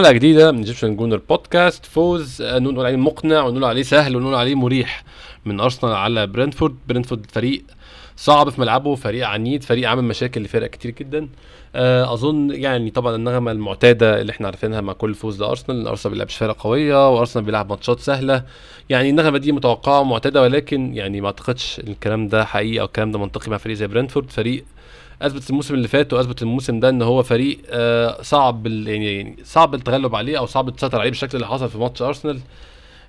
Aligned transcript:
حلقة 0.00 0.12
جديدة 0.12 0.52
من 0.52 0.58
Egyptian 0.58 0.96
Gooner 0.96 1.20
Podcast 1.28 1.86
فوز 1.86 2.42
آه، 2.42 2.58
نقول 2.58 2.86
عليه 2.86 2.96
مقنع 2.96 3.42
ونقول 3.42 3.64
عليه 3.64 3.82
سهل 3.82 4.16
ونقول 4.16 4.34
عليه 4.34 4.54
مريح. 4.54 5.04
من 5.44 5.60
أرسنال 5.60 5.92
على 5.92 6.26
برنتفورد 6.26 6.76
برنتفورد 6.88 7.26
فريق 7.32 7.62
صعب 8.16 8.48
في 8.48 8.60
ملعبه 8.60 8.94
فريق 8.94 9.26
عنيد 9.26 9.62
فريق 9.64 9.88
عامل 9.88 10.04
مشاكل 10.04 10.42
لفرق 10.42 10.70
كتير 10.70 10.90
جدا. 10.90 11.28
آه، 11.74 12.12
أظن 12.12 12.50
يعني 12.50 12.90
طبعا 12.90 13.16
النغمة 13.16 13.52
المعتادة 13.52 14.20
اللي 14.20 14.32
إحنا 14.32 14.46
عارفينها 14.46 14.80
مع 14.80 14.92
كل 14.92 15.14
فوز 15.14 15.40
لأرسنال 15.42 15.88
أرسنال 15.88 16.12
بيلعبش 16.12 16.36
فرق 16.36 16.56
قوية 16.62 17.10
وأرسنال 17.14 17.44
بيلعب 17.44 17.70
ماتشات 17.70 18.00
سهلة. 18.00 18.44
يعني 18.88 19.10
النغمة 19.10 19.38
دي 19.38 19.52
متوقعة 19.52 20.00
ومعتادة 20.00 20.42
ولكن 20.42 20.94
يعني 20.94 21.20
ما 21.20 21.26
أعتقدش 21.26 21.80
الكلام 21.80 22.28
ده 22.28 22.44
حقيقي 22.44 22.80
أو 22.80 22.84
الكلام 22.84 23.10
ده 23.12 23.18
منطقي 23.18 23.50
مع 23.50 23.56
فريق 23.56 23.76
زي 23.76 23.86
برنتفورد 23.86 24.30
فريق 24.30 24.64
أثبت 25.22 25.50
الموسم 25.50 25.74
اللي 25.74 25.88
فات 25.88 26.12
وأثبت 26.12 26.42
الموسم 26.42 26.80
ده 26.80 26.88
إن 26.88 27.02
هو 27.02 27.22
فريق 27.22 27.58
آه 27.70 28.22
صعب 28.22 28.66
يعني 28.66 29.36
صعب 29.44 29.74
التغلب 29.74 30.14
عليه 30.14 30.38
أو 30.38 30.46
صعب 30.46 30.70
تسيطر 30.76 31.00
عليه 31.00 31.10
بالشكل 31.10 31.36
اللي 31.36 31.46
حصل 31.46 31.68
في 31.68 31.78
ماتش 31.78 32.02
أرسنال. 32.02 32.40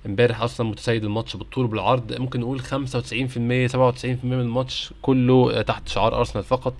إمبارح 0.06 0.42
أصلا 0.42 0.66
متسيد 0.66 1.04
الماتش 1.04 1.36
بالطول 1.36 1.66
بالعرض 1.66 2.12
ممكن 2.20 2.40
نقول 2.40 2.60
95% 2.60 2.64
97% 2.64 2.68
من 4.24 4.32
الماتش 4.40 4.92
كله 5.02 5.58
آه، 5.58 5.62
تحت 5.62 5.88
شعار 5.88 6.18
أرسنال 6.18 6.44
فقط. 6.44 6.74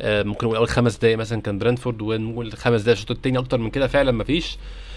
آه 0.00 0.22
ممكن 0.22 0.46
نقول 0.46 0.56
أول 0.56 0.68
خمس 0.68 0.96
دقائق 0.96 1.18
مثلا 1.18 1.40
كان 1.40 1.58
برنتفورد 1.58 2.02
ونقول 2.02 2.52
خمس 2.52 2.80
دقائق 2.80 2.96
الشوط 2.98 3.10
الثاني 3.10 3.38
أكتر 3.38 3.58
من 3.58 3.70
كده. 3.70 3.86
فعلا 3.86 4.12
مفيش 4.12 4.56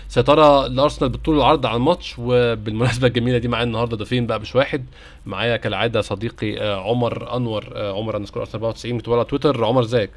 سيطرة 0.10 0.68
لأرسنال 0.68 1.10
بالطول 1.12 1.36
والعرض 1.38 1.66
على 1.66 1.76
الماتش 1.78 2.16
وبالمناسبة 2.20 3.08
الجميلة 3.08 3.38
دي 3.38 3.48
معايا 3.48 3.64
النهارده 3.64 3.98
ضيفين 3.98 4.28
بقى 4.28 4.40
مش 4.40 4.56
واحد 4.56 4.86
معايا 5.26 5.58
كالعادة 5.58 6.02
صديقي 6.02 6.58
آه، 6.62 6.76
عمر 6.90 7.36
أنور 7.38 7.70
آه، 7.76 7.94
عمر 7.98 8.16
أرسنال 8.16 8.42
94 8.54 8.94
متابع 8.96 9.16
على 9.18 9.26
تويتر. 9.26 9.66
عمر 9.66 9.84
إزيك؟ 9.84 10.10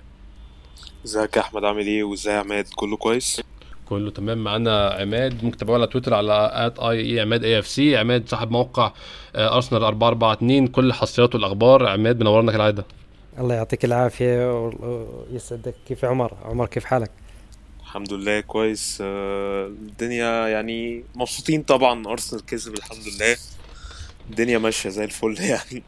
إزيك 1.05 1.37
يا 1.37 1.41
أحمد؟ 1.43 1.65
عامل 1.65 1.87
إيه؟ 1.87 2.05
وإزاي 2.05 2.35
يا 2.35 2.39
عماد؟ 2.41 2.67
كله 2.77 2.97
كويس؟ 2.97 3.41
كله 3.89 4.11
تمام 4.11 4.39
معانا 4.45 4.89
عماد. 5.01 5.45
ممكن 5.45 5.57
تتابعونا 5.57 5.83
على 5.83 5.93
تويتر 5.93 6.15
على 6.15 6.51
at 6.55 6.79
A 6.79 7.01
A 7.15 7.21
عماد 7.21 7.45
AFC 7.45 7.97
عماد 7.97 8.29
صاحب 8.29 8.51
موقع 8.51 8.93
آه، 9.37 9.55
أرسنال 9.57 9.85
442 9.85 10.67
كل 10.67 10.93
حصريات 10.93 11.35
والاخبار 11.35 11.87
عماد 11.89 12.21
منورنا 12.21 12.53
كالعادة. 12.53 12.85
الله 13.39 13.55
يعطيك 13.55 13.85
العافية 13.85 14.53
ويسعدك 15.31 15.75
كيف 15.89 16.05
عمر؟ 16.05 16.33
عمر 16.45 16.67
كيف 16.67 16.85
حالك؟ 16.85 17.11
الحمد 17.89 18.13
لله 18.13 18.41
كويس. 18.41 18.99
آه، 19.01 19.67
الدنيا 19.67 20.49
يعني 20.49 21.05
مبسوطين 21.15 21.63
طبعا. 21.63 22.07
أرسنال 22.07 22.47
كسب 22.47 22.75
الحمد 22.75 23.05
لله. 23.09 23.37
الدنيا 24.31 24.59
ماشية 24.59 24.89
زي 24.91 25.05
الفل 25.05 25.37
يعني. 25.53 25.83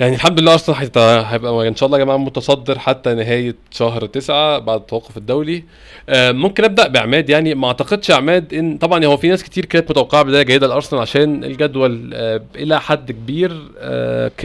يعني 0.00 0.14
الحمد 0.14 0.40
لله 0.40 0.54
أصلا 0.54 0.80
هيبقى 0.82 1.68
إن 1.68 1.76
شاء 1.76 1.86
الله 1.86 1.98
يا 1.98 2.04
جماعة 2.04 2.16
متصدر 2.16 2.78
حتى 2.78 3.14
نهاية 3.14 3.56
شهر 3.70 4.06
تسعة 4.06 4.58
بعد 4.58 4.80
التوقف 4.80 5.16
الدولي 5.16 5.64
آه، 6.08 6.32
ممكن 6.32 6.64
أبدأ 6.64 6.88
بعماد 6.88 7.30
يعني. 7.30 7.54
ما 7.54 7.66
أعتقدش 7.68 8.10
عماد 8.10 8.54
ان 8.54 8.78
طبعا 8.78 9.04
هو 9.04 9.16
في 9.16 9.28
ناس 9.28 9.44
كتير 9.44 9.64
كانت 9.64 9.90
متوقعة 9.90 10.22
بداية 10.22 10.42
جيدة 10.42 10.66
لأرسنال 10.66 11.02
عشان 11.02 11.44
الجدول 11.44 12.10
آه، 12.14 12.42
إلى 12.54 12.80
حد 12.80 13.12
كبير 13.12 13.50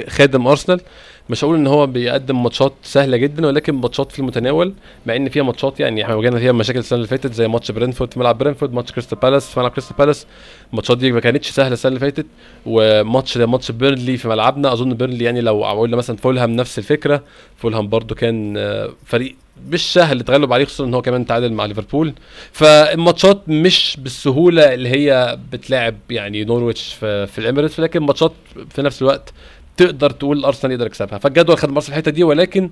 خادم 0.09 0.48
أرسنال. 0.48 0.82
مش 1.30 1.44
هقول 1.44 1.56
إن 1.56 1.68
هو 1.68 1.88
بيقدم 1.88 2.44
ماتشات 2.44 2.74
سهلة 2.84 3.18
جدا 3.18 3.47
ولكن 3.47 3.75
ماتشات 3.75 4.12
في 4.12 4.19
المتناول 4.19 4.74
مع 5.06 5.16
إن 5.16 5.30
فيها 5.30 5.44
ماتشات 5.44 5.80
يعني 5.80 6.03
إحنا 6.03 6.16
واجهنا 6.16 6.40
فيها 6.40 6.52
مشاكل 6.52 6.80
السنة 6.80 6.97
اللي 6.97 7.08
فاتت 7.08 7.34
زي 7.34 7.47
ماتش 7.47 7.72
برنتفورد 7.72 8.14
في 8.13 8.19
ملعب 8.19 8.38
برنتفورد 8.38 8.74
ماتش 8.74 8.91
كريستال 8.91 9.18
بالاس 9.18 9.50
في 9.50 9.59
ملعب 9.59 9.72
كريستال 9.72 9.96
بالاس. 9.97 10.28
الماتشات 10.72 10.97
دي 10.97 11.12
ما 11.12 11.19
كانتش 11.19 11.50
سهلة 11.50 11.74
السنة 11.74 11.90
اللي 11.90 12.00
فاتت 12.00 12.25
وماتش 12.66 13.38
زي 13.38 13.46
ماتش 13.46 13.72
بيرنلي 13.72 14.18
في 14.18 14.28
ملعبنا. 14.28 14.74
أظن 14.74 14.94
بيرنلي 14.94 15.24
يعني 15.24 15.41
لو 15.41 15.64
قلنا 15.66 15.97
مثلا 15.97 16.18
فولهام 16.18 16.52
نفس 16.52 16.80
الفكرة 16.80 17.24
فولهام 17.58 17.88
برده 17.88 18.16
كان 18.16 18.58
آه، 18.58 18.90
فريق 19.06 19.35
مش 19.69 19.94
سهل 19.94 20.19
التغلب 20.19 20.53
عليه 20.53 20.66
خصوصا 20.66 20.85
إن 20.85 20.94
هو 20.94 21.02
كمان 21.02 21.25
تعادل 21.25 21.53
مع 21.53 21.66
ليفربول. 21.66 22.14
فالماتشات 22.52 23.41
مش 23.50 23.97
بالسهولة 24.00 24.74
اللي 24.74 24.90
هي 24.90 25.38
بتلاعب 25.52 25.96
يعني 26.09 26.44
نورويتش 26.44 26.94
في, 26.94 27.28
في 27.28 27.38
ال 27.40 27.44
Emirates 27.44 27.80
ولكن 27.80 28.00
ماتشات 28.00 28.31
في 28.69 28.81
نفس 28.81 29.02
الوقت 29.02 29.34
تقدر 29.78 30.09
تقول 30.09 30.46
أرسنال 30.46 30.72
يقدر 30.74 30.86
يكسبها. 30.86 31.18
فالجدول 31.18 31.58
خدم 31.58 31.70
ارسنال 31.69 31.90
الحتة 31.90 32.12
دي 32.12 32.24
ولكن 32.24 32.69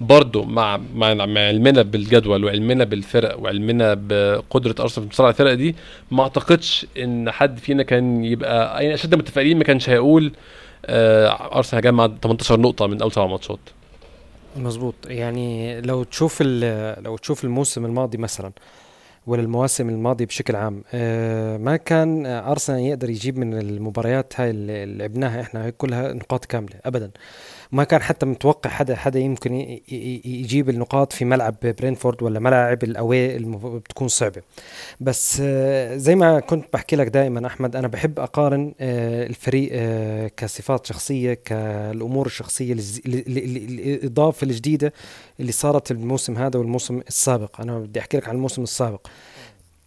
برضه 0.00 0.44
مع 0.44 0.80
مع 0.94 1.40
علمنا 1.40 1.82
بالجدول 1.82 2.44
وعلمنا 2.44 2.84
بالفرق 2.84 3.40
وعلمنا 3.40 3.94
بقدرة 3.94 4.74
أرسنال 4.80 5.06
في 5.10 5.22
على 5.22 5.32
الفرق 5.32 5.52
دي 5.54 5.74
ما 6.10 6.22
أعتقدش 6.22 6.86
إن 6.98 7.30
حد 7.30 7.58
فينا 7.58 7.82
كان 7.82 8.24
يبقى 8.24 8.82
يعني 8.82 8.94
أشد 8.94 9.14
متفائلين 9.14 9.58
ما 9.58 9.64
كانش 9.64 9.90
هيقول 9.90 10.32
آه 10.86 11.56
أرسنال 11.56 11.84
هيجمع 11.84 12.06
18 12.22 12.60
نقطة 12.60 12.86
من 12.86 13.02
أول 13.02 13.12
سبع 13.12 13.26
ماتشات. 13.26 13.58
مظبوط. 14.56 14.94
يعني 15.06 15.80
لو 15.80 16.02
تشوف 16.04 16.42
لو 17.02 17.16
تشوف 17.16 17.44
الموسم 17.44 17.84
الماضي 17.86 18.18
مثلا 18.18 18.46
آه 18.46 18.52
ولا 19.26 19.42
المواسم 19.42 19.88
الماضيه 19.88 20.24
بشكل 20.26 20.56
عام. 20.56 20.84
آه، 20.94 21.56
ما 21.56 21.76
كان 21.76 22.26
أرسنال 22.26 22.80
يقدر 22.80 23.10
يجيب 23.10 23.38
من 23.38 23.58
المباريات 23.58 24.40
هاي 24.40 24.50
اللي 24.50 24.86
لعبناها 24.86 25.40
إحنا 25.40 25.70
كلها 25.70 26.12
نقاط 26.12 26.44
كاملة 26.44 26.74
ابدا. 26.84 27.10
ما 27.72 27.84
كان 27.84 28.02
حتى 28.02 28.26
متوقع 28.26 28.70
حدا 28.70 28.96
حدا 28.96 29.20
يمكن 29.20 29.54
يجيب 30.24 30.68
النقاط 30.68 31.12
في 31.12 31.24
ملعب 31.24 31.54
برينفورد 31.62 32.22
ولا 32.22 32.40
ملاعب 32.40 32.84
الأوي 32.84 33.38
بتكون 33.78 34.08
صعبة. 34.08 34.42
بس 35.00 35.38
آه، 35.44 35.96
زي 35.96 36.14
ما 36.14 36.40
كنت 36.40 36.64
بحكي 36.72 36.96
لك 36.96 37.06
دائما 37.06 37.46
أحمد 37.46 37.76
أنا 37.76 37.88
بحب 37.88 38.20
أقارن 38.20 38.74
آه، 38.80 39.26
الفريق 39.26 39.70
آه، 39.72 40.30
كصفات 40.36 40.86
شخصية 40.86 41.34
كالأمور 41.34 42.26
الشخصية 42.26 42.76
الإضافة 43.06 44.44
الجديدة 44.44 44.92
اللي 45.40 45.52
صارت 45.52 45.90
الموسم 45.90 46.38
هذا 46.38 46.58
والموسم 46.58 47.00
السابق. 47.08 47.60
أنا 47.60 47.78
بدي 47.78 48.00
أحكي 48.00 48.16
لك 48.16 48.28
عن 48.28 48.34
الموسم 48.34 48.62
السابق. 48.62 49.06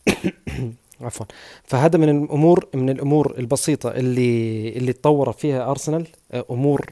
عفوا. 1.02 1.26
فهذا 1.64 1.98
من 1.98 2.10
الأمور 2.10 2.68
من 2.74 2.90
الأمور 2.90 3.36
البسيطة 3.38 3.92
اللي 3.92 4.70
اللي 4.70 4.94
تطور 4.94 5.32
فيها 5.32 5.72
أرسنال 5.72 6.08
أمور 6.52 6.86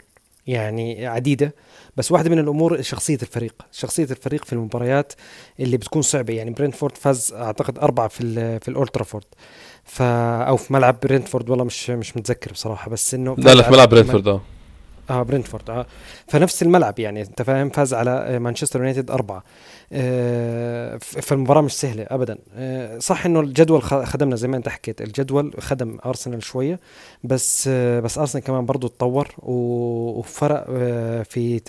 يعني 0.48 1.08
عديدة 1.08 1.56
بس 1.98 2.12
واحدة 2.12 2.30
من 2.30 2.40
الأمور 2.40 2.82
شخصية 2.82 3.18
الفريق. 3.22 3.56
شخصية 3.72 4.04
الفريق 4.04 4.46
في 4.46 4.54
المباريات 4.54 5.14
اللي 5.60 5.78
بتكون 5.78 6.02
صعبة. 6.02 6.34
يعني 6.34 6.52
برنتفورد 6.52 6.98
فاز 6.98 7.34
أعتقد 7.34 7.80
أربعة 7.80 8.08
في 8.08 8.60
في 8.60 8.68
الأولد 8.68 8.94
ترافورد 8.94 9.26
ف 9.84 10.02
أو 10.02 10.58
في 10.58 10.74
ملعب 10.74 10.98
برنتفورد 11.04 11.50
والله 11.50 11.66
مش 11.66 11.90
مش 11.90 12.18
متذكر 12.18 12.52
بصراحة 12.52 12.90
بس 12.90 13.14
إنه 13.14 13.36
لا 13.38 13.56
لا 13.56 13.64
في 13.64 13.72
ملعب 13.72 13.90
برنتفورد 13.90 14.28
آه. 14.28 14.42
آه 15.10 15.24
برنتفورد 15.24 15.70
آه 15.70 15.86
فنفس 16.28 16.64
الملعب 16.64 17.00
يعني 17.00 17.22
أنت 17.22 17.42
فاهم؟ 17.42 17.70
فاز 17.70 17.94
على 17.94 18.40
مانشستر 18.40 18.80
يونايتد 18.80 19.12
أربعة. 19.12 19.44
آه 19.94 20.98
فالمباراة 20.98 21.62
مش 21.62 21.74
سهلة 21.74 22.06
ابدا. 22.10 22.38
آه 22.56 23.00
صح 23.00 23.26
إنه 23.26 23.40
الجدول 23.40 23.82
خدمنا 23.84 24.36
زي 24.36 24.48
ما 24.48 24.58
أنت 24.58 24.70
حكيت 24.70 25.02
الجدول 25.02 25.54
خدم 25.60 25.98
ارسنال 26.06 26.44
شوية 26.44 26.80
بس 27.24 27.68
آه 27.72 28.00
بس 28.00 28.18
ارسنال 28.18 28.44
كمان 28.44 28.66
برضه 28.66 28.88
تطور 28.88 29.28
وفرق 29.38 30.66
آه 30.70 31.24
في 31.24 31.62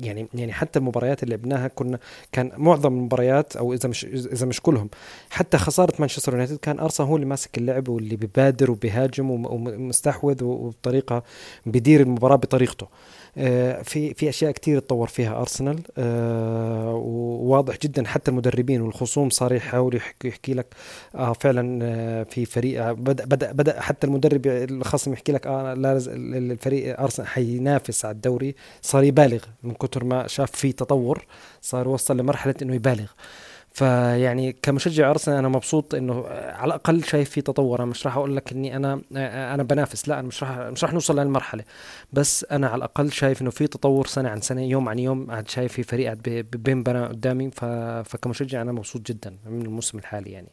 يعني 0.00 0.28
يعني 0.34 0.52
حتى 0.52 0.78
المباريات 0.78 1.22
اللي 1.22 1.36
لعبناها 1.36 1.68
كنا 1.68 1.98
كان 2.32 2.50
معظم 2.56 2.92
المباريات 2.92 3.56
أو 3.56 3.72
إذا 3.72 3.88
مش 3.88 4.04
إذا 4.04 4.46
مش 4.46 4.60
كلهم 4.60 4.88
حتى 5.30 5.58
خسارة 5.58 5.94
مانشستر 5.98 6.32
يونايتد 6.32 6.56
كان 6.56 6.78
ارسنال 6.80 7.08
هو 7.08 7.16
اللي 7.16 7.26
ماسك 7.26 7.58
اللعب 7.58 7.88
واللي 7.88 8.16
بيبادر 8.16 8.70
وبيهاجم 8.70 9.30
ومستحوذ 9.30 10.44
وبطريقة 10.44 11.22
بيدير 11.66 12.00
المباراة 12.00 12.36
بطريقته 12.36 12.71
آه، 13.38 13.82
في 13.82 14.14
في 14.14 14.28
أشياء 14.28 14.52
كثير 14.52 14.78
تطور 14.78 15.06
فيها 15.08 15.40
أرسنال 15.40 15.80
آه، 15.98 16.94
وواضح 16.94 17.76
جدا 17.82 18.06
حتى 18.06 18.30
المدربين 18.30 18.80
والخصوم 18.80 19.30
صار 19.30 19.52
يحاول 19.52 19.96
يحكي, 19.96 20.28
يحكي 20.28 20.54
لك 20.54 20.66
آه 21.14 21.32
فعلا 21.32 21.78
آه، 21.82 22.22
في 22.22 22.44
فريق 22.44 22.92
بدأ 22.92 23.24
بدأ 23.24 23.52
بدأ 23.52 23.80
حتى 23.80 24.06
المدرب 24.06 24.46
الخصم 24.46 25.12
يحكي 25.12 25.32
لك 25.32 25.46
آه 25.46 25.74
لا 25.74 26.00
الفريق 26.06 27.00
أرسنال 27.00 27.28
حينافس 27.28 28.04
على 28.04 28.14
الدوري 28.14 28.54
صار 28.82 29.04
يبالغ 29.04 29.44
من 29.62 29.74
كثر 29.74 30.04
ما 30.04 30.26
شاف 30.26 30.50
في 30.50 30.72
تطور 30.72 31.26
صار 31.62 31.88
وصل 31.88 32.16
لمرحلة 32.16 32.54
إنه 32.62 32.74
يبالغ. 32.74 33.06
فيعني 33.74 34.56
كمشجع 34.62 35.10
أرسنال 35.10 35.38
أنا 35.38 35.48
مبسوط 35.48 35.94
إنه 35.94 36.24
على 36.28 36.66
الأقل 36.66 37.04
شايف 37.04 37.30
في 37.30 37.40
تطور. 37.40 37.78
أنا 37.78 37.90
مش 37.90 38.06
راح 38.06 38.16
أقول 38.16 38.36
لك 38.36 38.52
إني 38.52 38.76
أنا 38.76 39.00
أنا 39.54 39.62
بنافس 39.62 40.08
لا 40.08 40.18
أنا 40.18 40.28
مش 40.28 40.42
راح 40.42 40.58
مش 40.58 40.84
راح 40.84 40.92
نوصل 40.92 41.16
لهالمرحلة. 41.16 41.64
بس 42.12 42.46
أنا 42.50 42.66
على 42.66 42.76
الأقل 42.76 43.12
شايف 43.12 43.42
إنه 43.42 43.50
في 43.50 43.66
تطور 43.66 44.06
سنة 44.06 44.28
عن 44.28 44.40
سنة 44.40 44.62
يوم 44.62 44.88
عن 44.88 44.98
يوم 44.98 45.30
قاعد 45.30 45.48
شايف 45.48 45.72
في 45.72 45.82
فريق 45.82 46.04
قاعد 46.04 46.46
بينبنى 46.52 47.06
قدامي. 47.06 47.50
فكمشجع 48.04 48.62
أنا 48.62 48.72
مبسوط 48.72 49.06
جدا 49.06 49.34
من 49.46 49.62
الموسم 49.62 49.98
الحالي 49.98 50.30
يعني. 50.30 50.48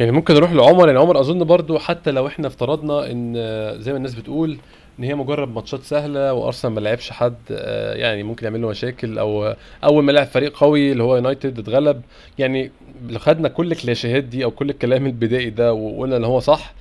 يعني 0.00 0.12
ممكن 0.12 0.34
نروح 0.34 0.52
لعمر 0.52 0.86
يعني 0.86 1.00
عمر 1.00 1.20
أظن 1.20 1.44
برضو 1.44 1.78
حتى 1.78 2.10
لو 2.10 2.26
إحنا 2.26 2.46
افترضنا 2.46 3.10
إن 3.10 3.34
زي 3.80 3.92
ما 3.92 3.96
الناس 3.96 4.14
بتقول 4.14 4.58
إن 4.98 5.04
هي 5.04 5.14
مجرد 5.14 5.48
ماتشات 5.48 5.82
سهلة 5.82 6.32
وأرسنال 6.32 6.74
ما 6.74 6.80
لعبش 6.80 7.10
حد 7.10 7.34
آه، 7.50 7.94
يعني 7.94 8.22
ممكن 8.22 8.44
يعمل 8.44 8.62
له 8.62 8.68
مشاكل 8.68 9.18
أو 9.18 9.54
أول 9.84 10.04
ما 10.04 10.12
لعب 10.12 10.26
فريق 10.26 10.56
قوي 10.58 10.92
اللي 10.92 11.02
هو 11.02 11.16
يونايتد 11.16 11.58
اتغلب 11.58 12.02
يعني 12.38 12.70
لو 13.08 13.18
خدنا 13.18 13.48
كل 13.48 13.72
الكلاشيهات 13.72 14.24
دي 14.24 14.44
أو 14.44 14.50
كل 14.50 14.70
الكلام 14.70 15.06
البدائي 15.06 15.50
ده 15.50 15.72
وقلنا 15.72 16.16
إن 16.16 16.24
هو 16.24 16.40
صح 16.40 16.74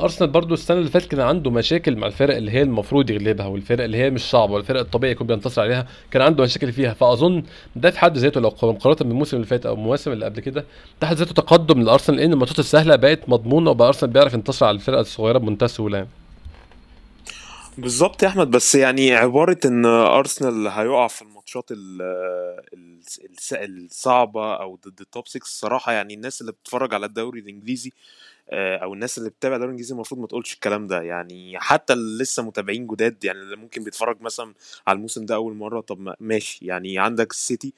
أرسنال 0.00 0.30
برضو 0.30 0.54
السنة 0.54 0.78
اللي 0.78 0.90
فاتت 0.90 1.10
كان 1.10 1.20
عنده 1.20 1.50
مشاكل 1.50 1.96
مع 1.96 2.06
الفرق 2.06 2.36
اللي 2.36 2.50
هي 2.50 2.62
المفروض 2.62 3.10
يغلبها 3.10 3.46
والفرق 3.46 3.84
اللي 3.84 3.96
هي 3.96 4.10
مش 4.10 4.30
صعبة 4.30 4.52
والفرق 4.52 4.80
الطبيعي 4.80 5.12
يكون 5.12 5.26
بينتصر 5.26 5.62
عليها 5.62 5.86
كان 6.10 6.22
عنده 6.22 6.44
مشاكل 6.44 6.72
فيها 6.72 6.94
فأظن 6.94 7.42
ده 7.76 7.90
في 7.90 7.98
حد 7.98 8.18
ذاته 8.18 8.40
لو 8.40 8.48
مقارنة 8.62 8.96
بالموسم 9.08 9.36
اللي 9.36 9.46
فات 9.46 9.66
أو 9.66 9.74
المواسم 9.74 10.12
اللي 10.12 10.24
قبل 10.24 10.40
كده 10.40 10.64
ده 11.00 11.06
حد 11.06 11.16
ذاته 11.16 11.32
تقدم 11.34 11.82
لأرسنال 11.82 12.18
لأن 12.18 12.32
الماتشات 12.32 12.58
السهلة 12.58 12.96
بقت 12.96 13.28
مضمونة 13.28 13.70
وبقى 13.70 13.88
أرسنال 13.88 14.12
بيعرف 14.12 14.34
ينتصر 14.34 14.66
على 14.66 14.74
الفرق 14.74 14.98
الصغيرة 14.98 15.38
بمنتهى 15.38 15.64
السهولة 15.64 15.96
يعني. 15.98 16.08
بالظبط 17.78 18.22
يا 18.22 18.28
أحمد 18.28 18.50
بس 18.50 18.74
يعني 18.74 19.14
عبارة 19.14 19.58
إن 19.64 19.84
ارسنال 19.86 20.68
هيقع 20.68 21.08
في 21.08 21.22
الماتشات 21.22 21.70
الصعبة 23.52 24.54
أو 24.54 24.76
ضد 24.86 25.00
التوب 25.00 25.28
6 25.28 25.42
الصراحة 25.42 25.92
يعني 25.92 26.14
الناس 26.14 26.40
اللي 26.40 26.52
بتتفرج 26.52 26.94
على 26.94 27.06
الدوري 27.06 27.40
الإنجليزي 27.40 27.92
آه، 28.50 28.76
أو 28.76 28.94
الناس 28.94 29.18
اللي 29.18 29.30
بتتابع 29.30 29.54
الدوري 29.54 29.68
الإنجليزي 29.68 29.94
المفروض 29.94 30.20
ما 30.20 30.26
تقولش 30.26 30.54
الكلام 30.54 30.86
ده 30.86 31.02
يعني 31.02 31.58
حتى 31.60 31.92
اللي 31.92 32.22
لسه 32.22 32.42
متابعين 32.42 32.86
جداد 32.86 33.24
يعني 33.24 33.38
اللي 33.38 33.56
ممكن 33.56 33.84
بيتفرج 33.84 34.20
مثلا 34.22 34.54
على 34.86 34.96
الموسم 34.96 35.26
ده 35.26 35.34
أول 35.34 35.54
مرة 35.54 35.80
طب 35.80 36.00
ما 36.00 36.16
ماشي 36.20 36.66
يعني 36.66 36.98
عندك 36.98 37.30
السيتي 37.30 37.72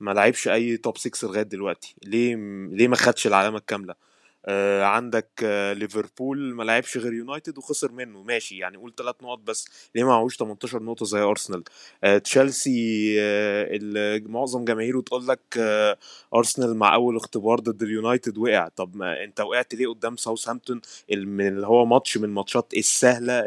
ما 0.00 0.10
لعبش 0.10 0.48
أي 0.48 0.76
توب 0.76 0.98
6 0.98 1.28
لغاية 1.28 1.42
دلوقتي 1.42 1.94
ليه 2.04 2.36
ليه 2.72 2.88
ما 2.88 2.96
خدش 2.96 3.26
العلامة 3.26 3.58
الكاملة؟ 3.58 3.94
عندك 4.84 5.28
آه 5.44 5.72
ليفربول 5.72 6.54
ما 6.54 6.62
لعبش 6.62 6.96
غير 6.98 7.12
يونايتد 7.12 7.58
وخسر 7.58 7.92
منه. 7.92 8.22
ماشي 8.22 8.58
يعني 8.58 8.76
قول 8.76 8.94
ثلاث 8.94 9.14
نقط 9.22 9.38
بس. 9.38 9.68
ليه 9.94 10.02
ما 10.04 10.08
معهوش 10.10 10.36
18 10.36 10.82
نقطة 10.82 11.06
زي 11.06 11.20
أرسنال؟ 11.20 11.62
آه 12.04 12.18
تشيلسي 12.18 13.16
آه 13.20 14.22
معظم 14.26 14.64
جماهيره 14.64 15.00
تقول 15.00 15.28
لك 15.28 15.40
آه 15.58 15.98
أرسنال 16.34 16.76
مع 16.76 16.94
أول 16.94 17.16
اختبار 17.16 17.60
ضد 17.60 17.82
اليونايتد 17.82 18.38
وقع. 18.38 18.68
طب 18.68 18.96
ما 18.96 19.24
أنت 19.24 19.40
وقعت 19.40 19.74
ليه 19.74 19.86
قدام 19.88 20.16
ساوثهامبتون؟ 20.16 20.80
اللي 21.10 21.66
هو 21.66 21.84
ماتش 21.86 22.18
من 22.18 22.24
الماتشات 22.24 22.72
السهلة 22.76 23.46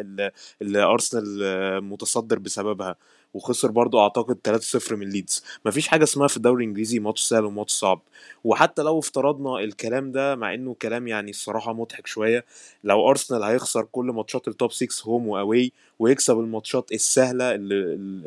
اللي, 0.62 0.83
أرسنال 0.83 1.39
آه، 1.44 1.80
متصدر 1.80 2.39
بسببها. 2.39 2.95
وخسر 3.35 3.71
برضو 3.71 3.99
أعتقد 3.99 4.37
3-0 4.43 4.95
من 4.95 5.09
ليدز. 5.09 5.43
مفيش 5.65 5.87
حاجة 5.87 6.03
اسمها 6.03 6.27
في 6.27 6.37
الدوري 6.37 6.63
الإنجليزي 6.63 6.99
ماتش 6.99 7.21
سهل 7.21 7.45
وماتش 7.45 7.71
صعب. 7.71 8.01
وحتى 8.43 8.81
لو 8.81 8.99
افترضنا 8.99 9.59
الكلام 9.59 10.11
ده 10.11 10.35
مع 10.35 10.53
إنه 10.53 10.75
كلام 10.81 11.07
يعني 11.07 11.29
الصراحة 11.31 11.73
مضحك 11.73 12.07
شوية 12.07 12.45
لو 12.83 13.09
أرسنال 13.09 13.43
هيخسر 13.43 13.83
كل 13.91 14.05
ماتشات 14.05 14.47
ال 14.47 14.53
top 14.53 14.71
6 14.71 14.87
home 15.06 15.27
و 15.27 15.36
away 15.36 15.71
ويكسب 15.99 16.39
الماتشات 16.39 16.91
السهلة 16.91 17.55
اللي, 17.55 17.75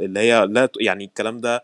اللي 0.05 0.20
هي 0.20 0.46
لا 0.46 0.69
يعني 0.81 1.05
الكلام 1.05 1.38
ده 1.38 1.62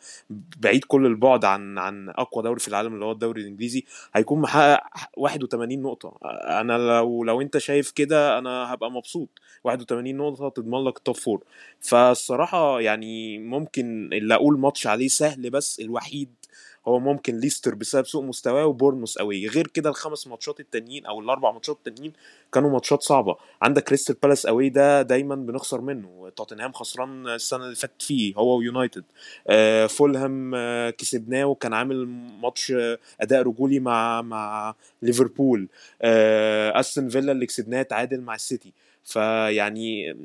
بعيد 0.61 0.85
كل 0.85 1.07
البعد 1.07 1.45
عن 1.45 1.79
عن 1.79 2.09
أقوى 2.09 2.45
دوري 2.45 2.61
في 2.61 2.69
العالم 2.69 2.95
اللي 2.95 3.05
هو 3.05 3.13
الدوري 3.13 3.41
الإنجليزي 3.43 3.85
هيكون 4.15 4.41
محقق 4.41 4.81
81 5.17 5.83
نقطة. 5.83 6.19
أنا 6.61 6.79
لو 6.79 7.25
لو 7.25 7.41
أنت 7.41 7.59
شايف 7.59 7.91
كده 7.91 8.39
أنا 8.39 8.75
هبقى 8.75 8.91
مبسوط. 8.91 9.29
81 9.65 10.17
نقطة 10.17 10.49
تضمن 10.49 10.85
لك 10.85 10.97
ال 10.97 11.02
top 11.02 11.17
four 11.17 11.43
فالصراحة 11.81 12.81
يعني 12.81 13.34
ممكن 13.39 14.11
اللي 14.13 14.35
أقول 14.35 14.59
ماتش 14.59 14.87
عليه 14.87 15.09
سهل 15.09 15.51
بس 15.51 15.81
الوحيد 15.81 16.29
هو 16.89 16.99
ممكن 16.99 17.37
ليستر 17.41 17.75
بسبب 17.75 18.07
سوء 18.07 18.25
مستواه 18.25 18.67
وبورنموث 18.67 19.19
قوي. 19.19 19.47
غير 19.49 19.67
كده 19.67 19.91
الخمس 19.91 20.27
ماتشات 20.27 20.61
التانيين 20.61 21.07
أو 21.07 21.21
الأربع 21.21 21.53
ماتشات 21.53 21.77
التانيين 21.77 22.13
كانوا 22.53 22.71
ماتشات 22.71 23.03
صعبة. 23.03 23.37
عندك 23.63 23.85
كريستال 23.85 24.17
بالاس 24.23 24.47
قوي 24.47 24.69
ده 24.69 25.03
دايما 25.03 25.35
بنخسر 25.35 25.81
منه. 25.81 26.33
توتنهام 26.37 26.73
خسران 26.73 27.29
السنة 27.29 27.65
اللي 27.65 27.75
فاتت 27.77 28.03
فيه 28.03 28.35
هو 28.37 28.59
ويونايتد. 28.59 29.05
آه 29.49 29.87
فولهام 29.87 30.55
آه 30.55 30.91
كسبناه 30.91 31.45
وكان 31.45 31.73
عامل 31.73 32.07
ماتش 32.43 32.73
آه 32.73 32.99
أداء 33.21 33.43
رجولي 33.43 33.81
مع 33.81 34.23
مع 34.23 34.75
ليفربول. 35.03 35.69
أستون 36.03 37.09
فيلا 37.09 37.33
اللي 37.33 37.47
كسبناه 37.47 37.83
تعادل 37.83 38.21
مع 38.21 38.35
السيتي. 38.35 38.73
فيعني 39.05 40.17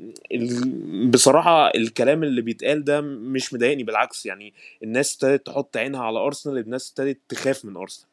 بصراحة 1.10 1.68
الكلام 1.74 2.22
اللي 2.22 2.42
بيتقال 2.42 2.84
ده 2.84 3.00
مش 3.00 3.54
مضايقني 3.54 3.82
بالعكس 3.84 4.26
يعني 4.26 4.52
الناس 4.82 5.14
ابتدت 5.14 5.46
تحط 5.46 5.76
عينها 5.76 6.00
على 6.02 6.18
أرسنال 6.18 6.58
الناس 6.58 6.90
ابتدت 6.90 7.18
تخاف 7.28 7.64
من 7.64 7.76
أرسنال 7.76 8.06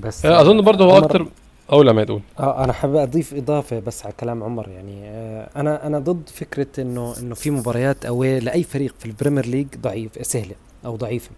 بس 0.00 0.26
آه، 0.26 0.40
أظن 0.40 0.60
برضه 0.60 0.84
هو 0.84 0.90
عمر- 0.90 1.04
أكتر 1.04 1.26
اول 1.72 1.90
ما 1.90 2.04
تقول 2.04 2.20
آه 2.40 2.64
أنا 2.64 2.72
حابب 2.72 2.96
أضيف 2.96 3.34
إضافة 3.34 3.78
بس 3.80 4.04
على 4.04 4.14
كلام 4.20 4.42
عمر 4.42 4.68
يعني 4.68 5.04
آه 5.04 5.50
أنا 5.56 5.86
أنا 5.86 5.98
ضد 5.98 6.28
فكرة 6.28 6.66
انه 6.82 7.14
إنه 7.18 7.34
في 7.34 7.50
مباريات 7.50 8.06
أوي 8.06 8.40
لأي 8.40 8.62
فريق 8.62 8.94
في 8.98 9.06
البريمير 9.06 9.46
ليج 9.46 9.66
ضعيف 9.80 10.26
سهلة 10.26 10.54
أو 10.84 10.96
ضعيفة. 10.96 11.30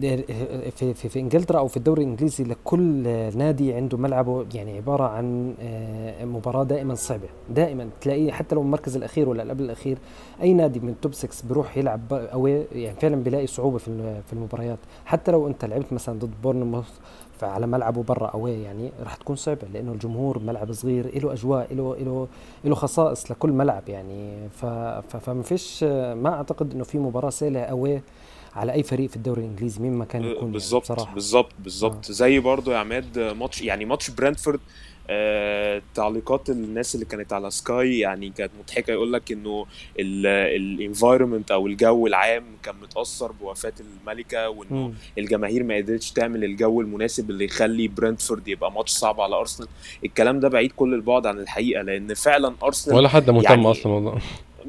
في, 0.00 0.94
في, 0.94 1.08
في 1.08 1.20
إنجلترا 1.20 1.58
أو 1.58 1.68
في 1.68 1.76
الدوري 1.76 2.02
الإنجليزي 2.02 2.44
لكل 2.44 3.02
نادي 3.38 3.74
عنده 3.74 3.98
ملعبه 3.98 4.46
يعني 4.54 4.76
عبارة 4.76 5.04
عن 5.04 5.54
آه، 5.60 6.24
مباراة 6.24 6.64
دائما 6.64 6.94
صعبة. 6.94 7.28
دائما 7.50 7.88
تلاقيه 8.00 8.32
حتى 8.32 8.54
لو 8.54 8.62
المركز 8.62 8.96
الأخير 8.96 9.28
ولا 9.28 9.42
قبل 9.42 9.64
الأخير 9.64 9.98
أي 10.42 10.52
نادي 10.52 10.80
من 10.80 10.88
ال 10.88 10.94
top 10.94 11.14
6 11.14 11.48
بيروح 11.48 11.76
يلعب 11.76 12.12
away 12.12 12.64
يعني 12.72 13.00
فعلا 13.00 13.16
بيلاقي 13.16 13.46
صعوبة 13.46 13.78
في 13.78 14.20
في 14.26 14.32
المباريات. 14.32 14.78
حتى 15.04 15.32
لو 15.32 15.46
أنت 15.46 15.64
لعبت 15.64 15.92
مثلا 15.92 16.18
ضد 16.18 16.30
بورنموث 16.42 16.90
فعلى 17.38 17.66
ملعبه 17.66 18.02
برا 18.02 18.26
away 18.26 18.62
يعني 18.62 18.90
راح 19.02 19.14
تكون 19.16 19.36
صعبة 19.36 19.68
لأنه 19.72 19.92
الجمهور 19.92 20.38
ملعب 20.38 20.72
صغير 20.72 21.22
له 21.24 21.32
أجواء 21.32 21.74
له 21.74 21.96
له 21.96 22.28
له 22.64 22.74
خصائص 22.74 23.30
لكل 23.30 23.52
ملعب 23.52 23.88
يعني. 23.88 24.48
فما 25.08 25.42
فيش 25.42 25.84
ما 26.14 26.34
أعتقد 26.34 26.72
إنه 26.74 26.84
في 26.84 26.98
مباراة 26.98 27.30
سهلة 27.30 27.60
away 27.60 28.00
على 28.54 28.72
أي 28.72 28.82
فريق 28.82 29.10
في 29.10 29.16
الدوري 29.16 29.40
الإنجليزي 29.40 29.80
مين 29.82 29.92
ما 29.92 30.04
كان 30.04 30.24
يكون 30.24 30.36
يعني 30.36 30.52
بالظبط 30.52 30.82
بصراحة. 30.92 31.14
بالظبط 31.14 31.52
بالظبط. 31.58 32.10
زي 32.12 32.38
برضو 32.38 32.70
يا 32.72 32.78
عماد 32.78 33.18
ماتش 33.18 33.62
يعني 33.62 33.84
ماتش 33.84 34.10
برنتفورد 34.10 34.60
آه 35.10 35.82
تعليقات 35.94 36.50
الناس 36.50 36.94
اللي 36.94 37.06
كانت 37.06 37.32
على 37.32 37.50
سكاي 37.50 37.98
يعني 37.98 38.30
كانت 38.30 38.50
مضحكة 38.60 38.90
يقول 38.90 39.12
لك 39.12 39.32
إنه 39.32 39.66
ال 39.98 40.11
environment 40.11 41.50
أو 41.50 41.66
الجو 41.66 42.06
العام 42.06 42.44
كان 42.62 42.74
متأثر 42.82 43.32
بوفاة 43.32 43.72
الملكة 43.80 44.48
وإنه. 44.50 44.92
الجماهير 45.18 45.64
ما 45.64 45.76
قدرتش 45.76 46.10
تعمل 46.12 46.44
الجو 46.44 46.80
المناسب 46.80 47.30
اللي 47.30 47.44
يخلي 47.44 47.88
برنتفورد 47.88 48.48
يبقى 48.48 48.72
ماتش 48.72 48.90
صعب 48.90 49.20
على 49.20 49.36
أرسنال. 49.36 49.68
الكلام 50.04 50.40
ده 50.40 50.48
بعيد 50.48 50.72
كل 50.72 50.94
البعد 50.94 51.26
عن 51.26 51.38
الحقيقة 51.38 51.82
لأن 51.82 52.14
فعلا 52.14 52.54
أرسنال 52.62 52.96
ولا 52.96 53.08
حد 53.08 53.30
مهتم 53.30 53.44
يعني- 53.50 53.70
أصلا 53.70 53.92
والله 53.92 54.18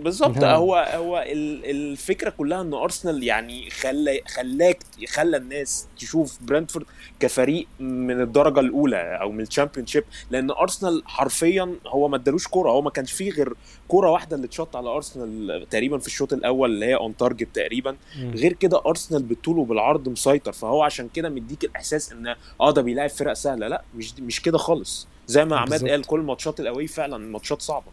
بالظبط. 0.03 0.43
هو 0.43 0.75
هو 0.95 1.17
ال- 1.27 1.65
الفكرة 1.65 2.29
كلها 2.29 2.61
إن 2.61 2.73
أرسنال 2.73 3.23
يعني 3.23 3.69
خلى 3.69 4.21
خلاك 4.27 4.79
خلى 5.09 5.37
الناس 5.37 5.87
تشوف 5.97 6.37
برنتفورد 6.41 6.85
كفريق 7.19 7.67
من 7.79 8.21
الدرجة 8.21 8.59
الأولى 8.59 9.17
أو 9.21 9.31
من 9.31 9.41
ال 9.41 9.46
Championship 9.46 10.03
لأن 10.31 10.51
أرسنال 10.51 11.03
حرفيا 11.05 11.75
هو 11.87 12.07
ما 12.07 12.15
ادالوش 12.15 12.47
كورة. 12.47 12.71
هو 12.71 12.81
ما 12.81 12.89
كانش 12.89 13.11
فيه 13.11 13.31
غير 13.31 13.53
كورة 13.87 14.11
واحدة 14.11 14.35
اللي 14.35 14.47
اتشط 14.47 14.75
على 14.75 14.89
أرسنال 14.89 15.65
تقريبا 15.69 15.97
في 15.97 16.07
الشوط 16.07 16.33
الأول 16.33 16.71
اللي 16.71 16.85
هي 16.85 16.95
on 16.95 17.17
target 17.17 17.47
تقريبا. 17.55 17.95
غير 18.35 18.53
كده 18.53 18.81
أرسنال 18.85 19.23
بالطول 19.23 19.57
وبالعرض 19.57 20.09
مسيطر. 20.09 20.51
فهو 20.51 20.83
عشان 20.83 21.09
كده 21.13 21.29
مديك 21.29 21.63
الإحساس 21.63 22.11
إن 22.11 22.35
آه 22.61 22.71
ده 22.71 22.81
بيلاعب 22.81 23.09
فرق 23.09 23.33
سهلة. 23.33 23.67
لا 23.67 23.81
مش 23.95 24.13
مش 24.19 24.41
كده 24.41 24.57
خالص. 24.57 25.07
زي 25.27 25.45
ما 25.45 25.57
عماد. 25.57 25.87
قال 25.89 26.03
كل 26.03 26.19
ماتشات 26.19 26.59
ال 26.59 26.65
away 26.65 26.88
فعلا 26.87 27.17
ماتشات 27.17 27.61
صعبة. 27.61 27.85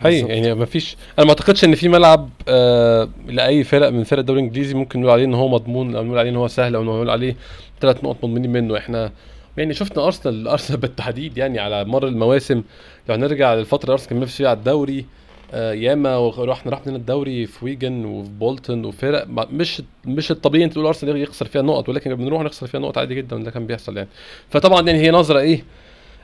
هي. 0.00 0.20
يعني 0.20 0.54
ما 0.54 0.64
فيش 0.64 0.96
أنا 1.18 1.26
ما 1.26 1.30
أعتقدش 1.32 1.64
إن 1.64 1.74
في 1.74 1.88
ملعب 1.88 2.28
آه 2.48 3.08
لأي 3.26 3.64
فرق 3.64 3.88
من 3.88 4.04
فرق 4.04 4.18
الدوري 4.18 4.40
الإنجليزي 4.40 4.74
ممكن 4.74 5.00
نقول 5.00 5.12
عليه 5.12 5.24
إن 5.24 5.34
هو 5.34 5.48
مضمون 5.48 5.96
أو 5.96 6.04
نقول 6.04 6.18
عليه 6.18 6.30
إن 6.30 6.36
هو 6.36 6.48
سهل 6.48 6.74
أو 6.74 6.84
نقول 6.84 7.10
عليه 7.10 7.36
ثلاث 7.80 8.04
نقط 8.04 8.16
مضمونين 8.24 8.52
منه. 8.52 8.76
إحنا 8.78 9.12
يعني 9.56 9.74
شفنا 9.74 10.06
أرسنال 10.06 10.48
أرسنال 10.54 10.80
بالتحديد 10.80 11.38
يعني 11.38 11.58
على 11.58 11.84
مر 11.84 12.06
المواسم. 12.06 12.62
لو 13.08 13.14
هنرجع 13.14 13.54
للفترة 13.54 13.92
أرسنال 13.92 14.10
كان 14.10 14.26
فيها 14.26 14.48
على 14.48 14.58
الدوري 14.58 15.04
آه 15.52 15.72
ياما 15.72 16.16
ورحنا 16.16 16.72
رحنا 16.72 16.96
الدوري 16.96 17.46
في 17.46 17.64
ويجن 17.64 18.04
وفي 18.04 18.30
بولتون 18.30 18.84
وفرق 18.84 19.26
مش 19.52 19.82
مش 20.04 20.30
الطبيعي 20.30 20.64
انت 20.64 20.72
تقول 20.72 20.86
أرسنال 20.86 21.16
يخسر 21.22 21.46
فيها 21.46 21.62
نقط 21.62 21.88
ولكن 21.88 22.14
بنروح 22.14 22.42
نخسر 22.42 22.66
فيها 22.66 22.80
نقط 22.80 22.98
عادي 22.98 23.14
جدا 23.14 23.36
ده 23.36 23.50
كان 23.50 23.66
بيحصل 23.66 23.96
يعني. 23.96 24.08
فطبعا 24.50 24.82
يعني 24.82 24.98
هي 24.98 25.10
نظرة 25.10 25.38
إيه؟ 25.38 25.64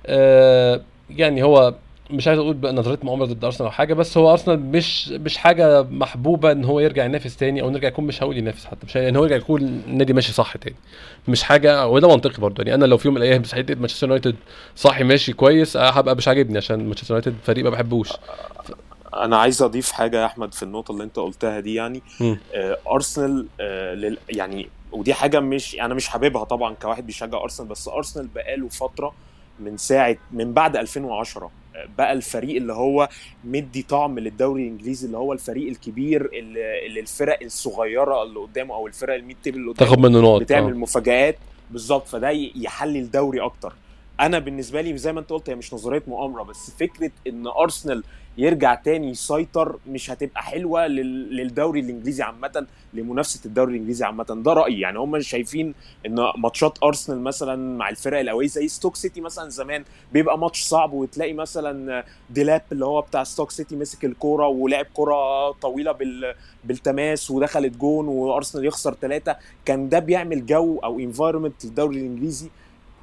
آه 0.07 0.81
يعني 1.11 1.43
هو 1.43 1.75
مش 2.11 2.29
عايز 2.29 2.39
أقول 2.39 2.55
بقى 2.55 2.73
نظرية 2.73 2.99
مؤامرة 3.03 3.27
ضد 3.27 3.45
أرسنال 3.45 3.67
أو 3.67 3.73
حاجة 3.73 3.95
بس 3.95 4.19
هو 4.19 4.31
أرسنال 4.33 4.61
مش 4.61 5.09
مش 5.09 5.37
حاجة 5.37 5.83
محبوبة 5.83 6.53
إن 6.53 6.65
هو 6.65 6.81
يرجع 6.81 7.05
ينافس 7.05 7.37
تاني 7.37 7.63
أو 7.63 7.71
نرجع 7.71 7.89
يكون 7.89 8.07
مش 8.07 8.23
هقول 8.23 8.39
ينافس 8.39 8.65
حتى 8.65 8.87
مش 8.87 8.97
إن 8.97 9.17
هو 9.17 9.25
يرجع 9.25 9.37
يكون 9.37 9.63
النادي 9.63 10.13
ماشي 10.13 10.33
صح 10.33 10.57
تاني. 10.57 10.77
مش 11.29 11.43
حاجة 11.43 11.87
وده 11.89 12.09
منطقي 12.09 12.41
برضه 12.43 12.63
يعني 12.63 12.75
أنا 12.75 12.85
لو 12.85 12.97
في 12.97 13.09
يوم 13.09 13.15
من 13.15 13.23
الأيام 13.23 13.45
صحيت 13.45 13.71
مانشستر 13.71 14.07
يونايتد 14.07 14.37
صاحي 14.77 15.05
ماشي 15.05 15.33
كويس 15.33 15.77
آه، 15.77 15.91
هبقى 15.91 16.17
مش 16.17 16.29
عاجبني 16.29 16.57
عشان 16.59 16.85
مانشستر 16.87 17.15
يونايتد 17.15 17.35
فريق 17.45 17.65
ما 17.65 17.71
بحبوش. 17.71 18.09
أنا 19.15 19.37
عايز 19.37 19.63
أضيف 19.63 19.93
حاجة 19.93 20.21
يا 20.21 20.27
أحمد 20.27 20.55
في 20.55 20.63
النقطة 20.63 20.93
اللي 20.93 21.05
أنت 21.05 21.17
قلتها 21.19 21.61
دي 21.61 21.75
يعني. 21.75 22.03
آه 22.55 22.77
أرسنال 22.93 23.47
آه 23.61 23.95
لل 23.95 24.19
يعني 24.31 24.69
ودي 24.93 25.15
حاجة 25.15 25.41
مش 25.41 25.75
أنا 25.81 25.95
مش 25.95 26.09
حاببها 26.09 26.45
طبعا 26.45 26.75
كواحد 26.75 27.07
بيشجع 27.07 27.43
أرسنال 27.43 27.69
بس 27.69 27.89
أرسنال 27.89 28.27
بقاله 28.35 28.69
فترة 28.69 29.13
من 29.61 29.77
ساعة 29.77 30.17
من 30.33 30.53
بعد 30.53 30.77
2010 30.77 31.51
بقى 31.99 32.13
الفريق 32.13 32.57
اللي 32.57 32.73
هو 32.73 33.09
مدي 33.45 33.83
طعم 33.83 34.19
للدوري 34.19 34.63
الإنجليزي 34.63 35.07
اللي 35.07 35.19
هو 35.19 35.33
الفريق 35.33 35.69
الكبير 35.69 36.31
اللي, 36.33 36.87
اللي 36.87 37.01
الفرق 37.01 37.39
الصغيرة 37.43 38.23
اللي 38.23 38.39
قدامه 38.41 38.75
أو 38.75 38.87
الفرق 38.87 39.15
ال 39.15 39.20
mid 39.20 39.37
table 39.43 39.59
اللي 39.59 39.71
قدامه 39.71 39.91
تاخد 39.91 39.99
منه 40.03 40.21
نقط 40.21 40.41
بتعمل 40.41 40.73
آه. 40.73 40.77
مفاجآت 40.77 41.39
بالظبط 41.71 42.09
فده 42.09 42.31
يحلي 42.57 42.99
الدوري 42.99 43.41
أكتر 43.41 43.73
أنا 44.21 44.39
بالنسبة 44.39 44.81
لي 44.81 44.99
زي 44.99 45.13
ما 45.13 45.21
أنت 45.21 45.31
قلت 45.31 45.51
هي 45.51 45.55
مش 45.55 45.75
نظرية 45.75 46.03
مؤامرة 46.07 46.43
بس 46.43 46.71
فكرة 46.71 47.11
إن 47.27 47.47
أرسنال 47.47 48.05
يرجع 48.39 48.75
تاني 48.75 49.11
يسيطر 49.11 49.79
مش 49.89 50.11
هتبقى 50.11 50.43
حلوة 50.43 50.87
لل- 50.87 51.37
للدوري 51.37 51.81
الإنجليزي 51.81 52.23
عامة 52.23 52.67
لمنافسة 52.95 53.41
الدوري 53.47 53.73
الإنجليزي 53.73 54.05
عامة. 54.05 54.25
ده 54.25 54.53
رأيي. 54.53 54.81
يعني 54.81 54.99
هم 54.99 55.21
شايفين 55.21 55.75
إن 56.07 56.17
ماتشات 56.39 56.79
أرسنال 56.83 57.21
مثلا 57.21 57.77
مع 57.77 57.89
الفرق 57.89 58.21
القويه 58.21 58.47
زي 58.47 58.69
ستوك 58.69 58.97
سيتي 58.97 59.21
مثلا 59.21 59.49
زمان 59.51 59.85
بيبقى 60.13 60.39
ماتش 60.39 60.63
صعب 60.63 60.93
وتلاقي 60.93 61.33
مثلا 61.33 62.05
ديلاب 62.31 62.63
اللي 62.73 62.85
هو 62.85 63.01
بتاع 63.01 63.25
ستوك 63.25 63.51
سيتي 63.51 63.77
مسك 63.77 64.05
الكورة 64.05 64.47
ولعب 64.47 64.87
كورة 64.95 65.51
طويلة 65.53 65.93
بال 65.93 66.35
بالتماس 66.65 67.31
ودخلت 67.31 67.77
جون 67.77 68.09
وأرسنال 68.09 68.65
يخسر 68.67 68.95
ثلاثة 68.95 69.37
كان 69.65 69.89
ده 69.89 69.99
بيعمل 69.99 70.47
جو 70.47 70.79
أو 70.85 70.99
environment 71.01 71.65
للدوري 71.65 71.97
الإنجليزي 71.97 72.51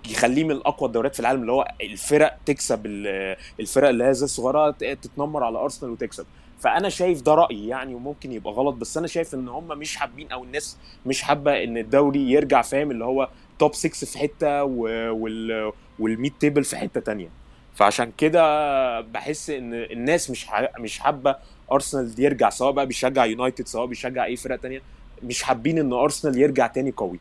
يخليه 0.10 0.44
من 0.44 0.56
أقوى 0.56 0.88
الدوريات 0.88 1.14
في 1.14 1.20
العالم 1.20 1.42
اللي 1.42 1.52
هو 1.52 1.68
الفرق 1.82 2.38
تكسب 2.46 2.86
ال- 2.86 3.36
الفرق 3.60 3.90
اللي 3.90 4.04
هي 4.04 4.14
زي 4.14 4.26
الصغيرة 4.26 4.72
تتنمر 4.72 5.44
على 5.44 5.58
أرسنال 5.58 5.92
وتكسب. 5.92 6.26
فأنا 6.60 6.90
شايف 6.90 7.22
ده 7.22 7.36
رأيي 7.36 7.68
يعني 7.68 7.96
وممكن 7.96 8.32
يبقى 8.32 8.54
غلط 8.54 8.76
بس 8.76 8.98
أنا 8.98 9.08
شايف 9.08 9.34
إن 9.34 9.48
هم 9.48 9.68
مش 9.68 9.96
حابين 9.96 10.32
أو 10.32 10.44
الناس 10.44 10.78
مش 11.06 11.22
حابة 11.22 11.64
إن 11.64 11.78
الدوري 11.78 12.32
يرجع 12.32 12.62
فاهم؟ 12.62 12.92
اللي 12.92 13.06
هو 13.06 13.30
top 13.60 13.74
6 13.76 13.90
في 14.08 14.18
حتة 14.20 14.64
وال 14.64 15.72
وال 16.00 16.13
mid 16.13 16.34
table 16.40 16.64
في 16.64 16.76
حتة 16.78 17.00
تانية. 17.00 17.30
فعشان 17.76 18.12
كده 18.18 19.02
بحس 19.02 19.50
إن 19.50 19.74
الناس 19.74 20.30
مش 20.30 20.46
مش 20.80 21.00
حابة 21.00 21.36
أرسنال 21.72 22.14
يرجع 22.18 22.50
سواء 22.50 22.72
بقى 22.72 22.86
بيشجع 22.86 23.26
يونايتد 23.26 23.68
سواء 23.68 23.86
بيشجع 23.86 24.26
أي 24.26 24.36
فرقة 24.36 24.56
تانية 24.58 24.82
مش 25.24 25.44
حابين 25.44 25.80
إن 25.80 25.94
أرسنال 25.94 26.38
يرجع 26.38 26.68
تاني 26.68 26.92
قوي. 26.98 27.20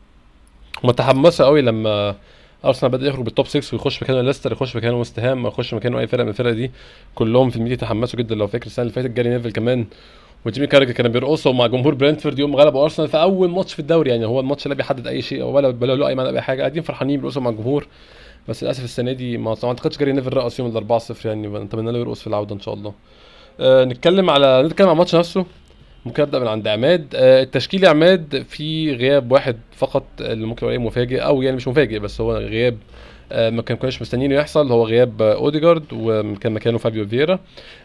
هم 0.83 0.91
تحمسوا 0.91 1.45
قوي 1.45 1.61
لما 1.61 2.15
أرسنال 2.65 2.91
بدأ 2.91 3.07
يخرج 3.07 3.23
بال 3.23 3.33
top 3.33 3.47
6 3.47 3.75
ويخش 3.75 4.03
مكانه 4.03 4.21
ليستر 4.21 4.51
يخش 4.51 4.75
مكانه 4.75 4.97
ويست 4.97 5.19
هام 5.19 5.47
يخش 5.47 5.73
مكانه 5.73 5.99
أي 5.99 6.07
فرقة 6.07 6.23
من 6.23 6.29
الفرق 6.29 6.51
دي. 6.51 6.71
كلهم 7.15 7.49
في 7.49 7.55
الميديا 7.55 7.75
تحمسوا 7.75 8.19
جدا. 8.19 8.35
لو 8.35 8.47
فاكر 8.47 8.65
السنة 8.65 8.83
اللي 8.83 8.93
فاتت 8.93 9.09
جاري 9.09 9.29
نيفل 9.29 9.51
كمان 9.51 9.85
وجيمي 10.45 10.67
كاراجر 10.67 10.91
كانوا 10.91 11.11
بيرقصوا 11.11 11.53
مع 11.53 11.67
جمهور 11.67 11.93
برنتفورد 11.93 12.39
يوم 12.39 12.55
غلبوا 12.55 12.83
أرسنال 12.83 13.07
في 13.07 13.21
أول 13.21 13.49
ماتش 13.49 13.73
في 13.73 13.79
الدوري. 13.79 14.09
يعني 14.09 14.25
هو 14.25 14.39
الماتش 14.39 14.67
لا 14.67 14.73
بيحدد 14.73 15.07
أي 15.07 15.21
شيء 15.21 15.43
ولا 15.43 15.67
ولا 15.81 15.95
له 15.95 16.07
أي 16.07 16.15
معنى 16.15 16.31
بأي 16.31 16.41
حاجة. 16.41 16.59
قاعدين 16.59 16.83
فرحانين 16.83 17.19
بيرقصوا 17.19 17.41
مع 17.41 17.49
الجمهور. 17.49 17.87
بس 18.47 18.63
للأسف 18.63 18.83
السنة 18.83 19.11
دي 19.11 19.37
ما 19.37 19.55
ما 19.63 19.69
أعتقدش 19.69 19.97
جاري 19.97 20.11
نيفل 20.11 20.33
رقص 20.33 20.59
يوم 20.59 20.69
ال 20.69 20.75
4 20.75 20.99
0 20.99 21.29
يعني 21.29 21.47
نتمنى 21.47 21.91
له 21.91 21.99
يرقص 21.99 22.21
في 22.21 22.27
العودة 22.27 22.55
إن 22.55 22.59
شاء 22.59 22.73
الله. 22.73 22.93
أه 23.59 23.85
نتكلم 23.85 24.29
على 24.29 24.63
نتكلم 24.63 24.87
على 24.87 24.93
الماتش 24.93 25.15
نفسه. 25.15 25.45
ممكن 26.05 26.23
أبدأ 26.23 26.39
من 26.39 26.47
عند 26.47 26.67
عماد. 26.67 27.07
أه 27.15 27.43
التشكيل 27.43 27.85
عماد 27.85 28.45
في 28.49 28.93
غياب 28.95 29.31
واحد 29.31 29.57
فقط 29.75 30.03
اللي 30.19 30.45
ممكن 30.45 30.65
يبقى 30.65 30.77
مفاجئ 30.77 31.19
أو 31.19 31.41
يعني 31.41 31.55
مش 31.55 31.67
مفاجئ 31.67 31.99
بس 31.99 32.21
هو 32.21 32.37
غياب 32.37 32.73
آه، 32.73 32.77
ما 33.31 33.61
كان 33.61 33.77
كناش 33.77 34.01
مستنيينه 34.01 34.35
يحصل. 34.35 34.71
هو 34.71 34.85
غياب 34.85 35.21
آه، 35.21 35.33
اوديجارد 35.35 35.83
وكان 35.93 36.51
مكانه 36.51 36.77
فابيو 36.77 37.07
فييرا. 37.07 37.39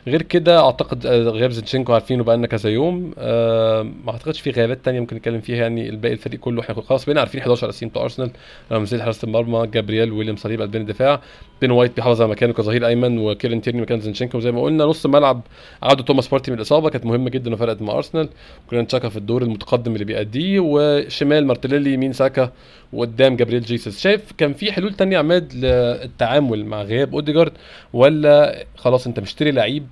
غير 0.07 0.23
كده 0.23 0.61
أعتقد 0.64 1.07
آه، 1.07 1.23
غياب 1.23 1.50
زينشينكو 1.50 1.92
عارفينه 1.92 2.25
بقالنا 2.25 2.47
كذا 2.47 2.71
يوم. 2.71 3.14
آه، 3.18 3.83
ما 3.83 4.12
أعتقدش 4.12 4.40
في 4.40 4.50
غيابات 4.50 4.85
تانية 4.85 5.00
ممكن 5.00 5.16
نتكلم 5.16 5.40
فيها 5.40 5.57
يعني. 5.57 5.88
الباقي 5.88 6.12
الفريق 6.12 6.40
كله 6.40 6.61
إحنا 6.61 6.83
خلاص 6.83 7.04
بقينا 7.04 7.21
عارفين 7.21 7.40
11 7.40 7.68
اساسيين 7.68 7.90
بتوع 7.90 8.02
أرسنال. 8.02 8.30
رامزديل 8.73 9.02
حراسه 9.02 9.26
المرمى 9.26 9.66
جابرييل 9.66 10.12
وويليام 10.12 10.37
صليبا 10.37 10.61
قلبين 10.61 10.80
الدفاع. 10.80 11.21
بن 11.61 11.71
وايت 11.71 11.97
بيحافظ 11.97 12.23
على 12.23 12.30
مكانه 12.30 12.52
كظهير 12.52 12.87
أيمن 12.87 13.18
وكيرن 13.18 13.61
تيرني 13.61 13.80
مكان 13.80 14.00
زينشينكو 14.00 14.38
وزي 14.38 14.52
ما 14.52 14.62
قلنا. 14.62 14.85
نص 14.85 15.04
الملعب 15.04 15.42
عوده 15.83 16.02
توماس 16.02 16.28
بارتي 16.28 16.50
من 16.50 16.57
الإصابة. 16.57 16.90
كانت 16.90 17.07
مهمة 17.07 17.30
جدا 17.30 17.54
وفرقت 17.54 17.83
مع 17.83 17.95
أرسنال. 17.95 18.28
وجرانيت 18.67 18.83
تشاكا 18.83 19.09
في 19.09 19.16
الدور 19.16 19.42
المتقدم 19.42 19.92
اللي 19.92 20.04
بيأديه 20.04 20.61
وشمال 20.61 21.47
مارتينيلي 21.47 21.92
يمين 21.92 22.12
ساكا 22.12 22.52
وقدام 22.92 23.37
جابرييل 23.37 23.62
جيسوس 23.62 24.00
شايف 24.00 24.33
كان 24.38 24.52
في 24.52 24.73
حلول 24.73 24.95
تانية 24.95 25.18
يا 25.28 25.35
عماد 25.35 25.54
للتعامل 25.54 26.66
مع 26.66 26.82
غياب 26.82 27.14
أوديجارد 27.14 27.52
ولا 27.92 28.64
خلاص 28.76 29.06
أنت 29.06 29.20
مشتري 29.20 29.50
لعيب 29.50 29.87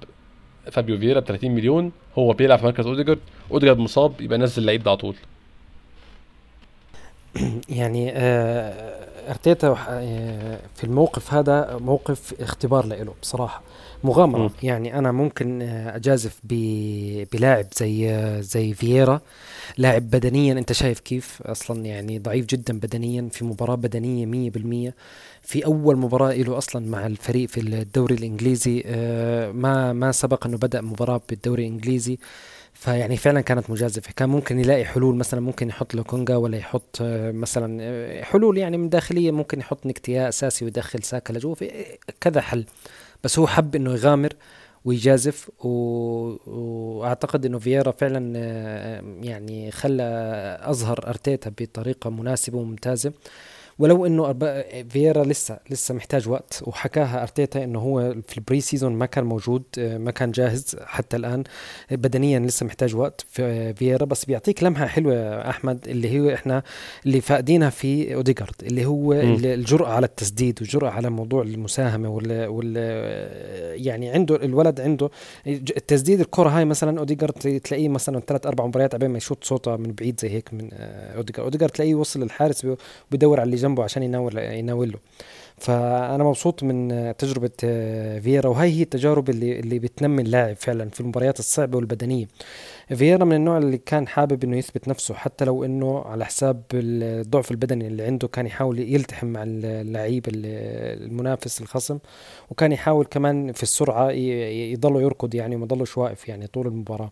فابيو 0.72 0.98
فييرا 0.98 1.20
ب 1.20 1.24
30 1.24 1.50
مليون 1.50 1.92
هو 2.18 2.32
بيلعب 2.32 2.58
في 2.58 2.64
مركز 2.64 2.86
أوديجارد 2.86 3.18
أوديجارد 3.50 3.78
مصاب 3.78 4.20
يبقى 4.20 4.38
نزل 4.38 4.62
اللعيب 4.62 4.82
ده 4.82 4.90
على 4.90 4.98
طول. 4.98 5.16
يعني 7.68 8.12
آه، 8.12 9.30
أرتيتا 9.30 9.76
آه، 9.88 10.58
في 10.76 10.84
الموقف 10.84 11.34
هذا 11.34 11.78
موقف 11.80 12.40
اختبار 12.40 12.86
له 12.86 13.14
بصراحة. 13.22 13.62
مغامرة. 14.06 14.38
مم. 14.42 14.50
يعني 14.62 14.98
أنا 14.98 15.12
ممكن 15.12 15.62
آه، 15.62 15.96
أجازف 15.96 16.40
بلاعب 17.32 17.66
زي 17.76 18.10
آه، 18.10 18.40
زي 18.40 18.74
فييرا. 18.74 19.20
لاعب 19.78 20.10
بدنيا 20.10 20.52
أنت 20.52 20.72
شايف 20.72 21.00
كيف؟ 21.00 21.42
أصلا 21.42 21.86
يعني 21.86 22.18
ضعيف 22.18 22.46
جدا 22.46 22.78
بدنيا 22.78 23.28
في 23.32 23.44
مباراة 23.44 23.74
بدنية 23.74 24.26
100% 24.26 24.94
في 25.42 25.64
أول 25.66 25.96
مباراة 25.96 26.32
له 26.32 26.58
أصلا 26.58 26.86
مع 26.90 27.06
الفريق 27.06 27.48
في 27.48 27.60
الدوري 27.60 28.14
الإنجليزي 28.14 28.82
آه، 28.86 29.52
ما 29.52 29.92
ما 29.92 30.12
سبق 30.12 30.46
إنه 30.46 30.56
بدأ 30.56 30.80
مباراة 30.80 31.20
بالدوري 31.28 31.66
الإنجليزي. 31.66 32.18
فيعني 32.74 33.16
فعلا 33.16 33.40
كانت 33.40 33.70
مجازفة. 33.70 34.12
كان 34.16 34.28
ممكن 34.28 34.58
يلاقي 34.60 34.84
حلول 34.84 35.14
مثلا 35.16 35.40
ممكن 35.40 35.68
يحط 35.68 35.94
لوكونجا 35.94 36.36
ولا 36.36 36.56
يحط 36.58 36.96
مثلا 37.32 38.24
حلول 38.24 38.58
يعني 38.58 38.76
من 38.76 38.88
داخلية. 38.88 39.30
ممكن 39.30 39.60
يحط 39.60 39.86
نكتيا 39.86 40.28
أساسي 40.28 40.64
ويدخل 40.64 41.02
ساكا 41.02 41.32
لجوا 41.32 41.54
في 41.54 41.84
كذا 42.20 42.40
حل. 42.40 42.64
بس 43.26 43.38
هو 43.38 43.46
حب 43.46 43.74
إنه 43.74 43.92
يغامر 43.92 44.32
ويجازف 44.84 45.50
و... 45.64 45.68
وأعتقد 46.46 47.46
إنه 47.46 47.58
فييرا 47.58 47.90
فعلا 47.90 48.32
آه، 48.36 49.02
يعني 49.22 49.70
خلى 49.70 50.02
أظهر 50.62 51.08
أرتيتا 51.08 51.52
بطريقة 51.60 52.10
مناسبة 52.10 52.58
وممتازة. 52.58 53.12
ولو 53.78 54.06
إنه 54.06 54.32
فييرا 54.88 55.24
لسه 55.24 55.58
لسه 55.70 55.94
محتاج 55.94 56.28
وقت 56.28 56.62
وحكاها 56.66 57.22
أرتيتا 57.22 57.64
إنه 57.64 57.78
هو 57.78 58.14
في 58.28 58.38
ال 58.38 58.60
pre-season 58.60 58.92
ما 58.92 59.06
كان 59.06 59.24
موجود 59.24 59.62
ما 59.78 60.10
كان 60.10 60.30
جاهز 60.30 60.76
حتى 60.84 61.16
الآن 61.16 61.44
بدنيا 61.90 62.38
لسه 62.38 62.66
محتاج 62.66 62.94
وقت 62.96 63.24
في 63.28 63.74
فييرا 63.74 64.04
بس 64.04 64.24
بيعطيك 64.24 64.62
لمحة 64.62 64.86
حلوة 64.86 65.14
يا 65.14 65.50
أحمد 65.50 65.88
اللي 65.88 66.08
هي 66.10 66.34
إحنا 66.34 66.62
اللي 67.06 67.20
فاقدينها 67.20 67.70
في 67.70 68.14
اوديجارد 68.14 68.54
اللي 68.62 68.86
هو. 68.86 69.12
الجرأة 69.12 69.88
على 69.88 70.06
التسديد 70.06 70.58
والجرأه 70.62 70.90
على 70.90 71.10
موضوع 71.10 71.42
المساهمة 71.42 72.08
وال, 72.08 72.46
وال 72.46 72.76
يعني 73.86 74.08
عنده 74.10 74.36
الولد 74.36 74.80
عنده 74.80 75.10
التسديد 75.46 76.20
الكرة 76.20 76.48
هاي 76.48 76.64
مثلا 76.64 76.98
اوديجارد 76.98 77.32
تلاقيه 77.64 77.88
مثلا 77.88 78.20
ثلاث 78.20 78.46
أربع 78.46 78.66
مباريات 78.66 78.94
قبل 78.94 79.08
ما 79.08 79.16
يشوط 79.18 79.44
شوطة 79.44 79.76
من 79.76 79.92
بعيد 79.92 80.20
زي 80.20 80.30
هيك 80.30 80.54
من 80.54 80.68
آه، 80.72 81.16
اوديجارد 81.16 81.44
اوديجارد 81.44 81.72
تلاقيه 81.72 81.94
وصل 81.94 82.20
للحارس 82.22 82.66
بي- 82.66 82.76
بيدور 83.10 83.40
على 83.40 83.46
اللي 83.46 83.56
جنبه 83.68 83.84
عشان 83.84 84.02
يناول 84.02 84.38
يناول 84.38 84.88
له 84.92 84.98
فأنا 85.58 86.24
مبسوط 86.24 86.62
من 86.62 86.88
تجربة 87.18 87.50
فييرا 88.20 88.48
وهي 88.48 88.70
هي 88.72 88.82
التجارب 88.82 89.30
اللي 89.30 89.60
اللي 89.60 89.78
بتنمي 89.78 90.22
اللاعب 90.22 90.56
فعلا 90.56 90.88
في 90.88 91.00
المباريات 91.00 91.38
الصعبة 91.38 91.76
والبدنية. 91.76 92.26
فييرا 92.88 93.24
من 93.24 93.32
النوع 93.36 93.58
اللي 93.58 93.78
كان 93.78 94.08
حابب 94.08 94.44
إنه 94.44 94.56
يثبت 94.56 94.88
نفسه 94.88 95.14
حتى 95.14 95.44
لو 95.44 95.64
إنه 95.64 96.02
على 96.02 96.24
حساب 96.24 96.62
الضعف 96.74 97.50
البدني 97.50 97.86
اللي 97.86 98.02
عنده 98.02 98.28
كان 98.28 98.46
يحاول 98.46 98.78
يلتحم 98.78 99.26
مع 99.26 99.42
اللعيب 99.46 100.28
ال- 100.28 101.06
المنافس 101.06 101.60
الخصم 101.60 101.98
وكان 102.50 102.72
يحاول 102.72 103.04
كمان 103.06 103.52
في 103.52 103.62
السرعة 103.62 104.10
يضله 104.10 105.02
يركض 105.02 105.34
يعني 105.34 105.56
وما 105.56 105.64
يضلش 105.64 105.98
واقف 105.98 106.28
يعني 106.28 106.46
طول 106.46 106.66
المباراة. 106.66 107.10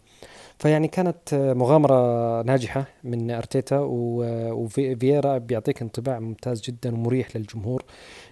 فيعني 0.59 0.89
كانت 0.89 1.35
مغامرة 1.35 2.43
ناجحة 2.43 2.85
من 3.05 3.31
أرتيتا 3.31 3.79
وفييرا 3.81 5.39
بيعطيك 5.39 5.83
انطباع 5.83 6.19
ممتاز 6.19 6.61
جدا 6.63 6.95
ومريح 6.95 7.37
للجمهور 7.37 7.85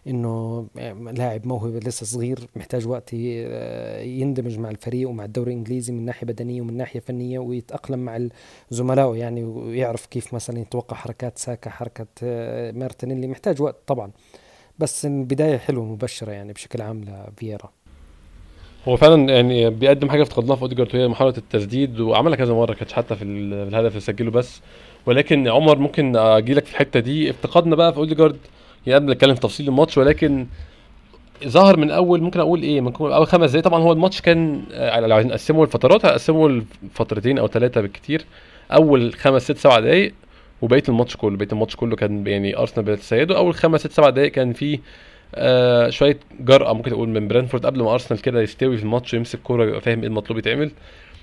إنه 0.06 0.66
لاعب 1.12 1.46
موهبة 1.46 1.78
لسه 1.78 2.06
صغير 2.06 2.48
محتاج 2.56 2.88
وقت 2.88 3.12
يندمج 3.12 4.58
مع 4.58 4.70
الفريق 4.70 5.08
ومع 5.08 5.24
الدوري 5.24 5.52
الإنجليزي 5.52 5.92
من 5.92 6.04
ناحية 6.04 6.26
بدنية 6.26 6.60
ومن 6.60 6.76
ناحية 6.76 7.00
فنية 7.00 7.38
ويتأقلم 7.38 7.98
مع 7.98 8.28
زملائه 8.70 9.16
يعني 9.16 9.44
ويعرف 9.44 10.06
كيف 10.06 10.34
مثلا 10.34 10.58
يتوقع 10.58 10.96
حركات 10.96 11.38
ساكا 11.38 11.70
حركة 11.70 12.06
آه، 12.22 12.70
مارتينيلي 12.72 13.26
محتاج 13.26 13.62
وقت 13.62 13.76
طبعا. 13.86 14.10
بس 14.78 15.06
البداية 15.06 15.58
حلوة 15.58 15.84
مبشرة 15.84 16.32
يعني 16.32 16.52
بشكل 16.52 16.82
عام 16.82 17.04
لفييرا. 17.04 17.70
هو 18.88 18.96
فعلا 18.96 19.32
يعني 19.34 19.70
بيقدم 19.70 20.10
حاجة 20.10 20.22
افتقدناها 20.22 20.56
في 20.56 20.62
أوديجارد 20.62 20.94
وهي 20.94 21.08
محاولة 21.08 21.34
التسديد 21.38 22.00
وعملها 22.00 22.36
كذا 22.36 22.54
مرة 22.54 22.74
كانتش 22.74 22.92
حتى 22.92 23.16
في 23.16 23.24
ال- 23.24 23.64
في 23.64 23.70
الهدف 23.70 23.88
اللي 23.90 24.00
سجله 24.00 24.30
بس. 24.30 24.60
ولكن 25.06 25.48
عمر 25.48 25.78
ممكن 25.78 26.16
أجي 26.16 26.54
لك 26.54 26.64
في 26.64 26.72
الحتة 26.72 27.00
دي. 27.00 27.30
افتقدنا 27.30 27.76
بقى 27.76 27.92
في 27.92 27.98
أوديجارد. 27.98 28.36
يعني 28.86 28.98
قبل 29.04 29.12
نتكلم 29.12 29.34
في 29.34 29.40
تفصيل 29.40 29.68
الماتش 29.68 29.98
ولكن 29.98 30.46
ظهر 31.46 31.76
من 31.76 31.90
أول 31.90 32.20
ممكن 32.22 32.40
أقول 32.40 32.62
إيه 32.62 32.80
من 32.80 32.92
أول 32.96 33.26
خمس 33.26 33.50
دقايق. 33.50 33.64
طبعا 33.64 33.80
هو 33.82 33.92
الماتش 33.92 34.20
كان 34.20 34.62
آه، 34.72 35.00
لو 35.00 35.14
عايزين 35.16 35.30
نقسمه 35.32 35.64
لفترات 35.64 36.04
هقسمه 36.06 36.48
لفترتين 36.84 37.38
أو 37.38 37.46
ثلاثة 37.48 37.80
بالكتير. 37.80 38.24
أول 38.72 39.14
خمس 39.14 39.42
ست 39.44 39.56
سبع 39.56 39.78
دقايق 39.80 40.14
وبقية 40.62 40.82
الماتش 40.88 41.16
كله. 41.16 41.36
بقية 41.36 41.48
الماتش 41.52 41.76
كله 41.76 41.96
كان 41.96 42.26
يعني 42.26 42.56
أرسنال 42.58 42.86
بيتسيده 42.86 43.36
أول 43.36 43.54
خمس 43.54 43.80
ست 43.80 43.92
سبع 43.92 44.10
دقايق 44.10 44.32
كان 44.32 44.52
في 44.52 44.78
آه 45.34 45.90
شوية 45.90 46.18
جرأة 46.40 46.72
ممكن 46.72 46.90
تقول 46.90 47.08
من 47.08 47.28
برنتفورد 47.28 47.66
قبل 47.66 47.82
ما 47.82 47.92
أرسنال 47.92 48.22
كده 48.22 48.42
يستوي 48.42 48.76
في 48.76 48.82
الماتش 48.82 49.14
ويمسك 49.14 49.38
كورة 49.42 49.64
يبقى 49.64 49.80
فاهم 49.80 50.00
إيه 50.00 50.06
المطلوب 50.06 50.38
يتعمل. 50.38 50.70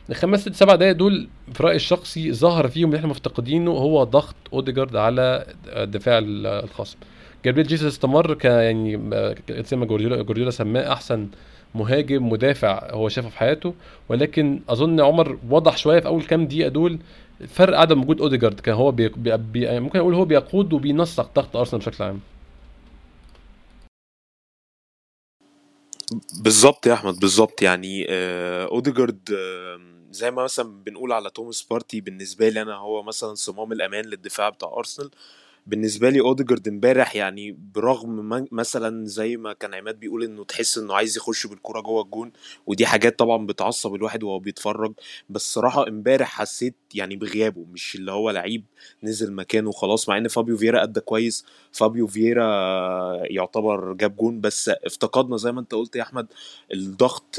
الخمس 0.09 0.41
ست 0.41 0.53
سبع 0.53 0.75
دقايق 0.75 0.95
دول 0.95 1.27
في 1.53 1.63
رأيي 1.63 1.75
الشخصي 1.75 2.33
ظهر 2.33 2.67
فيهم 2.67 2.87
اللي 2.89 2.97
إحنا 2.97 3.09
مفتقدينه 3.09 3.71
هو 3.71 4.03
ضغط 4.03 4.35
أوديجارد 4.53 4.95
على 4.95 5.45
الدفاع 5.67 6.19
الخصم 6.23 6.97
جابريل 7.45 7.67
جيسوس 7.67 7.87
استمر 7.93 8.33
ك 8.33 8.45
يعني 8.45 9.01
آه، 9.13 9.35
زي 9.51 9.77
ما 9.77 9.85
جوارديولا 9.85 10.49
سماه 10.51 10.91
أحسن 10.93 11.27
مهاجم 11.75 12.29
مدافع 12.29 12.91
هو 12.93 13.09
شافه 13.09 13.29
في 13.29 13.37
حياته. 13.37 13.73
ولكن 14.09 14.59
أظن 14.69 15.01
عمر 15.01 15.37
وضح 15.49 15.77
شوية 15.77 15.99
في 15.99 16.07
أول 16.07 16.23
كام 16.23 16.45
دقيقة 16.47 16.69
دول 16.69 16.99
فرق 17.47 17.79
عدم 17.79 18.01
وجود 18.01 18.21
أوديجارد. 18.21 18.59
كان 18.59 18.75
هو 18.75 18.91
بي- 18.91 19.09
بي- 19.37 19.79
ممكن 19.79 19.99
أقول 19.99 20.13
هو 20.13 20.25
بيقود 20.25 20.73
وبينسق 20.73 21.31
ضغط 21.35 21.57
أرسنال 21.57 21.79
بشكل 21.81 22.03
عام. 22.03 22.19
بالظبط 26.39 26.87
يا 26.87 26.93
أحمد 26.93 27.19
بالظبط 27.19 27.61
يعني 27.61 28.05
آه، 28.09 28.65
أوديجارد 28.65 29.19
آه، 29.33 29.79
زي 30.11 30.31
ما 30.31 30.43
مثلا 30.43 30.83
بنقول 30.83 31.11
على 31.11 31.29
توماس 31.29 31.61
بارتي 31.63 32.01
بالنسبة 32.01 32.49
لي 32.49 32.61
أنا 32.61 32.75
هو 32.75 33.03
مثلا 33.03 33.35
صمام 33.35 33.71
الأمان 33.71 34.05
للدفاع 34.05 34.49
بتاع 34.49 34.69
أرسنال. 34.77 35.09
بالنسبة 35.69 36.09
لي 36.09 36.19
أوديجارد 36.19 36.67
امبارح 36.67 37.15
يعني 37.15 37.57
برغم 37.75 38.47
مثلا 38.51 39.05
زي 39.05 39.37
ما 39.37 39.53
كان 39.53 39.73
عماد 39.73 39.99
بيقول 39.99 40.23
إنه 40.23 40.43
تحس 40.43 40.77
إنه 40.77 40.95
عايز 40.95 41.17
يخش 41.17 41.47
بالكوره 41.47 41.81
جوه 41.81 42.03
الجون 42.03 42.31
ودي 42.67 42.85
حاجات 42.85 43.19
طبعا 43.19 43.45
بتعصب 43.45 43.95
الواحد 43.95 44.23
وهو 44.23 44.39
بيتفرج 44.39 44.93
بس 45.29 45.53
صراحة 45.53 45.87
امبارح 45.87 46.27
حسيت 46.29 46.75
يعني 46.95 47.15
بغيابه 47.15 47.65
مش 47.73 47.95
اللي 47.95 48.11
هو 48.11 48.29
لعيب 48.29 48.65
نزل 49.03 49.33
مكانه 49.33 49.71
خلاص 49.71 50.09
مع 50.09 50.17
إن 50.17 50.27
فابيو 50.27 50.57
فييرا 50.57 50.83
أدى 50.83 50.99
كويس 50.99 51.45
فابيو 51.71 52.07
فييرا 52.07 52.43
يعتبر 53.25 53.93
جاب 53.93 54.15
جون 54.15 54.41
بس 54.41 54.69
افتقدنا 54.69 55.37
زي 55.37 55.51
ما 55.51 55.59
أنت 55.59 55.73
قلت 55.73 55.95
يا 55.95 56.01
أحمد 56.01 56.27
الضغط 56.73 57.35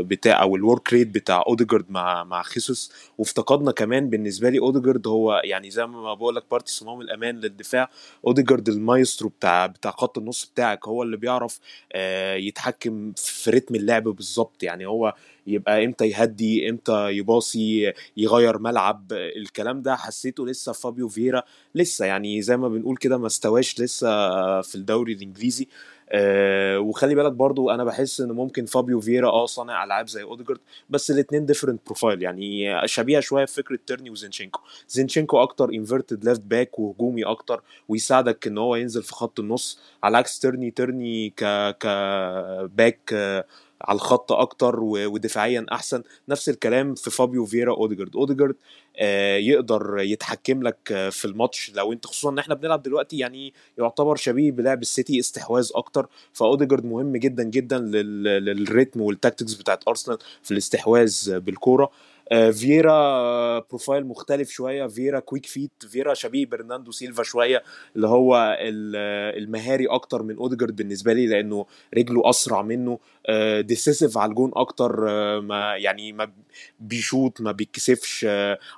بتاع 0.00 0.42
أو 0.42 0.56
ال 0.56 0.63
work 0.63 0.92
rate 0.92 1.08
بتاع 1.08 1.44
أوديجارد 1.46 1.90
مع 1.90 2.24
مع 2.24 2.42
خيسوس 2.42 2.92
وافتقدنا 3.18 3.72
كمان 3.72 4.10
بالنسبة 4.10 4.48
لي 4.50 4.58
أوديجارد 4.58 5.06
هو 5.06 5.40
يعني 5.44 5.70
زي 5.70 5.86
ما 5.86 6.14
بقول 6.14 6.36
لك 6.36 6.44
بارتي 6.50 6.72
صمام 6.72 7.00
الأمان 7.00 7.40
للدفاع 7.52 7.90
أوديجارد 8.26 8.68
المايسترو 8.68 9.28
بتاع 9.28 9.66
بتاع 9.66 9.90
خط 9.90 10.18
النص 10.18 10.44
بتاعك 10.54 10.88
هو 10.88 11.02
اللي 11.02 11.16
بيعرف 11.16 11.60
آه، 11.92 12.34
يتحكم 12.34 13.12
في 13.16 13.50
رتم 13.50 13.74
اللعب 13.74 14.02
بالظبط. 14.04 14.62
يعني 14.62 14.86
هو 14.86 15.14
يبقى 15.46 15.84
إمتى 15.84 16.08
يهدي 16.08 16.68
إمتى 16.70 17.10
يباصي 17.10 17.92
يغير 18.16 18.58
ملعب 18.58 19.12
الكلام 19.12 19.82
ده 19.82 19.96
حسيته 19.96 20.46
لسه 20.46 20.72
فابيو 20.72 21.08
فيرا 21.08 21.42
لسه 21.74 22.06
يعني 22.06 22.42
زي 22.42 22.56
ما 22.56 22.68
بنقول 22.68 22.96
كده 22.96 23.18
ما 23.18 23.26
استواش 23.26 23.80
لسه 23.80 24.08
في 24.60 24.74
الدوري 24.74 25.12
الإنجليزي. 25.12 25.68
آه 26.10 26.78
وخلي 26.78 27.14
بالك 27.14 27.32
برضو 27.32 27.70
أنا 27.70 27.84
بحس 27.84 28.20
إن 28.20 28.32
ممكن 28.32 28.66
فابيو 28.66 29.00
فيرا 29.00 29.28
آه 29.28 29.46
صانع 29.46 29.84
ألعاب 29.84 30.08
زي 30.08 30.22
أوديجارد 30.22 30.60
بس 30.90 31.10
الاثنين 31.10 31.46
different 31.46 31.80
profile 31.86 32.22
يعني 32.22 32.72
شبيهة 32.88 33.20
شوية 33.20 33.44
في 33.44 33.54
فكرة 33.54 33.78
تيرني 33.86 34.10
وزينشينكو. 34.10 34.60
زينشينكو 34.88 35.42
أكتر 35.42 35.70
inverted 35.70 36.24
left 36.24 36.40
back 36.40 36.78
وهجومي 36.78 37.24
أكتر 37.24 37.62
ويساعدك 37.88 38.46
إن 38.46 38.58
هو 38.58 38.76
ينزل 38.76 39.02
في 39.02 39.12
خط 39.12 39.40
النص 39.40 39.80
على 40.02 40.16
عكس 40.18 40.38
تيرني 40.38 40.70
تيرني 40.70 41.30
ك 41.30 41.44
ك 41.80 41.86
back 42.76 43.14
على 43.84 43.96
الخط 43.96 44.32
أكتر 44.32 44.80
ودفاعيا 44.80 45.66
أحسن. 45.72 46.02
نفس 46.28 46.48
الكلام 46.48 46.94
في 46.94 47.10
فابيو 47.10 47.46
فيرا 47.46 47.74
أوديجارد. 47.74 48.16
أوديجارد 48.16 48.54
آه، 48.96 49.36
يقدر 49.36 49.98
يتحكم 49.98 50.62
لك 50.62 51.08
في 51.10 51.24
الماتش. 51.24 51.72
لو 51.74 51.92
أنت 51.92 52.06
خصوصا 52.06 52.30
إن 52.30 52.38
إحنا 52.38 52.54
بنلعب 52.54 52.82
دلوقتي 52.82 53.18
يعني 53.18 53.54
يعتبر 53.78 54.16
شبيه 54.16 54.52
بلعب 54.52 54.82
السيتي 54.82 55.20
استحواذ 55.20 55.70
أكتر. 55.74 56.06
فأوديجارد 56.32 56.84
مهم 56.84 57.16
جدا 57.16 57.42
جدا 57.42 57.78
لل 57.78 58.09
rhythm 58.09 59.00
وال 59.00 59.12
tactics 59.12 59.54
بتاعت 59.54 59.88
أرسنال 59.88 60.18
في 60.42 60.50
الاستحواذ 60.50 61.38
بالكورة. 61.38 61.90
آه، 62.32 62.50
فييرا 62.50 63.58
profile 63.58 64.06
مختلف 64.06 64.50
شوية 64.50 64.86
فييرا 64.86 65.18
quick 65.20 65.46
feet 65.46 65.70
فييرا 65.88 66.14
شبيه 66.14 66.46
برناندو 66.46 66.90
سيلفا 66.90 67.22
شوية 67.22 67.62
اللي 67.96 68.06
هو 68.06 68.56
المهاري 68.60 69.86
أكتر 69.86 70.22
من 70.22 70.36
أوديجارد 70.36 70.76
بالنسبة 70.76 71.12
لي 71.12 71.26
لأنه 71.26 71.66
رجله 71.94 72.30
أسرع 72.30 72.62
منه 72.62 72.98
decisive 73.60 74.18
آه، 74.18 74.20
على 74.20 74.30
الجون 74.30 74.50
أكتر 74.54 75.06
آه، 75.08 75.40
ما 75.40 75.76
يعني 75.76 76.12
ما 76.12 76.32
بيشوط 76.80 77.40
ما 77.40 77.52
بيتكسفش 77.52 78.26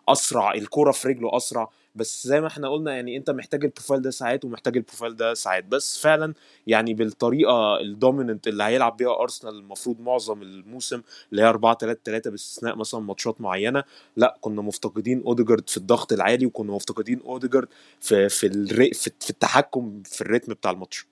أسرع 0.08 0.54
الكوره 0.54 0.92
في 0.92 1.08
رجله 1.08 1.36
أسرع. 1.36 1.70
بس 1.94 2.26
زي 2.26 2.40
ما 2.40 2.46
إحنا 2.46 2.68
قلنا 2.68 2.94
يعني 2.94 3.16
انت 3.16 3.30
محتاج 3.30 3.64
ال 3.64 3.69
profile 3.69 4.02
ده 4.02 4.10
ساعات 4.10 4.44
ومحتاج 4.44 4.76
ال 4.76 4.81
profile 4.81 5.16
ده 5.16 5.34
ساعات. 5.34 5.64
بس 5.64 5.98
فعلا 5.98 6.34
يعني 6.66 6.94
بالطريقة 6.94 7.80
ال 7.80 7.88
dominant 7.88 8.48
اللي 8.48 8.64
هيلعب 8.64 8.96
بيها 8.96 9.20
ارسنال 9.20 9.54
المفروض 9.54 10.00
معظم 10.00 10.42
الموسم 10.42 11.02
اللي 11.32 11.42
هي 11.42 11.46
4 11.48 11.76
3 11.80 12.00
3 12.04 12.30
باستثناء 12.30 12.76
مثلا 12.76 13.00
ماتشات 13.00 13.40
معينة 13.40 13.84
لا 14.16 14.38
كنا 14.40 14.62
مفتقدين 14.62 15.22
اوديجارد 15.26 15.70
في 15.70 15.76
الضغط 15.76 16.12
العالي 16.12 16.46
وكنا 16.46 16.72
مفتقدين 16.72 17.20
اوديجارد 17.26 17.68
في 18.00 18.28
في 18.28 18.46
ال 18.46 18.55
rhy- 18.55 18.90
في, 18.90 19.10
في 19.20 19.30
التحكم 19.30 20.02
في 20.04 20.20
ال 20.20 20.25
rhythm 20.25 20.52
بتاع 20.52 20.70
الماتش. 20.70 21.06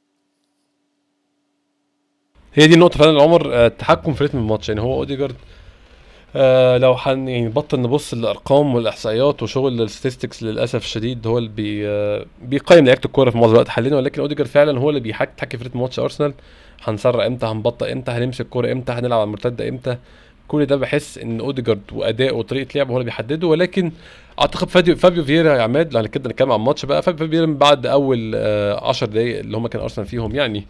هي 2.55 2.67
دي 2.67 2.75
النقطة 2.75 2.99
فعلا 2.99 3.23
عمر 3.23 3.55
آه، 3.55 3.67
التحكم 3.67 4.15
في 4.15 4.25
رتم 4.25 4.39
الماتش. 4.39 4.69
يعني 4.69 4.81
هو 4.81 4.95
اوديجارد 4.95 5.37
لو 6.79 6.97
إحنا 6.97 7.29
يعني 7.29 7.49
بطل 7.49 7.81
نبص 7.81 8.15
للأرقام 8.15 8.75
والإحصائيات 8.75 9.43
وشغل 9.43 9.83
ال 9.83 9.88
statistics 9.88 10.43
للأسف 10.43 10.85
الشديد 10.85 11.27
هو 11.27 11.39
اللي 11.39 11.49
بي 11.49 11.89
آه 11.89 12.27
بيقيم 12.43 12.85
لعيبة 12.85 13.01
الكورة 13.05 13.31
في 13.31 13.39
معظم 13.39 13.53
الوقت 13.53 13.69
حاليا 13.69 13.97
ولكن 13.97 14.21
أوديجارد 14.21 14.45
فعلا 14.45 14.79
هو 14.81 14.89
اللي 14.89 15.01
بيتحكم 15.01 15.59
في 15.59 15.65
رتم 15.65 15.81
ماتش 15.81 15.99
أرسنال. 15.99 16.35
هنسرع 16.85 17.27
إمتى؟ 17.27 17.47
هنبطئ 17.47 17.93
إمتى؟ 17.93 18.11
هنمسك 18.13 18.41
الكورة 18.41 18.73
إمتى؟ 18.73 18.93
هنلعب 18.93 19.13
على 19.21 19.25
المرتدة 19.27 19.69
إمتى؟ 19.69 19.97
كل 20.49 20.67
ده 20.67 20.77
بحس 20.77 21.19
إن 21.19 21.41
اوديجارد 21.41 21.81
وأداء 21.93 22.37
وطريقة 22.37 22.69
لعبه 22.75 22.91
هو 22.93 22.97
اللي 22.97 23.05
بيحدده 23.05 23.47
ولكن 23.47 23.93
أعتقد 24.41 24.69
فابيو 24.69 24.97
فابيو 24.97 25.25
فييرا 25.25 25.57
يا 25.57 25.63
عماد 25.63 25.95
لو 25.95 26.09
كده 26.09 26.31
نتكلم 26.31 26.53
عن 26.53 26.61
الماتش 26.61 26.85
بقى 26.87 27.03
فابيو 27.03 27.29
فييرا 27.29 27.47
بعد 27.47 27.87
أول 27.87 28.35
10 28.37 29.07
آه 29.07 29.11
دقائق 29.11 29.39
اللي 29.39 29.57
هم 29.57 29.67
كان 29.67 29.83
أرسنال 29.83 30.07
فيهم 30.07 30.35
يعني 30.35 30.65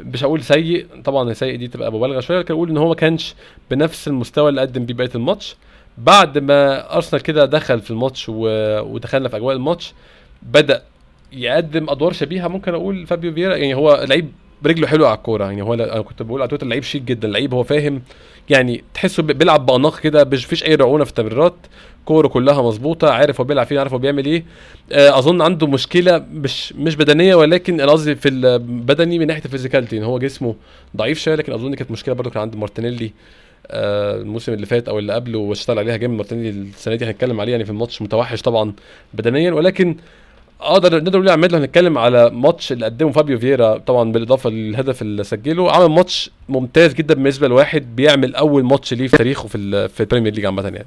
مش 0.00 0.24
هقول 0.24 0.42
سيء 0.42 0.86
طبعا 1.04 1.32
سيء 1.32 1.56
دي 1.56 1.68
تبقى 1.68 1.92
مبالغة 1.92 2.20
شوية 2.20 2.38
لكن 2.38 2.54
أقول 2.54 2.70
إن 2.70 2.76
هو 2.76 2.88
ما 2.88 2.94
كانش 2.94 3.34
بنفس 3.70 4.08
المستوى 4.08 4.48
اللي 4.48 4.60
قدم 4.60 4.86
بيه 4.86 4.94
بقية 4.94 5.10
الماتش. 5.14 5.56
بعد 5.98 6.38
ما 6.38 6.94
أرسنال 6.96 7.22
كده 7.22 7.44
دخل 7.44 7.80
في 7.80 7.90
الماتش 7.90 8.28
و... 8.28 8.34
ودخلنا 8.80 9.28
في 9.28 9.36
أجواء 9.36 9.56
الماتش 9.56 9.94
بدأ 10.42 10.82
يقدم 11.32 11.90
أدوار 11.90 12.12
شبيهة 12.12 12.48
ممكن 12.48 12.74
أقول 12.74 13.06
فابيو 13.06 13.32
فيرا 13.34 13.56
يعني 13.56 13.74
هو 13.74 14.04
لعيب 14.08 14.32
برجله 14.62 14.86
حلوة 14.86 15.08
على 15.08 15.16
الكورة. 15.16 15.44
يعني 15.44 15.62
هو 15.62 15.74
أنا 15.74 16.00
كنت 16.00 16.22
بقول 16.22 16.40
على 16.40 16.48
تويتر 16.48 16.66
لعيب 16.66 16.82
شيك 16.82 17.02
جدا 17.02 17.28
لعيب 17.28 17.54
هو 17.54 17.62
فاهم. 17.62 18.02
يعني 18.50 18.84
تحسه 18.94 19.22
بيلعب 19.22 19.66
بأناقة 19.66 20.00
كده 20.00 20.24
مش 20.24 20.44
فيش 20.44 20.64
أي 20.64 20.74
رعونة 20.74 21.04
في 21.04 21.10
التمريرات. 21.10 21.54
كوره 22.04 22.28
كلها 22.28 22.62
مظبوطة 22.62 23.10
عارف 23.10 23.40
هو 23.40 23.44
بيلعب 23.44 23.66
فين 23.66 23.78
عارف 23.78 23.92
هو 23.92 23.98
بيعمل 23.98 24.24
إيه. 24.26 24.44
آه، 24.92 25.18
أظن 25.18 25.42
عنده 25.42 25.66
مشكلة 25.66 26.24
مش 26.32 26.72
مش 26.72 26.96
بدنية 26.96 27.34
ولكن 27.34 27.80
قصدي 27.80 28.16
في 28.16 28.28
البدني 28.28 29.18
من 29.18 29.26
ناحية 29.26 29.44
ال 29.44 29.48
physicality. 29.48 29.98
ان 29.98 30.02
هو 30.02 30.18
جسمه 30.18 30.54
ضعيف 30.96 31.18
شوية 31.18 31.34
لكن 31.34 31.52
أظن 31.52 31.74
كانت 31.74 31.90
مشكلة 31.90 32.14
برضه 32.14 32.30
كان 32.30 32.42
عند 32.42 32.56
مارتينيلي. 32.56 33.12
آه، 33.70 34.16
الموسم 34.16 34.52
اللي 34.52 34.66
فات 34.66 34.88
أو 34.88 34.98
اللي 34.98 35.12
قبله 35.12 35.38
واشتغل 35.38 35.78
عليها 35.78 35.96
جامد 35.96 36.16
مارتينيلي. 36.16 36.50
السنة 36.50 36.94
دي 36.94 37.04
هنتكلم 37.04 37.40
عليه 37.40 37.52
يعني 37.52 37.64
في 37.64 37.70
الماتش 37.70 38.02
متوحش 38.02 38.42
طبعا 38.42 38.72
بدنيا 39.14 39.52
ولكن 39.52 39.96
أقدر 40.60 40.94
نقدر 41.02 41.18
نقول 41.18 41.30
عماد 41.30 41.52
لو 41.52 41.58
هنتكلم 41.58 41.98
على 41.98 42.30
ماتش 42.30 42.72
اللي 42.72 42.84
قدمه 42.84 43.12
فابيو 43.12 43.38
فييرا 43.38 43.78
طبعا 43.78 44.12
بالإضافة 44.12 44.50
للهدف 44.50 45.02
اللي 45.02 45.24
سجله 45.24 45.72
عمل 45.72 45.86
ماتش 45.86 46.30
ممتاز 46.48 46.94
جدا 46.94 47.14
بالنسبة 47.14 47.48
لواحد 47.48 47.96
بيعمل 47.96 48.34
أول 48.34 48.64
ماتش 48.64 48.94
ليه 48.94 49.08
في 49.08 49.16
تاريخه 49.16 49.48
في 49.48 49.88
في 49.88 50.00
ال 50.00 50.04
Premier 50.04 50.34
League 50.34 50.44
عامة 50.46 50.62
يعني. 50.62 50.86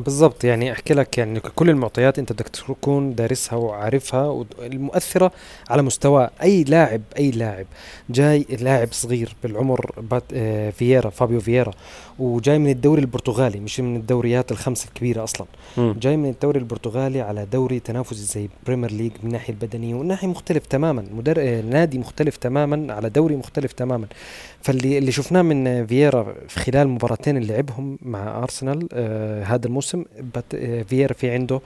بالضبط 0.00 0.44
يعني 0.44 0.72
أحكي 0.72 0.94
لك 0.94 1.18
يعني 1.18 1.40
كل 1.40 1.70
المعطيات 1.70 2.18
أنت 2.18 2.32
بدك 2.32 2.48
تكون 2.48 3.14
دارسها 3.14 3.56
وعارفها 3.56 4.44
المؤثرة 4.62 5.32
على 5.70 5.82
مستوى 5.82 6.30
أي 6.42 6.64
لاعب 6.64 7.00
أي 7.18 7.30
لاعب. 7.30 7.66
جاي 8.10 8.46
لاعب 8.60 8.88
صغير 8.92 9.36
بالعمر 9.42 9.90
بات 10.10 10.22
آه 10.34 10.70
فييرا 10.70 11.10
فابيو 11.10 11.40
فييرا 11.40 11.70
وجاي 12.18 12.58
من 12.58 12.70
الدوري 12.70 13.00
البرتغالي 13.00 13.60
مش 13.60 13.80
من 13.80 13.96
الدوريات 13.96 14.52
الخمس 14.52 14.84
الكبيرة 14.84 15.24
أصلا. 15.24 15.46
م. 15.76 15.92
جاي 15.92 16.16
من 16.16 16.28
الدوري 16.28 16.58
البرتغالي 16.58 17.20
على 17.20 17.46
دوري 17.46 17.80
تنافسي 17.80 18.22
زي 18.22 18.48
Premier 18.66 18.90
League 18.92 19.12
من 19.22 19.28
الناحيه 19.28 19.52
البدنية 19.52 19.94
ومن 19.94 20.06
ناحية 20.06 20.28
مختلف 20.28 20.66
تماما. 20.66 21.04
مدر... 21.12 21.34
آه 21.38 21.60
نادي 21.60 21.98
مختلف 21.98 22.36
تماما 22.36 22.94
على 22.94 23.08
دوري 23.10 23.36
مختلف 23.36 23.72
تماما. 23.72 24.06
فاللي 24.62 24.98
اللي 24.98 25.12
شفناه 25.12 25.42
من 25.42 25.86
فييرا 25.86 26.34
في 26.48 26.60
خلال 26.60 26.82
المباراتين 26.82 27.36
اللي 27.36 27.52
لعبهم 27.52 27.98
مع 28.02 28.38
ارسنال 28.42 28.88
آه 28.92 29.44
هذا 29.44 29.66
الموسم 29.66 29.83
آه 30.54 30.82
فييرا 30.82 31.12
في 31.12 31.30
عنده 31.30 31.60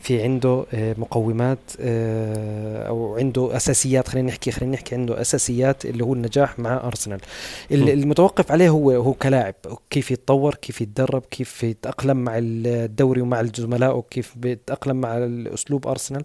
في 0.00 0.22
عنده 0.22 0.64
آه 0.74 0.94
مقومات 0.98 1.58
آه 1.80 2.88
أو 2.88 3.16
عنده 3.16 3.56
أساسيات 3.56 4.08
خلينا 4.08 4.28
نحكي 4.28 4.50
خلينا 4.50 4.72
نحكي 4.74 4.94
عنده 4.94 5.20
أساسيات 5.20 5.84
اللي 5.86 6.04
هو 6.04 6.14
النجاح 6.14 6.58
مع 6.58 6.86
أرسنال. 6.86 7.20
المتوقف 7.70 8.52
عليه 8.52 8.68
هو 8.68 8.90
هو 8.90 9.12
كلاعب 9.12 9.54
كيف 9.90 10.10
يتطور 10.10 10.54
كيف 10.54 10.80
يتدرب 10.80 11.22
كيف 11.30 11.62
يتأقلم 11.64 12.16
مع 12.16 12.32
الدوري 12.36 13.20
ومع 13.20 13.40
الزملاء 13.40 13.96
وكيف 13.96 14.32
بيتأقلم 14.36 14.96
مع 14.96 15.18
اسلوب 15.54 15.86
أرسنال. 15.86 16.22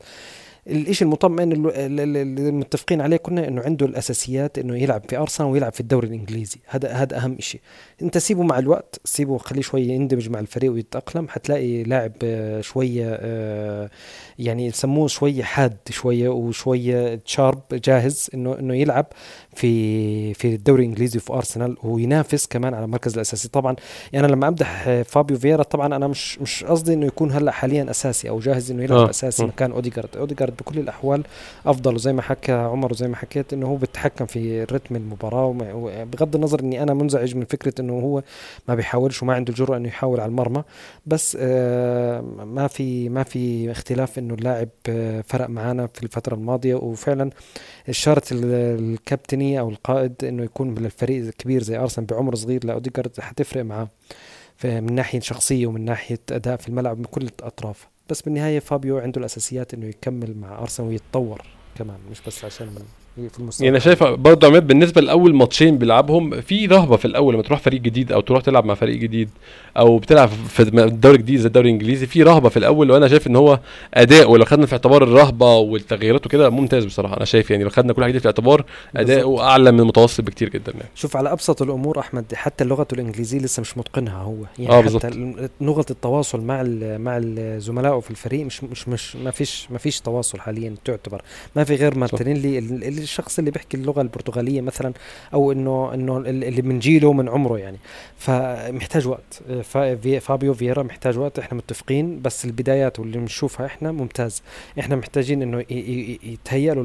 الإشي 0.70 1.06
المطمئن 1.06 1.52
اللي 1.76 2.52
متفقين 2.52 3.02
عليه 3.02 3.18
كنا 3.18 3.48
إنه 3.48 3.62
عنده 3.62 3.86
الأساسيات 3.86 4.60
إنه 4.60 4.78
يلعب 4.78 5.02
في 5.10 5.18
أرسنال 5.18 5.50
ويلعب 5.50 5.74
في 5.74 5.80
الدوري 5.80 6.08
الإنجليزي 6.08 6.58
هذا 6.68 6.92
هذا 6.92 7.18
أهم 7.18 7.38
شيء 7.40 7.62
أنت 8.02 8.18
سيبه 8.18 8.44
مع 8.44 8.60
الوقت 8.60 9.00
سيبه 9.06 9.38
خليه 9.38 9.62
شوية 9.62 9.88
يندمج 9.88 10.30
مع 10.30 10.40
الفريق 10.40 10.72
ويتأقلم 10.72 11.28
حتلاقي 11.28 11.84
لاعب 11.84 12.12
آه، 12.24 12.62
شوية 12.62 13.18
آه، 13.22 13.90
يعني 14.40 14.66
يسموه 14.66 15.08
شوية 15.08 15.44
حاد 15.44 15.78
شوية 15.90 16.30
وشوية 16.30 17.16
تشارب 17.16 17.62
جاهز 17.72 18.30
انه 18.34 18.60
إنه 18.60 18.76
يلعب 18.76 19.06
في 19.56 20.34
في 20.34 20.56
الدوري 20.56 20.84
الإنجليزي 20.84 21.20
في 21.20 21.34
أرسنال 21.34 21.78
وينافس 21.84 22.48
كمان 22.48 22.74
على 22.74 22.86
المركز 22.86 23.14
الأساسي 23.14 23.48
طبعا 23.50 23.76
يعني 24.14 24.26
أنا 24.28 24.34
لما 24.34 24.48
أمدح 24.48 25.02
فابيو 25.06 25.38
فييرا 25.38 25.64
طبعا 25.64 25.96
أنا 25.96 26.08
مش 26.08 26.40
مش 26.40 26.64
قصدي 26.64 26.94
إنه 26.94 27.06
يكون 27.06 27.32
هلأ 27.32 27.52
حاليا 27.52 27.90
أساسي 27.90 28.30
أو 28.30 28.40
جاهز 28.40 28.72
إنه 28.72 28.84
يلعب 28.84 29.00
آه. 29.00 29.10
أساسي 29.10 29.44
آه. 29.44 29.48
مكان 29.48 29.72
اوديجارد 29.72 30.18
اوديجارد 30.18 30.57
بكل 30.60 30.80
الأحوال 30.80 31.24
أفضل. 31.66 31.96
وزي 31.96 32.14
ما 32.14 32.22
حكى 32.22 32.52
عمر 32.52 32.92
وزي 32.92 33.08
ما 33.08 33.16
حكيت 33.16 33.54
إنه 33.54 33.68
هو 33.68 33.76
بيتحكم 33.76 34.26
في 34.26 34.64
رتم 34.64 34.96
المباراة 34.96 35.52
بغض 36.04 36.36
النظر 36.36 36.60
إني 36.60 36.84
أنا 36.84 36.94
منزعج 36.94 37.36
من 37.36 37.46
فكرة 37.46 37.74
إنه 37.80 37.94
هو 37.94 38.24
ما 38.68 38.76
بيحاولش 38.76 39.24
وما 39.24 39.34
عنده 39.34 39.52
الجرأة 39.54 39.78
إنه 39.78 39.88
يحاول 39.88 40.20
على 40.20 40.30
المرمى. 40.30 40.64
بس 41.06 41.38
آه 41.40 42.22
ما 42.22 42.68
في 42.68 43.10
ما 43.10 43.24
في 43.24 43.72
اختلاف 43.72 44.20
إنه 44.20 44.34
اللاعب 44.34 44.70
آه 44.90 45.24
فرق 45.28 45.50
معنا 45.50 45.88
في 45.88 46.04
الفترة 46.04 46.36
الماضية. 46.36 46.76
وفعلا 46.76 47.30
شارة 47.90 48.24
الكابتني 48.32 49.60
أو 49.60 49.70
القائد 49.70 50.24
إنه 50.24 50.44
يكون 50.44 50.74
بالفريق 50.74 51.26
الكبير 51.26 51.64
زي 51.64 51.78
أرسنال 51.78 52.08
بعمر 52.08 52.36
صغير 52.36 52.66
لاوديجارد 52.66 53.20
حتفرق 53.20 53.64
معاه 53.64 53.88
من 54.64 54.94
ناحية 54.96 55.20
شخصية 55.20 55.68
ومن 55.68 55.86
ناحية 55.86 56.20
أداء 56.32 56.56
في 56.56 56.68
الملعب 56.70 56.98
من 56.98 57.06
كل 57.06 57.22
الأطراف. 57.40 57.88
بس 58.10 58.22
بالنهاية 58.22 58.60
فابيو 58.60 58.98
عنده 59.00 59.20
الأساسيات 59.20 59.74
إنه 59.74 59.86
يكمل 59.86 60.38
مع 60.38 60.60
أرسنال 60.60 60.90
ويتطور 60.90 61.42
كمان 61.78 61.98
مش 62.12 62.22
بس 62.28 62.46
عشان 62.46 62.76
في 63.34 63.40
المستقبل. 63.40 63.66
يعني 63.66 63.80
شايف 63.80 64.04
برضه 64.04 64.48
عماد 64.48 64.68
بالنسبة 64.68 65.02
لأول 65.02 65.36
ماتشين 65.36 65.78
بيلعبهم 65.78 66.42
في 66.42 66.66
رهبة 66.66 66.98
في 66.98 67.06
الأول 67.06 67.34
لما 67.34 67.44
تروح 67.44 67.60
فريق 67.60 67.82
جديد 67.82 68.12
أو 68.12 68.22
تروح 68.22 68.42
تلعب 68.42 68.66
مع 68.66 68.74
فريق 68.74 68.96
جديد 68.98 69.30
أو 69.78 69.98
بتلعب 69.98 70.30
في 70.30 70.62
الدوري 70.64 71.16
الجديد 71.18 71.40
زي 71.40 71.48
الدوري 71.48 71.70
الإنجليزي 71.70 72.06
في 72.06 72.24
رهبة 72.24 72.50
في 72.50 72.58
الأول 72.58 72.92
وأنا 72.92 73.08
شايف 73.08 73.28
إن 73.28 73.36
هو 73.36 73.60
أداء 73.94 74.32
ولو 74.32 74.46
خدنا 74.46 74.66
في 74.66 74.74
اعتبار 74.74 75.04
الرهبة 75.04 75.56
والتغييرات 75.56 76.26
وكده 76.26 76.50
ممتاز 76.50 76.86
بصراحة 76.86 77.18
أنا 77.18 77.26
شايف 77.26 77.52
يعني 77.52 77.64
لو 77.64 77.70
خدنا 77.70 77.94
كل 77.94 78.04
حاجة 78.04 78.18
في 78.18 78.26
الاعتبار 78.26 78.66
اداؤه 78.96 79.44
اعلى 79.44 79.72
من 79.72 79.80
المتوسط 79.80 80.22
بكتير 80.22 80.50
جدا 80.50 80.72
يعني. 80.72 80.90
شوف 80.96 81.18
على 81.18 81.32
أبسط 81.32 81.62
الأمور 81.62 82.00
أحمد 82.00 82.26
حتى 82.34 82.64
لغته 82.64 82.94
الإنجليزية 82.96 83.40
لسه 83.40 83.62
مش 83.62 83.78
متقنها 83.78 84.22
هو. 84.22 84.36
يعني 84.60 84.88
آه 84.88 84.98
حتى 84.98 85.50
لغة 85.62 85.86
التواصل 85.90 86.42
مع 86.42 86.64
مع 86.98 87.22
زملائه 87.58 88.00
في 88.00 88.12
الفريق 88.12 88.46
مش 88.46 88.64
مش 88.64 88.88
مش 88.88 89.16
ما 89.16 89.32
فيش 89.32 89.68
ما 89.72 89.78
فيش 89.78 90.02
تواصل 90.02 90.40
حاليا 90.40 90.76
تعتبر. 90.86 91.22
ما 91.56 91.64
في 91.64 91.76
غير 91.76 91.96
مارتينيلي 91.98 92.58
الشخص 93.08 93.40
اللي 93.40 93.52
بيحكي 93.52 93.78
اللغة 93.78 94.02
البرتغالية 94.02 94.62
مثلا 94.62 94.94
أو 95.34 95.52
إنه 95.52 95.94
إنه 95.94 96.18
اللي 96.18 96.62
من 96.62 96.80
جيله 96.80 97.14
من 97.14 97.30
عمره 97.30 97.60
يعني. 97.60 97.78
فمحتاج 98.18 99.08
وقت. 99.08 99.42
فابيو 100.20 100.54
فييرا 100.54 100.84
محتاج 100.84 101.18
وقت. 101.18 101.40
إحنا 101.40 101.58
متفقين 101.58 102.22
بس 102.22 102.46
البدايات 102.46 103.00
واللي 103.00 103.18
بنشوفها 103.18 103.66
إحنا 103.66 103.92
ممتاز. 103.92 104.42
إحنا 104.80 104.96
محتاجين 104.96 105.42
إنه 105.42 105.66
يتهيأ 105.70 106.74
له 106.74 106.82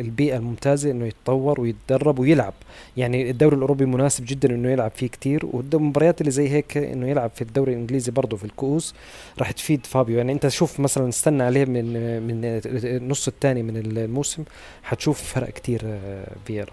البيئة 0.00 0.36
الممتازة 0.36 0.90
إنه 0.90 1.06
يتطور 1.06 1.60
ويتدرب 1.60 2.18
ويلعب. 2.18 2.54
يعني 2.96 3.30
الدوري 3.30 3.56
الأوروبي 3.56 3.86
مناسب 3.86 4.24
جدا 4.28 4.54
إنه 4.54 4.70
يلعب 4.70 4.90
فيه 4.90 5.06
كتير. 5.06 5.46
والمباريات 5.46 6.20
اللي 6.20 6.30
زي 6.30 6.48
هيك 6.48 6.76
إنه 6.76 7.08
يلعب 7.08 7.30
في 7.34 7.42
الدوري 7.42 7.72
الإنجليزي 7.72 8.12
برضه 8.12 8.36
في 8.36 8.44
الكؤوس 8.44 8.94
راح 9.38 9.50
تفيد 9.50 9.86
فابيو. 9.86 10.16
يعني 10.18 10.32
أنت 10.32 10.48
شوف 10.48 10.80
مثلا 10.80 11.08
استنى 11.08 11.42
عليه 11.42 11.64
من 11.64 11.92
من 12.22 12.40
النص 12.64 13.28
الثاني 13.28 13.62
من 13.62 13.76
الموسم 13.76 14.44
حتشوف 14.82 15.22
فرق 15.22 15.48
كتير 15.62 15.82
فييرا. 16.46 16.72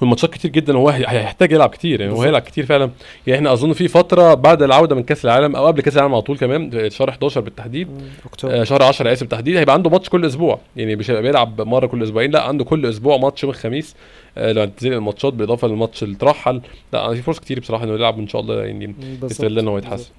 والماتشات 0.00 0.30
كتير 0.30 0.50
جدا 0.50 0.76
هو 0.76 0.88
هيحتاج 0.88 1.52
يلعب 1.52 1.70
كتير 1.70 2.00
يعني 2.00 2.12
هو 2.12 2.22
هيلعب 2.22 2.42
كتير 2.42 2.66
فعلا. 2.66 2.90
يعني 3.26 3.38
إحنا 3.38 3.52
أظن 3.52 3.72
في 3.72 3.88
فترة 3.88 4.34
بعد 4.34 4.62
العودة 4.62 4.94
من 4.94 5.02
كأس 5.02 5.24
العالم 5.24 5.56
أو 5.56 5.66
قبل 5.66 5.80
كأس 5.80 5.96
العالم 5.96 6.12
على 6.14 6.22
طول 6.22 6.38
كمان 6.38 6.90
شهر 6.90 7.08
11 7.08 7.40
بالتحديد 7.40 7.88
أكتوبر. 8.26 8.60
آه 8.60 8.64
شهر 8.64 8.82
10 8.82 9.12
آسف 9.12 9.20
بالتحديد 9.20 9.56
هيبقى 9.56 9.74
عنده 9.74 9.90
ماتش 9.90 10.08
كل 10.08 10.26
أسبوع. 10.26 10.58
يعني 10.76 10.96
مش 10.96 11.10
هيبقى 11.10 11.22
بيلعب 11.22 11.60
مرة 11.60 11.86
كل 11.86 12.02
أسبوعين 12.02 12.30
لأ 12.30 12.42
عنده 12.42 12.64
كل 12.64 12.86
أسبوع 12.86 13.16
ماتش 13.16 13.42
يوم 13.42 13.52
الخميس 13.52 13.94
آه 14.38 14.52
لو 14.52 14.62
هتنزل 14.62 14.92
الماتشات 14.92 15.32
بالإضافة 15.32 15.68
للماتش 15.68 16.02
اللي 16.02 16.16
اترحل. 16.16 16.60
لأ 16.92 17.14
في 17.14 17.22
فرص 17.22 17.40
كتير 17.40 17.60
بصراحة 17.60 17.84
إنه 17.84 17.94
يلعب 17.94 18.18
ان 18.18 18.28
شاء 18.28 18.40
الله 18.40 18.64
يعني 18.64 18.94
يستغل 19.22 19.58
إن 19.58 19.68
هو 19.68 19.78
يتحسن. 19.78 20.10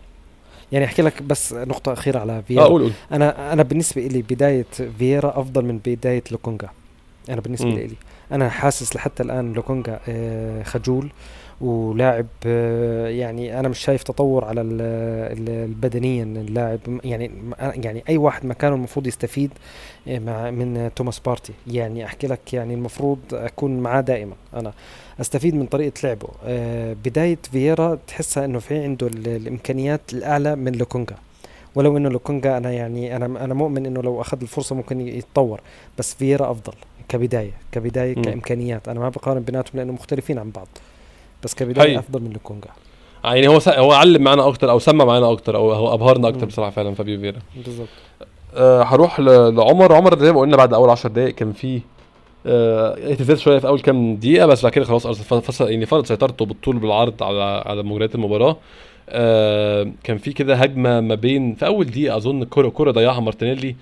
يعني 0.71 0.85
أحكي 0.85 1.01
لك 1.01 1.23
بس 1.23 1.53
نقطة 1.53 1.93
أخيرة 1.93 2.19
على 2.19 2.43
فييرا. 2.47 2.63
آه 2.63 2.67
قول 2.67 2.81
قول. 2.81 2.91
أنا 3.11 3.53
أنا 3.53 3.63
بالنسبة 3.63 4.01
لي 4.01 4.21
بداية 4.21 4.65
فييرا 4.99 5.33
أفضل 5.39 5.65
من 5.65 5.79
بداية 5.85 6.23
لوكونجا. 6.31 6.69
أنا 7.29 7.41
بالنسبة 7.41 7.69
لي. 7.69 7.95
أنا 8.31 8.49
حاسس 8.49 8.95
لحتى 8.95 9.23
الآن 9.23 9.53
لوكونجا 9.53 9.99
آه، 10.09 10.63
خجول 10.63 11.11
ولاعب 11.61 12.27
آه، 12.45 13.07
يعني 13.07 13.59
أنا 13.59 13.69
مش 13.69 13.79
شايف 13.79 14.03
تطور 14.03 14.45
على 14.45 14.61
البدنيا 14.61 16.23
اللاعب. 16.23 16.79
يعني 17.03 17.31
يعني 17.59 18.03
أي 18.09 18.17
واحد 18.17 18.45
مكانه 18.45 18.75
المفروض 18.75 19.07
يستفيد 19.07 19.51
آه، 20.07 20.19
مع 20.19 20.51
من 20.51 20.91
توماس 20.95 21.19
بارتي. 21.19 21.53
يعني 21.67 22.05
أحكي 22.05 22.27
لك 22.27 22.53
يعني 22.53 22.73
المفروض 22.73 23.19
أكون 23.33 23.79
معاه 23.79 24.01
دائما. 24.01 24.33
أنا 24.53 24.73
أستفيد 25.21 25.55
من 25.55 25.65
طريقة 25.65 25.93
لعبه. 26.03 26.27
بداية 26.93 27.39
فييرا 27.51 27.99
تحسها 28.07 28.45
إنه 28.45 28.59
في 28.59 28.83
عنده 28.83 29.07
الإمكانيات 29.07 30.13
الأعلى 30.13 30.55
من 30.55 30.71
لوكونجا 30.71 31.15
ولو 31.75 31.97
إنه 31.97 32.09
لوكونجا 32.09 32.57
أنا 32.57 32.71
يعني 32.71 33.15
أنا 33.15 33.25
أنا 33.25 33.53
مؤمن 33.53 33.85
إنه 33.85 34.01
لو 34.01 34.21
أخذ 34.21 34.41
الفرصة 34.41 34.75
ممكن 34.75 35.01
يتطور 35.01 35.61
بس 35.97 36.13
فييرا 36.13 36.51
أفضل. 36.51 36.73
كبداية 37.13 37.51
كبداية 37.71 38.19
م. 38.19 38.21
كإمكانيات. 38.21 38.87
أنا 38.87 38.99
ما 38.99 39.09
بقارن 39.09 39.41
بيناتهم 39.41 39.77
لأنه 39.77 39.93
مختلفين 39.93 40.39
عن 40.39 40.51
بعض. 40.51 40.67
بس 41.43 41.55
كبداية 41.55 41.89
هي. 41.89 41.99
أفضل 41.99 42.21
من 42.21 42.37
آه، 43.25 43.35
يعني 43.35 43.47
هو 43.47 43.59
س... 43.59 43.67
هو 43.67 43.91
علم 43.91 44.23
معنا 44.23 44.47
أكتر 44.47 44.69
أو 44.71 44.79
سمى 44.79 45.05
معنا 45.05 45.31
أكتر 45.31 45.55
أو 45.55 45.71
هو 45.71 45.93
أبهرنا 45.93 46.27
أكتر 46.27 46.45
بصراحة 46.45 46.71
فعلا 46.71 46.95
فابيو 46.95 47.19
فيرا. 47.19 47.39
بالظبط. 47.65 47.87
أه 48.55 48.83
هروح 48.83 49.19
ل... 49.19 49.55
لعمر. 49.55 49.93
عمر 49.93 50.19
زي 50.19 50.31
ما 50.31 50.39
قلنا 50.39 50.57
بعد 50.57 50.73
أول 50.73 50.89
10 50.89 51.09
دقائق 51.09 51.35
كان 51.35 51.53
في 51.53 51.81
اهتزاز 52.45 53.39
شوية 53.39 53.59
في 53.59 53.67
أول 53.67 53.79
كام 53.79 54.15
دقيقة 54.15 54.45
بس 54.45 54.63
بعد 54.63 54.71
كده 54.71 54.85
خلاص 54.85 55.07
فصل 55.07 55.69
يعني 55.69 55.85
فرض 55.85 56.05
سيطرته 56.05 56.45
بالطول 56.45 56.77
بالعرض 56.77 57.23
على 57.23 57.63
على 57.65 57.83
مجريات 57.83 58.15
المباراة. 58.15 58.57
آه 59.09 59.91
كان 60.03 60.17
في 60.17 60.33
كده 60.33 60.55
هجمة 60.55 61.01
ما 61.01 61.15
بين 61.15 61.55
في 61.55 61.65
أول 61.65 61.85
دقيقة 61.85 62.17
أظن 62.17 62.43
كره 62.43 62.69
كره 62.69 62.91
ضيعها 62.91 63.19
مارتينيلي. 63.19 63.75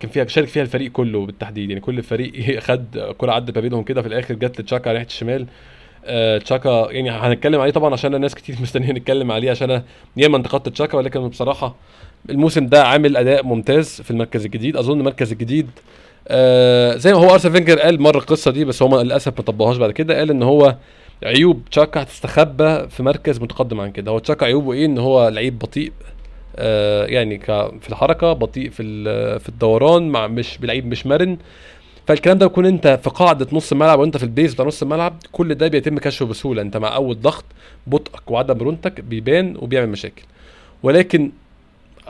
كان 0.00 0.10
فيها 0.10 0.26
شارك 0.26 0.48
فيها 0.48 0.62
الفريق 0.62 0.92
كله 0.92 1.26
بالتحديد. 1.26 1.68
يعني 1.70 1.80
كل 1.80 2.02
فريق 2.02 2.58
خد 2.66 3.14
كرة 3.18 3.32
عدت 3.32 3.54
ما 3.56 3.60
بينهم 3.62 3.82
كده 3.82 4.02
في 4.02 4.08
الآخر 4.08 4.34
جت 4.34 4.60
لتشاكا 4.60 4.92
ناحيه 4.92 5.06
الشمال. 5.06 5.46
آه 6.06 6.38
تشاكا 6.38 6.88
يعني 6.90 7.10
هنتكلم 7.10 7.60
عليه 7.60 7.72
طبعا 7.72 7.92
عشان 7.92 8.14
الناس 8.14 8.34
كتير 8.34 8.56
مستنيين 8.62 8.94
نتكلم 8.94 9.32
عليه 9.32 9.50
عشان 9.50 9.82
ياما 10.16 10.36
انتقدت 10.36 10.68
تشاكا 10.68 10.98
ولكن 10.98 11.28
بصراحة 11.28 11.74
الموسم 12.30 12.66
ده 12.66 12.84
عامل 12.84 13.16
أداء 13.16 13.44
ممتاز 13.44 14.00
في 14.00 14.10
المركز 14.10 14.44
الجديد. 14.44 14.76
أظن 14.76 14.98
المركز 15.00 15.32
الجديد 15.32 15.70
آه 16.28 16.96
زي 16.96 17.12
ما 17.12 17.18
هو 17.18 17.32
ارسنال 17.32 17.52
فينجر 17.54 17.78
قال 17.80 18.02
مره 18.02 18.18
القصة 18.18 18.50
دي 18.50 18.64
بس 18.64 18.82
هو 18.82 19.00
للأسف 19.00 19.32
ما 19.38 19.42
طبقهاش 19.44 19.76
بعد 19.76 19.90
كده. 19.90 20.18
قال 20.18 20.30
إن 20.30 20.42
هو 20.42 20.76
عيوب 21.24 21.62
تشاكا 21.70 22.02
هتستخبى 22.02 22.88
في 22.88 23.02
مركز 23.02 23.40
متقدم 23.40 23.80
عن 23.80 23.90
كده. 23.92 24.10
هو 24.10 24.18
تشاكا 24.18 24.46
عيوبه 24.46 24.72
إيه؟ 24.72 24.86
إن 24.86 24.98
هو 24.98 25.28
لعيب 25.28 25.58
بطيء. 25.58 25.92
يعني 27.08 27.38
في 27.80 27.88
الحركة 27.88 28.32
بطيء 28.32 28.70
في 28.70 28.84
في 29.38 29.48
الدوران 29.48 30.08
مع 30.08 30.26
مش 30.26 30.58
بلعيب 30.58 30.86
مش 30.86 31.06
مرن. 31.06 31.36
فالكلام 32.06 32.38
ده 32.38 32.46
بيكون 32.46 32.66
انت 32.66 33.00
في 33.04 33.10
قاعدة 33.10 33.46
نص 33.52 33.72
الملعب 33.72 33.98
وانت 33.98 34.16
في 34.16 34.22
ال 34.22 34.28
base 34.28 34.54
بتاع 34.54 34.66
نص 34.66 34.82
الملعب 34.82 35.16
كل 35.32 35.54
ده 35.54 35.68
بيتم 35.68 35.98
كشفه 35.98 36.26
بسهولة. 36.26 36.62
انت 36.62 36.76
مع 36.76 36.96
أول 36.96 37.20
ضغط 37.20 37.44
بطئك 37.86 38.30
وعدم 38.30 38.58
مرونتك 38.58 39.00
بيبان 39.00 39.56
وبيعمل 39.58 39.88
مشاكل. 39.88 40.22
ولكن 40.82 41.30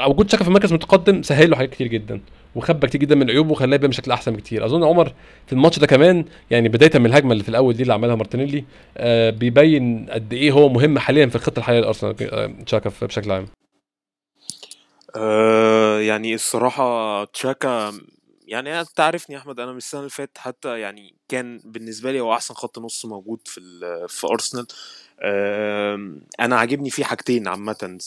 وجود 0.06 0.30
تشاكا 0.30 0.42
في 0.42 0.48
المركز 0.48 0.68
المتقدم 0.68 1.22
سهل 1.22 1.50
له 1.50 1.56
حاجات 1.56 1.70
كتير 1.70 1.86
جدا 1.86 2.20
وخبى 2.54 2.86
كتير 2.86 3.00
جدا 3.00 3.14
من 3.14 3.30
عيوبه 3.30 3.52
وخلاه 3.52 3.74
يبان 3.74 3.90
بشكل 3.90 4.10
أحسن 4.10 4.32
بكتير. 4.32 4.64
أظن 4.64 4.84
عمر 4.84 5.12
في 5.46 5.52
الماتش 5.52 5.78
ده 5.78 5.86
كمان 5.86 6.24
يعني 6.50 6.68
بداية 6.68 6.98
من 6.98 7.06
الهجمة 7.06 7.32
اللي 7.32 7.42
في 7.42 7.48
الأول 7.48 7.74
دي 7.74 7.82
اللي 7.82 7.94
عملها 7.94 8.14
مارتينيلي 8.14 8.64
آه 8.96 9.30
بيبين 9.30 10.06
قد 10.10 10.32
إيه 10.32 10.52
هو 10.52 10.68
مهم 10.68 10.98
حاليا 10.98 11.26
في 11.26 11.36
الخطة 11.36 11.58
الحالية 11.58 11.80
لأرسنال 11.80 12.14
آه 12.20 12.50
بشكل 13.02 13.30
عام. 13.32 13.46
آه، 15.16 16.00
يعني 16.00 16.34
الصراحة 16.34 17.24
تشاكا 17.24 17.92
يعني 18.46 18.80
أنت 18.80 19.00
عارفني 19.00 19.34
يا 19.34 19.40
أحمد 19.40 19.60
أنا 19.60 19.72
من 19.72 19.76
السنة 19.78 20.00
اللي 20.00 20.10
فاتت 20.10 20.38
حتى 20.38 20.80
يعني 20.80 21.14
كان 21.28 21.60
بالنسبة 21.64 22.12
لي 22.12 22.20
هو 22.20 22.34
أحسن 22.34 22.54
خط 22.54 22.78
نص 22.78 23.06
موجود 23.06 23.40
في 23.46 23.60
في 24.08 24.26
أرسنال. 24.26 24.66
أنا 26.40 26.56
عاجبني 26.56 26.90
فيه 26.90 27.04
حاجتين 27.04 27.48
عامة 27.48 27.98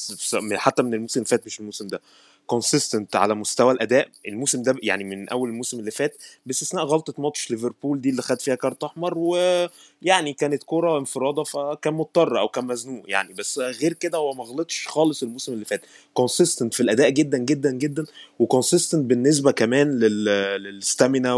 حتى 0.56 0.84
من 0.84 0.93
الموسم 0.93 1.20
اللي 1.20 1.30
فات 1.30 1.46
مش 1.46 1.60
الموسم 1.60 1.88
ده. 1.88 2.02
consistent 2.47 3.15
على 3.15 3.36
مستوى 3.36 3.73
الأداء. 3.73 4.10
الموسم 4.27 4.62
ده 4.62 4.75
يعني 4.83 5.03
من 5.03 5.29
أول 5.29 5.49
الموسم 5.49 5.79
اللي 5.79 5.91
فات 5.91 6.17
باستثناء 6.45 6.86
غلطة 6.86 7.13
ماتش 7.17 7.51
ليفربول 7.51 8.01
دي 8.01 8.10
اللي 8.10 8.21
خد 8.21 8.41
فيها 8.41 8.55
كارت 8.55 8.83
أحمر 8.83 9.13
ويعني 9.17 10.33
كانت 10.33 10.63
كرة 10.65 10.97
انفراد 10.97 11.43
فكان 11.43 11.93
مضطر 11.93 12.39
أو 12.39 12.47
كان 12.47 12.65
مزنوق 12.65 13.03
يعني. 13.07 13.33
بس 13.33 13.60
غير 13.60 13.93
كده 13.93 14.17
هو 14.17 14.33
ما 14.33 14.43
غلطش 14.43 14.88
خالص 14.88 15.23
الموسم 15.23 15.53
اللي 15.53 15.65
فات. 15.65 15.81
consistent 16.13 16.73
في 16.73 16.83
الأداء 16.83 17.10
جدا 17.10 17.38
جدا 17.38 17.71
جدا 17.71 18.05
و 18.39 18.45
consistent 18.45 19.06
بالنسبة 19.05 19.51
كمان 19.51 19.99
لل 20.00 20.29
stamina 20.29 21.34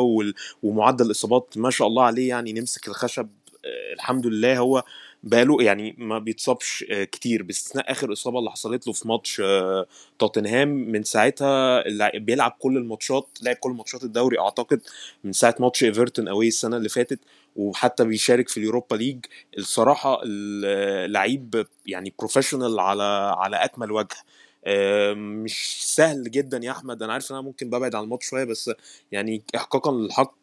ومعدل 0.63 1.05
الإصابات 1.05 1.53
ما 1.55 1.69
شاء 1.69 1.87
الله 1.87 2.03
عليه 2.03 2.29
يعني. 2.29 2.53
نمسك 2.53 2.87
الخشب 2.87 3.29
آه، 3.65 3.93
الحمد 3.93 4.27
لله 4.27 4.57
هو 4.57 4.83
بقاله 5.23 5.63
يعني 5.63 5.95
ما 5.97 6.19
بيتصابش 6.19 6.85
آه، 6.91 7.03
كتير. 7.03 7.43
باستثناء 7.43 7.91
آخر 7.91 8.13
إصابة 8.13 8.39
اللي 8.39 8.51
حصلت 8.51 8.87
له 8.87 8.93
في 8.93 9.07
ماتش 9.07 9.41
آه، 9.45 9.85
توتنهام 10.19 10.67
من 10.67 11.03
ساعتها 11.03 11.83
بيلعب 12.17 12.55
كل 12.59 12.77
الماتشات 12.77 13.27
لعب 13.41 13.55
كل 13.55 13.71
ماتشات 13.71 14.03
الدوري 14.03 14.39
أعتقد 14.39 14.81
من 15.23 15.31
ساعة 15.33 15.55
ماتش 15.59 15.83
إيفرتون 15.83 16.27
أوي 16.27 16.47
السنة 16.47 16.77
اللي 16.77 16.89
فاتت 16.89 17.19
وحتى 17.55 18.03
بيشارك 18.05 18.49
في 18.49 18.57
اليوروبا 18.57 18.95
ليج. 18.95 19.25
الصراحة 19.57 20.21
اللعيب 20.25 21.65
يعني 21.85 22.13
professional 22.19 22.79
على 22.79 23.33
على 23.37 23.55
أكمل 23.55 23.91
وجه. 23.91 24.15
آه، 24.65 25.13
مش 25.13 25.77
سهل 25.95 26.31
جدا 26.31 26.59
يا 26.63 26.71
أحمد. 26.71 27.03
أنا 27.03 27.13
عارف 27.13 27.31
إن 27.31 27.37
أنا 27.37 27.45
ممكن 27.45 27.69
ببعد 27.69 27.95
عن 27.95 28.03
الماتش 28.03 28.25
شوية 28.25 28.43
بس 28.43 28.71
يعني 29.11 29.41
احقاقا 29.55 29.91
للحق 29.91 30.33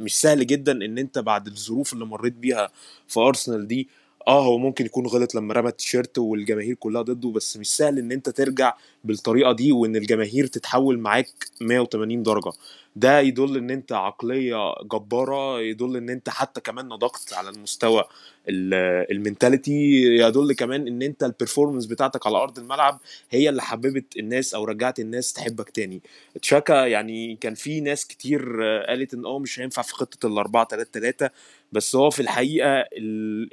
مش 0.00 0.20
سهل 0.20 0.46
جدا 0.46 0.72
إن 0.72 0.98
أنت 0.98 1.18
بعد 1.18 1.46
الظروف 1.46 1.92
اللي 1.92 2.04
مريت 2.04 2.32
بيها 2.32 2.70
في 3.08 3.20
أرسنال 3.20 3.66
دي 3.68 3.88
آه 4.28 4.44
هو 4.46 4.58
ممكن 4.58 4.84
يكون 4.86 5.06
غلط 5.06 5.34
لما 5.34 5.54
رمى 5.54 5.68
التيشيرت 5.68 6.18
والجماهير 6.18 6.74
كلها 6.74 7.02
ضده 7.02 7.30
بس 7.30 7.56
مش 7.56 7.76
سهل 7.76 7.98
إن 7.98 8.12
أنت 8.12 8.28
ترجع 8.28 8.74
بالطريقة 9.06 9.52
دي 9.52 9.72
وإن 9.72 9.96
الجماهير 9.96 10.46
تتحول 10.46 10.98
معاك 10.98 11.28
180 11.60 12.22
درجة. 12.22 12.52
ده 12.96 13.20
يدل 13.20 13.56
إن 13.56 13.70
أنت 13.70 13.92
عقلية 13.92 14.74
جبارة 14.92 15.60
يدل 15.60 15.96
إن 15.96 16.10
أنت 16.10 16.28
حتى 16.28 16.60
كمان 16.60 16.88
نضجت 16.88 17.32
على 17.32 17.48
المستوى 17.48 18.04
ال 18.48 18.60
mentality 18.60 19.72
يدل 20.02 20.52
كمان 20.52 20.86
إن 20.86 21.02
أنت 21.02 21.22
البرفورمانس 21.24 21.86
بتاعتك 21.86 22.26
على 22.26 22.36
أرض 22.36 22.58
الملعب 22.58 23.00
هي 23.30 23.48
اللي 23.48 23.62
حببت 23.62 24.16
الناس 24.16 24.54
أو 24.54 24.64
رجعت 24.64 25.00
الناس 25.00 25.32
تحبك 25.32 25.70
تاني. 25.70 26.02
تشاكا 26.42 26.86
يعني 26.86 27.36
كان 27.36 27.54
في 27.54 27.80
ناس 27.80 28.06
كتير 28.06 28.62
قالت 28.88 29.14
إن 29.14 29.26
آه 29.26 29.38
مش 29.38 29.60
هينفع 29.60 29.82
في 29.82 29.94
خطة 29.94 30.26
الاربعه 30.26 30.66
3 30.70 30.90
3 31.00 31.30
بس 31.72 31.96
هو 31.96 32.10
في 32.10 32.20
الحقيقة 32.22 32.84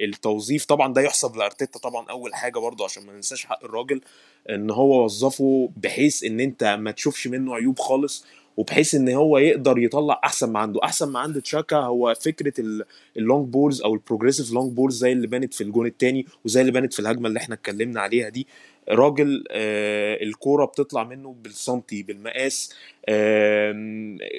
التوظيف 0.00 0.64
طبعا 0.64 0.92
ده 0.92 1.00
يحسب 1.00 1.36
لأرتيتا 1.36 1.78
طبعا 1.78 2.06
أول 2.10 2.34
حاجة 2.34 2.58
برضه 2.58 2.84
عشان 2.84 3.06
ما 3.06 3.12
ننساش 3.12 3.46
حق 3.46 3.64
الراجل 3.64 4.00
إن 4.50 4.70
هو 4.70 5.04
وظفه 5.04 5.43
بحيث 5.76 6.24
ان 6.24 6.40
انت 6.40 6.64
ما 6.64 6.90
تشوفش 6.90 7.26
منه 7.26 7.54
عيوب 7.54 7.78
خالص 7.78 8.24
وبحيث 8.56 8.94
إن 8.94 9.08
هو 9.08 9.38
يقدر 9.38 9.78
يطلع 9.78 10.20
أحسن 10.24 10.52
ما 10.52 10.58
عنده. 10.60 10.80
أحسن 10.84 11.08
ما 11.12 11.20
عند 11.20 11.40
تشاكا 11.42 11.76
هو 11.76 12.14
فكرة 12.20 12.82
ال 13.16 13.22
long 13.22 13.48
balls 13.48 13.82
أو 13.82 13.94
ال 13.94 13.99
progressive 13.99 14.52
long 14.52 14.72
balls 14.72 14.98
زي 14.98 15.12
اللي 15.12 15.26
بانت 15.26 15.54
في 15.54 15.60
الجون 15.64 15.86
الثاني 15.86 16.26
وزي 16.44 16.60
اللي 16.60 16.72
بانت 16.72 16.92
في 16.94 17.00
الهجمة 17.00 17.28
اللي 17.28 17.38
إحنا 17.38 17.54
اتكلمنا 17.54 18.00
عليها 18.00 18.28
دي. 18.28 18.46
راجل 18.88 19.44
آه 19.50 20.22
الكورة 20.22 20.64
بتطلع 20.64 21.04
منه 21.04 21.34
بالسنتي 21.42 22.02
بالمقاس 22.02 22.74
آه 23.08 23.72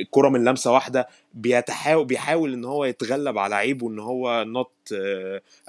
الكوره 0.02 0.30
من 0.30 0.46
لمسة 0.46 0.72
واحدة 0.72 1.08
بيتحاول 1.34 2.06
بيحاول 2.06 2.54
إن 2.54 2.66
هو 2.66 2.86
يتغلب 2.86 3.38
على 3.38 3.56
عيبه 3.56 3.90
إن 3.90 4.00
هو 4.00 4.44
not 4.48 4.72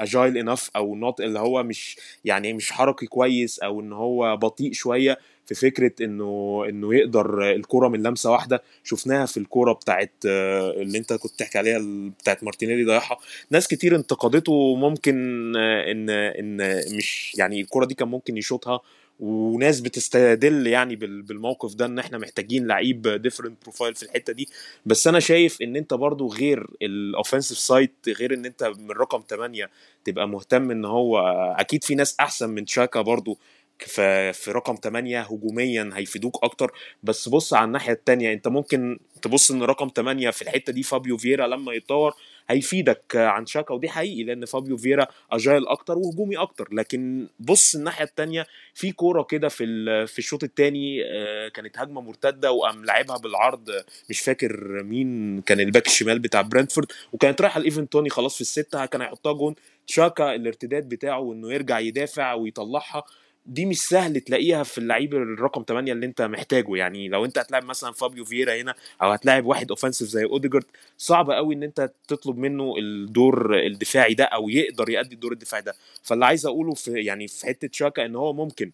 agile 0.01 0.39
enough 0.39 0.71
أو 0.77 0.95
not 0.95 1.21
اللي 1.21 1.39
هو 1.39 1.63
مش 1.63 1.97
يعني 2.25 2.53
مش 2.53 2.73
حركي 2.73 3.07
كويس 3.07 3.59
أو 3.59 3.81
إن 3.81 3.93
هو 3.93 4.37
بطيء 4.37 4.73
شوية. 4.73 5.19
في 5.47 5.55
فكرة 5.55 5.93
إنه 6.05 6.65
إنه 6.69 6.95
يقدر 6.95 7.51
الكره 7.53 7.89
من 7.89 8.03
لمسة 8.03 8.31
واحدة. 8.31 8.63
شفناها 8.85 9.27
في 9.27 9.37
الكورة 9.37 9.73
بتاعت 9.73 10.13
اللي 10.25 10.99
أنت 10.99 11.13
كنت 11.13 11.33
تحكي 11.39 11.59
عليها 11.59 11.79
بتاعت 12.21 12.45
مارتينيلي 12.45 12.85
ضيعها 12.85 13.17
ناس 13.51 13.69
كتير 13.69 13.97
انتقدته 13.97 14.75
ممكن 14.77 15.17
إن 15.57 16.11
إن 16.11 16.81
مش 16.97 17.35
يعني 17.39 17.61
الكورة 17.61 17.85
دي 17.85 17.95
كان 17.95 18.09
ممكن 18.09 18.37
يشوطها. 18.37 18.81
وناس 19.21 19.81
بتستدل 19.81 20.67
يعني 20.67 20.97
بالموقف 20.97 21.75
ده 21.75 21.87
إن 21.87 21.99
إحنا 21.99 22.19
محتاجين 22.19 22.67
لعيب 22.67 23.09
different 23.09 23.63
profile 23.63 23.95
في 23.95 24.03
الحتة 24.03 24.33
دي. 24.33 24.49
بس 24.87 25.07
أنا 25.07 25.21
شايف 25.21 25.63
إن 25.63 25.77
أنت 25.77 25.95
برضو 25.95 26.29
غير 26.29 26.67
ال 26.83 26.90
offensive 26.90 27.59
side 27.59 27.93
غير 28.09 28.35
إن 28.35 28.45
أنت 28.47 28.65
من 28.65 28.91
رقم 28.91 29.23
8 29.29 29.71
تبقى 30.05 30.29
مهتم 30.29 30.71
إن 30.71 30.85
هو 30.85 31.19
أكيد 31.59 31.85
في 31.85 31.95
ناس 31.95 32.17
أحسن 32.21 32.51
من 32.51 32.65
تشاكا 32.65 33.01
برضو. 33.01 33.39
في 33.79 34.33
في 34.33 34.51
رقم 34.51 34.75
8 34.83 35.21
هجوميا 35.21 35.91
هيفيدوك 35.95 36.45
أكتر. 36.45 36.73
بس 37.03 37.29
بص 37.29 37.55
على 37.55 37.65
الناحية 37.65 37.93
الثانية 37.93 38.33
أنت 38.33 38.49
ممكن 38.49 38.99
تبص 39.23 39.51
إن 39.51 39.63
رقم 39.63 39.91
8 39.97 40.31
في 40.31 40.43
الحتة 40.43 40.73
دي 40.73 40.83
فابيو 40.83 41.17
فييرا 41.17 41.47
لما 41.47 41.73
يتطور 41.73 42.15
هيفيدك 42.49 43.17
عن 43.17 43.47
تشاكا 43.47 43.75
ودي 43.75 43.89
حقيقي 43.89 44.23
لأن 44.25 44.45
فابيو 44.45 44.77
فييرا 44.77 45.07
agile 45.33 45.67
أكتر 45.69 45.99
وهجومي 45.99 46.37
أكتر. 46.37 46.69
لكن 46.73 47.29
بص 47.41 47.75
الناحية 47.75 48.05
الثانية 48.05 48.47
في 48.75 48.93
كورة 48.93 49.23
كده 49.23 49.49
في 49.49 49.67
في 50.07 50.19
الشوط 50.19 50.45
الثاني 50.45 51.05
آه، 51.05 51.49
كانت 51.49 51.79
هجمة 51.79 52.01
مرتدة 52.01 52.53
وقام 52.53 52.85
لعبها 52.85 53.17
بالعرض 53.17 53.71
مش 54.11 54.21
فاكر 54.21 54.83
مين 54.83 55.41
كان 55.41 55.61
الباك 55.61 55.87
الشمال 55.87 56.19
بتاع 56.19 56.41
برنتفورد 56.43 56.93
وكانت 57.13 57.41
رايحة 57.41 57.61
لإيفان 57.61 57.89
توني 57.89 58.11
خلاص 58.11 58.35
في 58.35 58.41
الستة 58.41 58.87
كان 58.87 59.01
هيحطها 59.03 59.33
جون. 59.33 59.55
تشاكا 59.87 60.35
الارتداد 60.35 60.89
بتاعه 60.89 61.19
وإنه 61.21 61.53
يرجع 61.53 61.79
يدافع 61.79 62.33
ويطلعها. 62.35 63.05
دي 63.47 63.67
مش 63.67 63.81
سهل 63.81 64.21
تلاقيها 64.21 64.63
في 64.63 64.79
اللعيب 64.79 65.15
الرقم 65.15 65.65
8 65.69 65.93
اللي 65.93 66.07
انت 66.07 66.23
محتاجه. 66.23 66.77
يعني 66.77 67.09
لو 67.09 67.25
انت 67.25 67.39
هتلاعب 67.39 67.65
مثلا 67.65 67.93
فابيو 67.93 68.25
فييرا 68.25 68.57
هنا 68.57 68.75
أو 69.03 69.11
هتلاعب 69.11 69.47
واحد 69.47 69.71
offensive 69.71 70.09
زي 70.09 70.25
أوديجارد 70.25 70.65
صعب 70.99 71.31
قوي 71.31 71.55
إن 71.55 71.63
انت 71.63 71.91
تطلب 72.09 72.39
منه 72.39 72.75
الدور 72.79 73.59
الدفاعي 73.59 74.15
ده 74.15 74.25
أو 74.25 74.49
يقدر 74.49 74.91
يأدي 74.91 75.15
الدور 75.15 75.33
الدفاعي 75.33 75.63
ده. 75.63 75.75
فاللي 76.03 76.25
عايز 76.27 76.47
أقوله 76.47 76.75
في 76.75 76.93
يعني 76.93 77.29
في 77.29 77.47
حتة 77.47 77.69
تشاكا 77.73 78.07
إن 78.07 78.17
هو 78.17 78.33
ممكن 78.33 78.71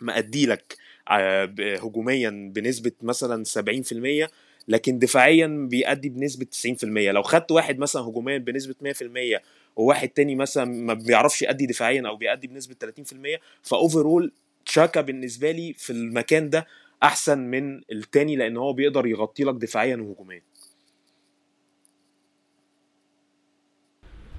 مأدي 0.00 0.46
لك 0.46 0.76
آه، 1.10 1.44
هجوميا 1.58 2.52
بنسبة 2.54 2.92
مثلا 3.02 3.44
70% 3.44 4.28
لكن 4.68 4.98
دفاعيا 4.98 5.46
بيأدي 5.70 6.08
بنسبة 6.08 6.46
90% 6.52 6.84
لو 6.84 7.22
خدت 7.22 7.52
واحد 7.52 7.78
مثلا 7.78 8.02
هجوميا 8.02 8.38
بنسبة 8.38 8.74
100% 8.82 9.40
وواحد 9.80 10.08
تاني 10.08 10.34
مثلا 10.34 10.64
ما 10.64 10.94
بيعرفش 10.94 11.42
يأدي 11.42 11.66
دفاعيا 11.66 12.08
أو 12.08 12.16
بيأدي 12.16 12.46
بنسبة 12.46 12.74
30% 12.74 13.40
ف 13.62 13.71
overall 13.71 14.32
تشاكا 14.66 15.00
بالنسبة 15.00 15.50
لي 15.50 15.72
في 15.72 15.90
المكان 15.90 16.50
ده 16.50 16.66
أحسن 17.02 17.38
من 17.38 17.80
التاني 17.92 18.36
لأن 18.36 18.56
هو 18.56 18.72
بيقدر 18.72 19.06
يغطي 19.06 19.44
لك 19.44 19.54
دفاعيا 19.54 19.96
وهجوميا. 19.96 20.42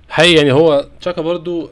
حقيقي 0.10 0.36
يعني 0.36 0.52
هو 0.52 0.88
تشاكا 1.02 1.22
برضو 1.22 1.70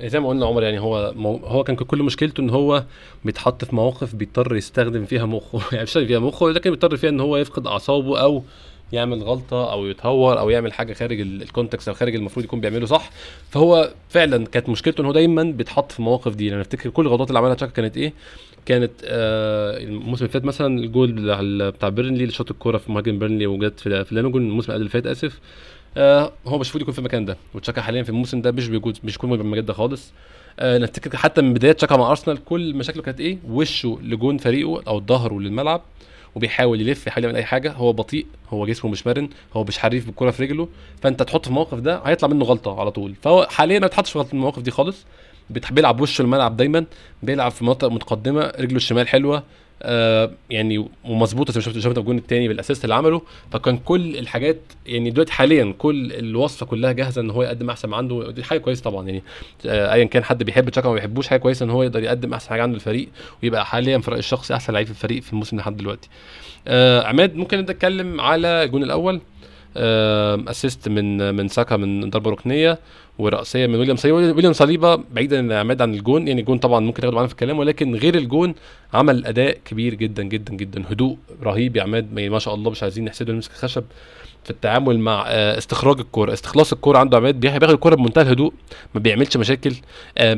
زي 0.00 0.20
ما 0.20 0.28
قلنا 0.28 0.46
عمر 0.46 0.62
يعني 0.62 0.80
هو 0.80 0.96
هو 1.44 1.64
كان 1.64 1.76
كل 1.76 2.02
مشكلته 2.02 2.40
إن 2.40 2.50
هو 2.50 2.84
بيتحط 3.24 3.64
في 3.64 3.76
مواقف 3.76 4.14
بيضطر 4.14 4.56
يستخدم 4.56 5.04
فيها 5.04 5.26
مخه. 5.26 5.60
يعني 5.72 5.82
مش 5.82 5.92
فيها 5.92 6.18
مخه 6.18 6.50
لكن 6.50 6.70
بيضطر 6.70 6.96
فيها 6.96 7.10
إن 7.10 7.20
هو 7.20 7.36
يفقد 7.36 7.66
أعصابه 7.66 8.20
أو 8.20 8.42
يعمل 8.92 9.22
غلطة 9.22 9.72
أو 9.72 9.86
يتهور 9.86 10.38
أو 10.38 10.50
يعمل 10.50 10.72
حاجة 10.72 10.92
خارج 10.92 11.20
الكونتكست 11.20 11.88
أو 11.88 11.94
خارج 11.94 12.14
المفروض 12.14 12.44
يكون 12.44 12.60
بيعمله 12.60 12.86
صح 12.86 13.10
فهو 13.50 13.90
فعلا 14.08 14.46
كانت 14.46 14.68
مشكلته 14.68 15.00
ان 15.00 15.06
هو 15.06 15.12
دايما 15.12 15.42
بيتحط 15.42 15.92
في 15.92 15.98
المواقف 15.98 16.34
دي. 16.34 16.52
أنا 16.54 16.60
أفتكر 16.60 16.90
كل 16.90 17.06
الغلطات 17.06 17.28
اللي 17.28 17.38
عملها 17.38 17.54
تشاكا 17.54 17.72
كانت 17.72 17.96
إيه؟ 17.96 18.12
كانت 18.66 18.90
آه 19.04 19.78
الموسم 19.78 20.24
اللي 20.24 20.32
فات 20.32 20.44
مثلا 20.44 20.78
الجول 20.78 21.12
بتاع 21.70 21.88
بيرنلي 21.88 22.20
اللي 22.22 22.32
شاط 22.32 22.50
الكورة 22.50 22.78
في 22.78 22.92
مهاجم 22.92 23.18
بيرنلي 23.18 23.46
وجت 23.46 23.80
في 23.80 24.06
لا 24.10 24.15
نو 24.15 24.26
جون 24.26 24.42
الموسم 24.42 24.72
اللي 24.72 24.88
فات 24.88 25.06
آسف. 25.06 25.40
آه 25.96 26.32
هو 26.46 26.58
مش 26.58 26.66
المفروض 26.66 26.82
يكون 26.82 26.92
في 26.94 26.98
المكان 26.98 27.24
ده. 27.24 27.36
وتشاكا 27.54 27.82
حاليا 27.82 28.02
في 28.02 28.08
الموسم 28.08 28.40
ده 28.40 28.52
مش 28.52 28.68
بيكون 28.68 28.92
مش 29.04 29.12
بيكون 29.12 29.30
بالمجال 29.30 29.66
ده 29.66 29.72
خالص. 29.72 30.12
آه 30.58 30.78
نفتكر 30.78 31.16
حتى 31.16 31.42
من 31.42 31.54
بداية 31.54 31.72
تشاكا 31.72 31.96
مع 31.96 32.10
أرسنال 32.10 32.44
كل 32.44 32.74
مشاكله 32.74 33.02
كانت 33.02 33.20
إيه؟ 33.20 33.38
وشه 33.50 33.98
لجون 34.02 34.38
فريقه 34.38 34.82
أو 34.88 35.00
ظهره 35.00 35.40
للملعب. 35.40 35.82
وبيحاول 36.34 36.80
يلف 36.80 37.06
يحاول 37.06 37.24
يعمل 37.24 37.36
أي 37.36 37.44
حاجة. 37.44 37.72
هو 37.72 37.92
بطيء 37.92 38.26
هو 38.50 38.66
جسمه 38.66 38.90
مش 38.90 39.06
مرن 39.06 39.28
هو 39.54 39.64
مش 39.64 39.78
حريف 39.78 40.06
بالكرة 40.06 40.30
في 40.30 40.42
رجله. 40.42 40.68
فأنت 41.02 41.22
تحطه 41.22 41.42
في 41.42 41.48
الموقف 41.48 41.78
ده 41.78 42.02
هيطلع 42.04 42.28
منه 42.28 42.44
غلطة 42.44 42.80
على 42.80 42.90
طول. 42.90 43.14
فهو 43.22 43.46
حاليا 43.50 43.78
ما 43.78 43.86
بيتحطش 43.86 44.12
في 44.12 44.32
المواقف 44.32 44.62
دي 44.62 44.70
خالص. 44.70 45.06
بيلعب 45.70 46.00
وشه 46.00 46.22
الملعب 46.22 46.56
دايما 46.56 46.84
بيلعب 47.22 47.50
في 47.50 47.64
مناطق 47.64 47.88
متقدمة 47.88 48.52
رجله 48.58 48.76
الشمال 48.76 49.08
حلوة. 49.08 49.42
آه 49.82 50.30
يعني 50.50 50.88
ومظبوطة 51.04 51.60
شفت 51.60 51.78
شفت 51.78 51.98
الجون 51.98 52.18
الثاني 52.18 52.48
بال 52.48 52.57
assist 52.57 52.84
اللي 52.84 52.94
عمله. 52.94 53.22
فكان 53.52 53.78
كل 53.78 54.16
الحاجات 54.16 54.60
يعني 54.86 55.10
دلوقتي 55.10 55.32
حاليا 55.32 55.74
كل 55.78 56.12
الوصفة 56.12 56.66
كلها 56.66 56.92
جاهزة 56.92 57.20
إن 57.20 57.30
هو 57.30 57.42
يقدم 57.42 57.70
أحسن 57.70 57.88
ما 57.88 57.96
عنده. 57.96 58.30
دي 58.30 58.44
حاجة 58.44 58.58
كويسة 58.58 58.82
طبعا 58.82 59.06
يعني 59.06 59.22
آه 59.66 59.92
ايا 59.92 60.04
كان 60.04 60.24
حد 60.24 60.42
بيحب 60.42 60.68
تشاكا 60.68 60.88
ما 60.88 60.94
بيحبوش 60.94 61.28
حاجة 61.28 61.40
كويسة 61.40 61.64
إن 61.64 61.70
هو 61.70 61.82
يقدر 61.82 62.02
يقدم 62.02 62.34
أحسن 62.34 62.48
حاجة 62.48 62.62
عنده 62.62 62.76
الفريق 62.76 63.08
ويبقى 63.42 63.66
حاليا 63.66 63.98
في 63.98 64.10
رايي 64.10 64.18
الشخصي 64.18 64.54
أحسن 64.54 64.72
لعيب 64.72 64.86
في 64.86 64.92
الفريق 64.92 65.22
في 65.22 65.32
الموسم 65.32 65.56
لحد 65.56 65.76
دلوقتي. 65.76 66.08
آه 66.68 67.02
عماد 67.06 67.36
ممكن 67.36 67.58
نبدأ 67.58 67.72
نتكلم 67.72 68.20
على 68.20 68.64
الجون 68.64 68.82
الأول؟ 68.82 69.20
assist 69.76 70.88
من 70.88 71.34
من 71.34 71.48
ساكا 71.48 71.76
من 71.76 72.10
ضربة 72.10 72.30
ركنية 72.30 72.78
ورأسية 73.18 73.66
من 73.66 73.74
ويليام 73.74 73.96
صليبا 73.96 74.16
ويليام 74.32 74.52
صليبا 74.52 75.04
بعيدا 75.12 75.40
الاعتماد 75.40 75.82
عن 75.82 75.94
الجون 75.94 76.28
يعني 76.28 76.40
الجون 76.40 76.58
طبعا 76.58 76.80
ممكن 76.80 77.00
تاخده 77.00 77.14
معانا 77.14 77.28
في 77.28 77.32
الكلام 77.34 77.58
ولكن 77.58 77.94
غير 77.94 78.14
الجون 78.14 78.54
عمل 78.94 79.26
أداء 79.26 79.58
كبير 79.64 79.94
جدا 79.94 80.22
جدا 80.22 80.54
جدا. 80.54 80.82
هدوء 80.90 81.16
رهيب 81.42 81.76
يا 81.76 81.82
عماد 81.82 82.12
ما 82.14 82.38
شاء 82.38 82.54
الله 82.54 82.70
مش 82.70 82.82
عايزين 82.82 83.04
نحسده 83.04 83.32
يمسك 83.32 83.52
خشب 83.52 83.84
في 84.44 84.50
التعامل 84.50 84.98
مع 84.98 85.24
آه، 85.28 85.58
استخراج 85.58 85.98
الكورة. 86.00 86.32
استخلاص 86.32 86.72
الكورة 86.72 86.98
عنده 86.98 87.16
عماد 87.16 87.40
بياخد 87.40 87.64
الكورة 87.64 87.94
بمنتهى 87.94 88.22
الهدوء 88.22 88.52
ما 88.94 89.00
بيعملش 89.00 89.36
مشاكل 89.36 89.74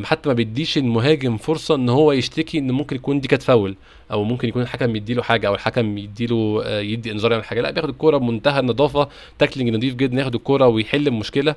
حتى 0.04 0.28
ما 0.28 0.34
بيديش 0.34 0.78
المهاجم 0.78 1.36
فرصة 1.36 1.74
إن 1.74 1.88
هو 1.88 2.12
يشتكي 2.12 2.58
إن 2.58 2.70
ممكن 2.70 2.96
يكون 2.96 3.20
دي 3.20 3.28
كانت 3.28 3.42
فاول. 3.42 3.76
أو 4.12 4.24
ممكن 4.24 4.48
يكون 4.48 4.62
الحكم 4.62 4.96
يديله 4.96 5.22
حاجة 5.22 5.46
أو 5.46 5.54
الحكم 5.54 5.98
يديله 5.98 6.62
آه، 6.64 6.80
يدي 6.80 7.12
إنذار 7.12 7.34
عن 7.34 7.42
حاجة. 7.44 7.60
لا 7.60 7.70
بياخد 7.70 7.88
الكورة 7.88 8.16
بمنتهى 8.16 8.60
النظافة. 8.60 9.08
tackling 9.38 9.76
نظيف 9.76 9.94
جدا 9.94 10.18
ياخد 10.18 10.34
الكورة 10.34 10.66
ويحل 10.66 11.06
المشكلة. 11.06 11.54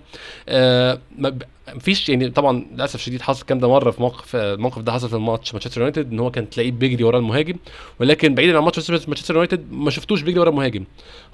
آه، 0.50 1.00
مفيش 1.76 2.10
يعني 2.10 2.30
طبعا 2.30 2.66
للأسف 2.76 3.02
شديد 3.02 3.22
حصل 3.22 3.42
الكلام 3.42 3.60
ده 3.60 3.70
مرة 3.70 3.92
في 3.92 4.02
موقف 4.02 4.36
الموقف 4.36 4.82
ده 4.82 4.92
حصل 4.92 5.10
في 5.10 5.16
الماتش 5.16 5.54
مانشستر 5.54 5.82
يونايتد 5.82 6.12
إن 6.12 6.20
هو 6.20 6.32
كان 6.32 6.50
تلاقيه 6.50 6.72
بيجري 6.72 7.04
ورا 7.04 7.18
المهاجم. 7.20 7.56
ولكن 8.00 8.36
بعيدا 8.36 8.58
عن 8.58 8.64
ماتش 8.64 8.90
مانشستر 8.92 9.34
يونايتد 9.34 9.72
ما 9.72 9.90
شفتوش 9.90 10.22
بيجري 10.22 10.40
ورا 10.40 10.50
المهاجم. 10.50 10.84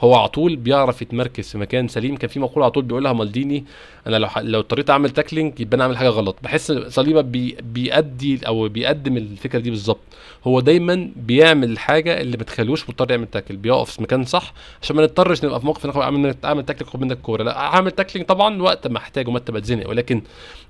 هو 0.02 0.16
على 0.16 0.28
طول 0.28 0.56
بيعرف 0.56 1.02
يتمركز 1.02 1.50
في 1.52 1.58
مكان 1.58 1.88
سليم. 1.88 2.18
كان 2.18 2.30
في 2.30 2.40
مقولة 2.40 2.66
على 2.66 2.72
طول 2.72 2.84
بيقولها 2.84 3.14
مالديني 3.14 3.66
أنا 4.08 4.16
لو 4.18 4.28
لو 4.38 4.60
اضطريت 4.60 4.90
أعمل 4.90 5.10
tackling 5.10 5.60
يبقى 5.60 5.76
أنا 5.76 5.84
أعمل 5.84 5.98
حاجة 5.98 6.10
غلط. 6.10 6.36
بحس 6.44 6.72
صليبة 6.72 7.22
بي 7.22 7.58
بيأدي 7.74 8.48
أو 8.48 8.70
بيقدم 8.70 9.18
الفكرة 9.18 9.60
دي 9.60 9.70
بالظبط. 9.70 10.00
هو 10.48 10.60
دايما 10.60 11.11
بيعمل 11.15 11.71
الحاجة 11.71 12.21
اللي 12.21 12.38
ما 12.38 12.43
مضطر 12.89 13.12
يعمل 13.12 13.28
تاكل 13.28 13.58
بيقف 13.58 13.91
في 13.91 14.02
مكان 14.02 14.26
صح 14.26 14.54
عشان 14.82 14.95
ما 14.95 15.02
نضطرش 15.04 15.45
نبقى 15.45 15.60
في 15.60 15.65
موقف 15.65 15.86
ناخد 15.86 16.02
اعمل 16.02 16.36
أعمل 16.45 16.65
تاكل 16.65 16.86
خد 16.86 17.02
منك 17.02 17.17
الكوره 17.17 17.43
لا 17.43 17.58
اعمل 17.58 17.91
تاكلينج 17.91 18.28
طبعا 18.28 18.62
وقت 18.62 18.88
ما 18.88 18.97
احتاج 18.97 19.28
ومتى 19.28 19.52
بتزنق 19.52 19.89
ولكن 19.89 20.21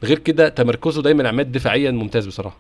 غير 0.03 0.19
كده 0.19 0.49
تمركزه 0.49 1.01
دايما 1.01 1.29
عماد 1.29 1.51
دفاعيا 1.51 1.91
ممتاز 1.91 2.27
بصراحة. 2.27 2.57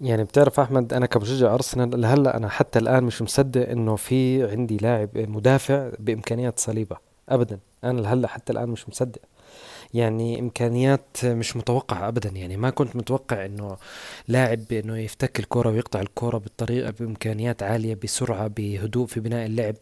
يعني 0.00 0.24
بتعرف 0.24 0.60
أحمد 0.60 0.92
أنا 0.92 1.06
كمشجع 1.06 1.54
أرسنال 1.54 2.00
لهلأ 2.00 2.36
أنا 2.36 2.48
حتى 2.48 2.78
الآن 2.78 3.04
مش 3.04 3.22
مصدق 3.22 3.68
إنه 3.68 3.96
في 3.96 4.50
عندي 4.50 4.76
لاعب 4.76 5.08
مدافع 5.14 5.90
بإمكانيات 5.98 6.58
صليبة. 6.58 6.96
ابدا 7.28 7.58
أنا 7.84 8.00
لهلأ 8.00 8.28
حتى 8.28 8.52
الآن 8.52 8.68
مش 8.68 8.88
مصدق. 8.88 9.20
يعني 9.94 10.40
إمكانيات 10.40 11.16
مش 11.24 11.56
متوقعة 11.56 12.08
ابدا. 12.08 12.28
يعني 12.30 12.56
ما 12.56 12.70
كنت 12.70 12.96
متوقع 12.96 13.44
إنه 13.46 13.76
لاعب 14.28 14.72
إنه 14.72 14.98
يفتك 14.98 15.40
الكرة 15.40 15.70
ويقطع 15.70 16.00
الكرة 16.00 16.38
بالطريقة 16.38 16.90
بإمكانيات 16.90 17.62
عالية 17.62 17.94
بسرعة 18.04 18.46
بهدوء 18.48 19.06
في 19.06 19.20
بناء 19.20 19.46
اللعب. 19.46 19.76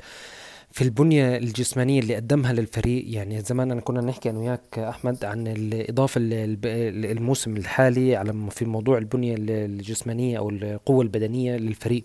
في 0.71 0.83
البنية 0.85 1.37
الجسمانية 1.37 2.01
اللي 2.01 2.15
قدمها 2.17 2.53
للفريق 2.53 3.05
يعني 3.07 3.41
زمان 3.41 3.71
أنا 3.71 3.81
كنا 3.81 4.01
نحكي 4.01 4.31
أنا 4.31 4.39
وياك 4.39 4.79
أحمد 4.79 5.25
عن 5.25 5.47
الإضافة 5.47 6.21
الموسم 6.25 7.57
الحالي 7.57 8.17
على 8.17 8.35
في 8.51 8.65
موضوع 8.65 8.99
البنية 8.99 9.37
الجسمانية 9.39 10.39
أو 10.39 10.51
القوة 10.51 11.03
البدنية 11.03 11.57
للفريق. 11.57 12.05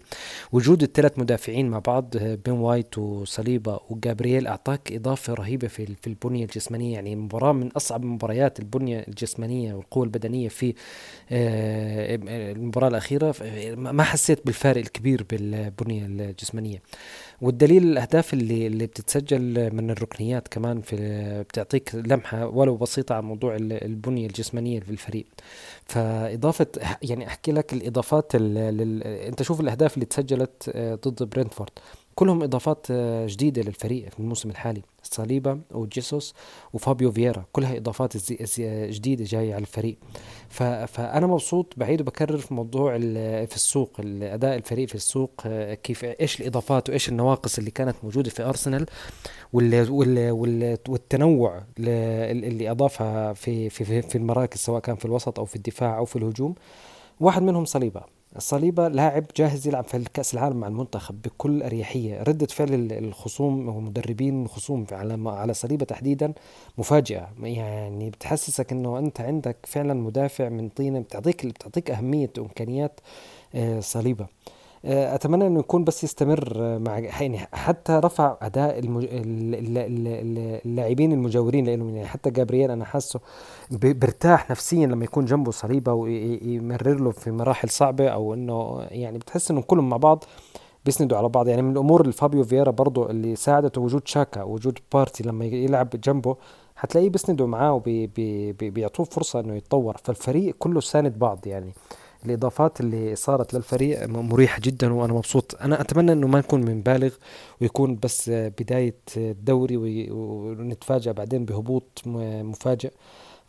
وجود 0.52 0.84
الثلاث 0.84 1.20
مدافعين 1.20 1.70
مع 1.70 1.80
بعض 1.80 2.18
بين 2.18 2.54
وايت 2.54 2.98
وصليبا 2.98 3.80
وجابرييل 3.90 4.48
أعطاك 4.48 4.92
إضافة 4.92 5.34
رهيبة 5.34 5.68
في 5.68 5.86
في 6.02 6.08
البنية 6.08 6.44
الجسمانية. 6.44 6.94
يعني 6.94 7.16
مباراة 7.16 7.52
من 7.52 7.68
أصعب 7.72 8.04
مباريات 8.06 8.60
البنية 8.60 9.06
الجسمانية 9.08 9.74
والقوة 9.74 10.04
البدنية 10.04 10.50
في 10.50 10.74
آه، 11.32 12.20
المباراة 12.52 12.88
الأخيرة. 12.88 13.36
ما 13.76 14.04
حسيت 14.04 14.46
بالفارق 14.46 14.82
الكبير 14.82 15.26
بالبنية 15.30 16.06
الجسمانية. 16.06 16.82
والدليل 17.44 17.84
الأهداف 17.84 18.34
اللي 18.34 18.68
اللي 18.68 18.86
بتتسجل 18.88 19.74
من 19.76 19.92
الركنيات 19.92 20.48
كمان 20.48 20.82
في 20.82 20.96
بتعطيك 21.50 21.96
لمحة 21.96 22.48
ولو 22.48 22.78
بسيطة 22.78 23.16
عن 23.16 23.24
موضوع 23.24 23.56
البنية 23.56 24.28
الجسمانية 24.28 24.80
في 24.80 24.90
الفريق. 24.90 25.26
فإضافة 25.86 26.68
يعني 27.02 27.28
أحكي 27.28 27.52
لك 27.52 27.74
الإضافات 27.74 28.32
أنت 28.36 29.44
شوف 29.44 29.62
الأهداف 29.62 29.94
اللي 29.96 30.06
تسجلت 30.06 30.72
آه، 30.76 30.96
ضد 30.96 31.24
برينفورد 31.24 31.72
كلهم 32.16 32.44
إضافات 32.44 32.88
آه، 32.92 33.28
جديدة 33.28 33.62
للفريق 33.62 34.10
في 34.10 34.20
الموسم 34.20 34.50
الحالي. 34.50 34.82
صليبا 35.14 35.62
وجيسوس 35.72 36.34
وفابيو 36.74 37.12
فييرا. 37.12 37.46
كلها 37.52 37.78
إضافات 37.78 38.32
جديدة 38.90 39.24
جاية 39.24 39.54
على 39.54 39.62
الفريق. 39.62 39.98
فأنا 40.50 41.28
مبسوط 41.28 41.74
بعيد 41.78 42.02
وبكرر 42.02 42.38
في 42.38 42.54
موضوع 42.54 42.98
في 43.46 43.56
السوق 43.56 43.92
الاداء 44.00 44.56
الفريق 44.56 44.88
في 44.88 44.96
السوق 44.96 45.42
آه، 45.46 45.74
كيف 45.74 46.06
إيش 46.06 46.42
الإضافات 46.42 46.90
وإيش 46.90 47.10
النواقص 47.10 47.58
اللي 47.58 47.72
كانت 47.72 47.96
موجودة 48.04 48.30
في 48.30 48.44
أرسنال 48.44 48.86
والتنوع 50.90 51.64
اللي 51.80 52.72
أضافها 52.72 53.34
في 53.34 53.70
في 53.70 54.02
في 54.02 54.18
المراكز 54.18 54.60
سواء 54.60 54.82
كان 54.82 54.96
في 54.96 55.06
الوسط 55.06 55.40
أو 55.40 55.46
في 55.46 55.56
الدفاع 55.56 55.98
أو 55.98 56.06
في 56.06 56.16
الهجوم. 56.16 56.56
واحد 57.20 57.42
منهم 57.42 57.66
صليبة. 57.66 58.02
الصليبة 58.36 58.88
لاعب 58.88 59.26
جاهز 59.38 59.68
يلعب 59.68 59.84
في 59.84 59.98
الكأس 59.98 60.34
العالم 60.34 60.58
مع 60.58 60.68
المنتخب 60.68 61.22
بكل 61.22 61.64
أريحية. 61.64 62.24
ردة 62.24 62.46
فعل 62.48 62.92
الخصوم 62.92 63.70
ومدربين 63.70 64.44
الخصوم 64.44 64.86
على 64.92 65.30
على 65.30 65.54
صليبة 65.54 65.86
تحديدا 65.86 66.34
مفاجئة 66.78 67.30
يعني 67.44 68.10
بتحسسك 68.10 68.72
إنه 68.72 69.00
أنت 69.00 69.22
عندك 69.22 69.58
فعلا 69.64 69.94
مدافع 69.94 70.50
من 70.50 70.70
طينة 70.70 71.00
بتعطيك 71.00 71.46
بتعطيك 71.46 71.92
أهمية 71.92 72.30
وإمكانيات 72.38 73.00
آه، 73.56 73.80
صليبة 73.80 74.24
آه، 74.24 74.28
أتمنى 74.86 75.48
إنه 75.48 75.60
يكون 75.60 75.84
بس 75.84 76.04
يستمر 76.04 76.80
مع 76.80 77.00
يعني 77.00 77.38
حتى 77.54 77.94
رفع 77.94 78.38
أداء 78.42 78.80
المج... 78.80 79.08
اللاعبين 80.66 81.12
المجاورين 81.12 81.66
لإنه 81.66 81.96
يعني 81.96 82.08
حتى 82.08 82.32
جابرييل 82.32 82.72
أنا 82.72 82.86
حاسه 82.86 83.20
بيرتاح 83.72 84.52
نفسيا 84.52 84.88
لما 84.88 85.04
يكون 85.04 85.26
جنبه 85.26 85.52
صليبة 85.52 85.94
ويمرر 85.94 87.00
له 87.00 87.12
في 87.12 87.32
مراحل 87.32 87.70
صعبة 87.70 88.08
أو 88.08 88.34
إنه 88.34 88.86
يعني 88.92 89.18
بتحس 89.18 89.52
انه 89.52 89.62
كلهم 89.62 89.90
مع 89.90 89.98
بعض 89.98 90.24
بيسندوا 90.86 91.18
على 91.18 91.30
بعض. 91.30 91.48
يعني 91.48 91.62
من 91.62 91.72
الأمور 91.72 92.02
اللي 92.02 92.14
فابيو 92.14 92.44
فييرا 92.44 92.72
برضه 92.72 93.10
اللي 93.10 93.36
ساعدته 93.36 93.82
وجود 93.82 94.08
شاكا 94.08 94.44
وجود 94.44 94.80
بارتي 94.94 95.24
لما 95.24 95.46
يلعب 95.46 95.90
جنبه 95.90 96.36
حتلاقيه 96.76 97.10
بيسندوا 97.10 97.48
معاه 97.48 97.74
وبيعطوه 97.86 99.06
فرصة 99.06 99.40
إنه 99.40 99.56
يتطور. 99.56 99.98
فالفريق 100.04 100.56
كله 100.60 100.80
ساند 100.80 101.20
بعض 101.20 101.48
يعني. 101.48 101.74
الإضافات 102.26 102.80
اللي 102.80 103.16
صارت 103.16 103.54
للفريق 103.54 104.06
مريحة 104.08 104.60
جدا 104.64 104.94
وأنا 104.94 105.14
مبسوط. 105.14 105.56
أنا 105.62 105.82
أتمنى 105.82 106.12
إنه 106.12 106.28
ما 106.28 106.40
نكون 106.40 106.66
بنبالغ 106.66 107.14
ويكون 107.62 108.00
بس 108.04 108.30
بداية 108.30 108.96
الدوري 109.18 109.78
ونتفاجئ 110.12 111.14
بعدين 111.14 111.46
بهبوط 111.46 112.02
مفاجئ. 112.06 112.92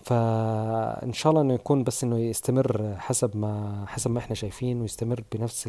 فإن 0.04 1.12
شاء 1.12 1.30
الله 1.30 1.42
إنه 1.42 1.54
يكون 1.54 1.84
بس 1.84 2.04
إنه 2.04 2.18
يستمر 2.18 2.94
حسب 2.98 3.36
ما 3.36 3.84
حسب 3.86 4.10
ما 4.10 4.18
إحنا 4.18 4.34
شايفين 4.34 4.80
ويستمر 4.80 5.22
بنفس 5.32 5.68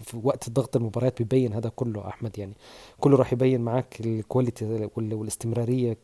في 0.00 0.20
وقت 0.22 0.50
ضغط 0.50 0.76
المباريات 0.76 1.18
بيبين 1.18 1.52
هذا 1.52 1.68
كله 1.68 2.08
أحمد. 2.08 2.38
يعني 2.38 2.52
كله 3.00 3.16
راح 3.16 3.32
يبين 3.32 3.60
معك 3.60 4.00
ال 4.00 4.11
quality 4.11 4.88
والاستمرارية 4.96 5.96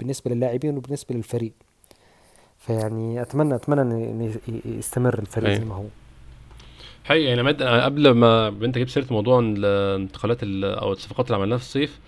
بالنسبة 0.00 0.30
للاعبين 0.30 0.76
وبالنسبة 0.76 1.14
للفريق. 1.14 1.52
فيعني 2.60 3.22
اتمنى 3.22 3.54
أتمنى 3.54 3.80
ان 3.80 4.32
يستمر 4.64 5.18
الفريق 5.18 5.58
زي 5.58 5.64
ما 5.64 5.74
هو. 5.74 5.84
حقيقي 7.04 7.24
يعني 7.24 7.42
مد 7.42 7.62
قبل 7.62 8.10
ما 8.10 8.48
أنت 8.48 8.78
جبت 8.78 8.88
سيرة 8.90 9.06
موضوع 9.10 9.40
الانتقالات 9.40 10.38
أو 10.42 10.92
الصفقات 10.92 11.26
اللي 11.26 11.36
عملناها 11.36 11.58
في 11.58 11.64
الصيف 11.64 11.98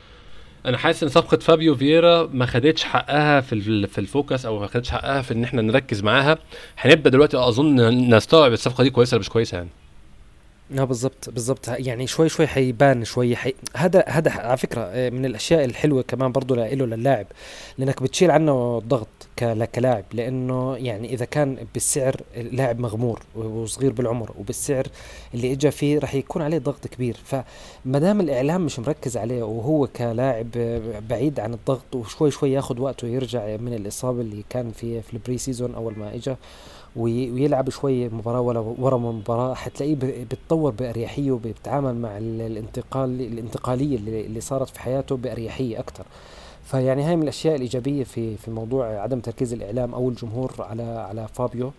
أنا 0.66 0.78
حاسس 0.78 1.02
إن 1.02 1.08
صفقة 1.08 1.36
فابيو 1.36 1.74
فييرا 1.76 2.28
ما 2.32 2.46
خدتش 2.46 2.84
حقها 2.84 3.40
في 3.40 3.86
في 3.86 3.98
ال 3.98 4.06
focus 4.06 4.46
أو 4.46 4.60
ما 4.60 4.66
خدتش 4.66 4.90
حقها 4.90 5.22
في 5.22 5.34
إن 5.34 5.44
إحنا 5.44 5.62
نركز 5.62 6.02
معاها. 6.02 6.38
هنبدأ 6.78 7.10
دلوقتي 7.10 7.36
أظن 7.38 7.80
نستوعب 8.14 8.52
الصفقة 8.52 8.84
دي 8.84 8.90
كويسة 8.90 9.14
ولا 9.14 9.20
مش 9.20 9.28
كويسة 9.28 9.56
يعني؟ 9.56 9.68
آه 10.78 10.84
بالضبط 10.84 11.30
بالضبط. 11.30 11.68
يعني 11.68 12.06
شوي 12.06 12.28
شوي 12.28 12.46
حيبان 12.46 13.04
شوي 13.04 13.36
حي... 13.36 13.54
هذا 13.76 14.04
هذا 14.08 14.30
على 14.30 14.56
فكرة 14.56 14.80
آه، 14.80 15.10
من 15.10 15.24
الأشياء 15.24 15.64
الحلوة 15.64 16.02
كمان 16.02 16.32
برضه 16.32 16.56
له 16.56 16.86
للاعب 16.86 17.26
لأنك 17.78 18.02
بتشيل 18.02 18.30
عنه 18.30 18.78
الضغط 18.78 19.08
كلاعب 19.74 20.04
لأنه 20.12 20.76
يعني 20.76 21.14
إذا 21.14 21.24
كان 21.24 21.66
بالسعر 21.74 22.16
لاعب 22.36 22.80
مغمور 22.80 23.22
وصغير 23.34 23.92
بالعمر 23.92 24.30
وبالسعر 24.38 24.86
اللي 25.34 25.52
اجى 25.52 25.70
فيه 25.70 25.98
راح 25.98 26.14
يكون 26.14 26.42
عليه 26.42 26.58
ضغط 26.58 26.86
كبير. 26.86 27.16
فما 27.24 27.98
دام 27.98 28.20
الإعلام 28.20 28.64
مش 28.66 28.78
مركز 28.78 29.16
عليه 29.16 29.42
وهو 29.42 29.86
كلاعب 29.86 30.50
بعيد 31.08 31.40
عن 31.40 31.54
الضغط 31.54 31.94
وشوي 31.94 32.30
شوي 32.30 32.52
ياخذ 32.52 32.80
وقته 32.80 33.08
يرجع 33.08 33.56
من 33.56 33.74
الإصابة 33.74 34.20
اللي 34.20 34.44
كان 34.50 34.72
في 34.72 35.02
في 35.02 35.12
ال 35.14 35.38
pre-season 35.38 35.74
أول 35.74 35.98
ما 35.98 36.14
اجى 36.14 36.36
ويلعب 36.96 37.70
شوي 37.70 38.08
مباراة 38.08 38.40
ولا 38.40 38.60
ورا 38.60 38.98
مباراة. 38.98 39.54
حتلاقيه 39.54 39.94
بيتطور 39.94 40.70
بأريحية 40.72 41.30
وبيتعامل 41.30 41.94
مع 41.94 42.18
الانتقال 42.18 43.20
الانتقالية 43.20 43.96
اللي 43.96 44.40
صارت 44.40 44.68
في 44.68 44.80
حياته 44.80 45.16
بأريحية 45.16 45.78
أكثر 45.80 46.04
فيعني 46.64 47.02
هاي 47.02 47.16
من 47.16 47.22
الأشياء 47.22 47.56
الإيجابية 47.56 48.04
في 48.04 48.36
في 48.36 48.50
موضوع 48.50 48.86
عدم 49.02 49.20
تركيز 49.20 49.52
الإعلام 49.52 49.94
أو 49.94 50.08
الجمهور 50.08 50.52
على 50.58 50.82
على 50.82 51.28
فابيو 51.34 51.72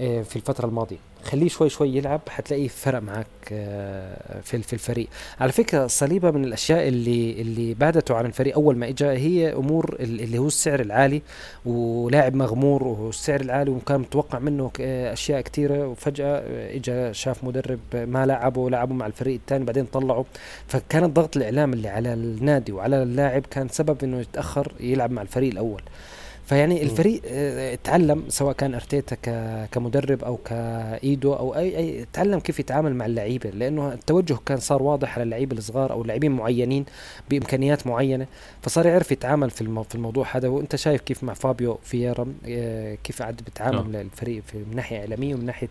آه، 0.00 0.22
في 0.22 0.36
الفترة 0.36 0.66
الماضية. 0.66 0.96
خليه 1.24 1.48
شوي 1.48 1.68
شوي 1.68 1.96
يلعب 1.96 2.20
حتلاقيه 2.28 2.68
فرق 2.68 2.98
معك 2.98 3.26
آه، 3.52 4.40
في 4.40 4.62
في 4.62 4.72
الفريق. 4.72 5.08
على 5.40 5.52
فكرة 5.52 5.86
صليبة 5.86 6.30
من 6.30 6.44
الأشياء 6.44 6.88
اللي 6.88 7.40
اللي 7.40 7.74
بعدته 7.74 8.14
عن 8.14 8.26
الفريق 8.26 8.54
أول 8.54 8.76
ما 8.76 8.88
إجا 8.88 9.10
هي 9.10 9.52
أمور 9.52 9.96
اللي 10.00 10.38
هو 10.38 10.46
السعر 10.46 10.80
العالي 10.80 11.22
ولاعب 11.66 12.34
مغمور 12.34 12.82
والسعر 12.84 13.40
العالي 13.40 13.70
وكان 13.70 14.00
متوقع 14.00 14.38
منه 14.38 14.70
أشياء 14.80 15.40
كثيرة 15.40 15.86
وفجأة 15.88 16.42
إجا 16.76 17.12
شاف 17.12 17.44
مدرب 17.44 17.80
ما 17.94 18.26
لعبه 18.26 18.70
لعبه 18.70 18.94
مع 18.94 19.06
الفريق 19.06 19.34
الثاني 19.34 19.64
بعدين 19.64 19.84
طلعه. 19.84 20.24
فكان 20.68 21.04
الضغط 21.04 21.36
الإعلام 21.36 21.72
اللي 21.72 21.88
على 21.88 22.12
النادي 22.12 22.72
وعلى 22.72 23.02
اللاعب 23.02 23.42
كان 23.50 23.68
سبب 23.68 24.04
إنه 24.04 24.20
يتأخر 24.20 24.72
يلعب 24.80 25.10
مع 25.10 25.22
الفريق 25.22 25.50
الأول. 25.50 25.82
فيعني 26.50 26.82
الفريق 26.82 27.22
آه، 27.26 27.78
تعلم 27.84 28.24
سواء 28.28 28.52
كان 28.52 28.74
أرتيتا 28.74 29.16
كمدرب 29.72 30.24
أو 30.24 30.36
كإيدو 30.36 31.32
أو 31.32 31.56
أي 31.56 31.76
أي 31.76 32.06
تعلم 32.12 32.40
كيف 32.40 32.60
يتعامل 32.60 32.94
مع 32.94 33.06
اللعيبة 33.06 33.50
لأنه 33.50 33.92
التوجه 33.92 34.36
كان 34.46 34.56
صار 34.56 34.82
واضح 34.82 35.14
على 35.14 35.22
اللعيبة 35.22 35.56
الصغار 35.56 35.92
أو 35.92 36.02
اللاعبين 36.02 36.32
معينين 36.32 36.84
بإمكانيات 37.30 37.86
معينة 37.86 38.26
فصار 38.62 38.86
يعرف 38.86 39.12
يتعامل 39.12 39.50
في 39.50 39.84
في 39.88 39.94
الموضوع 39.94 40.26
هذا. 40.36 40.48
وأنت 40.48 40.76
شايف 40.76 41.00
كيف 41.00 41.24
مع 41.24 41.34
فابيو 41.34 41.78
فييرا 41.82 42.34
آه، 42.48 42.94
كيف 43.04 43.22
قاعد 43.22 43.36
بيتعامل 43.44 43.96
آه. 43.96 44.00
الفريق 44.00 44.42
في 44.46 44.58
من 44.58 44.76
ناحية 44.76 45.00
إعلامية 45.00 45.34
ومن 45.34 45.46
ناحية 45.46 45.68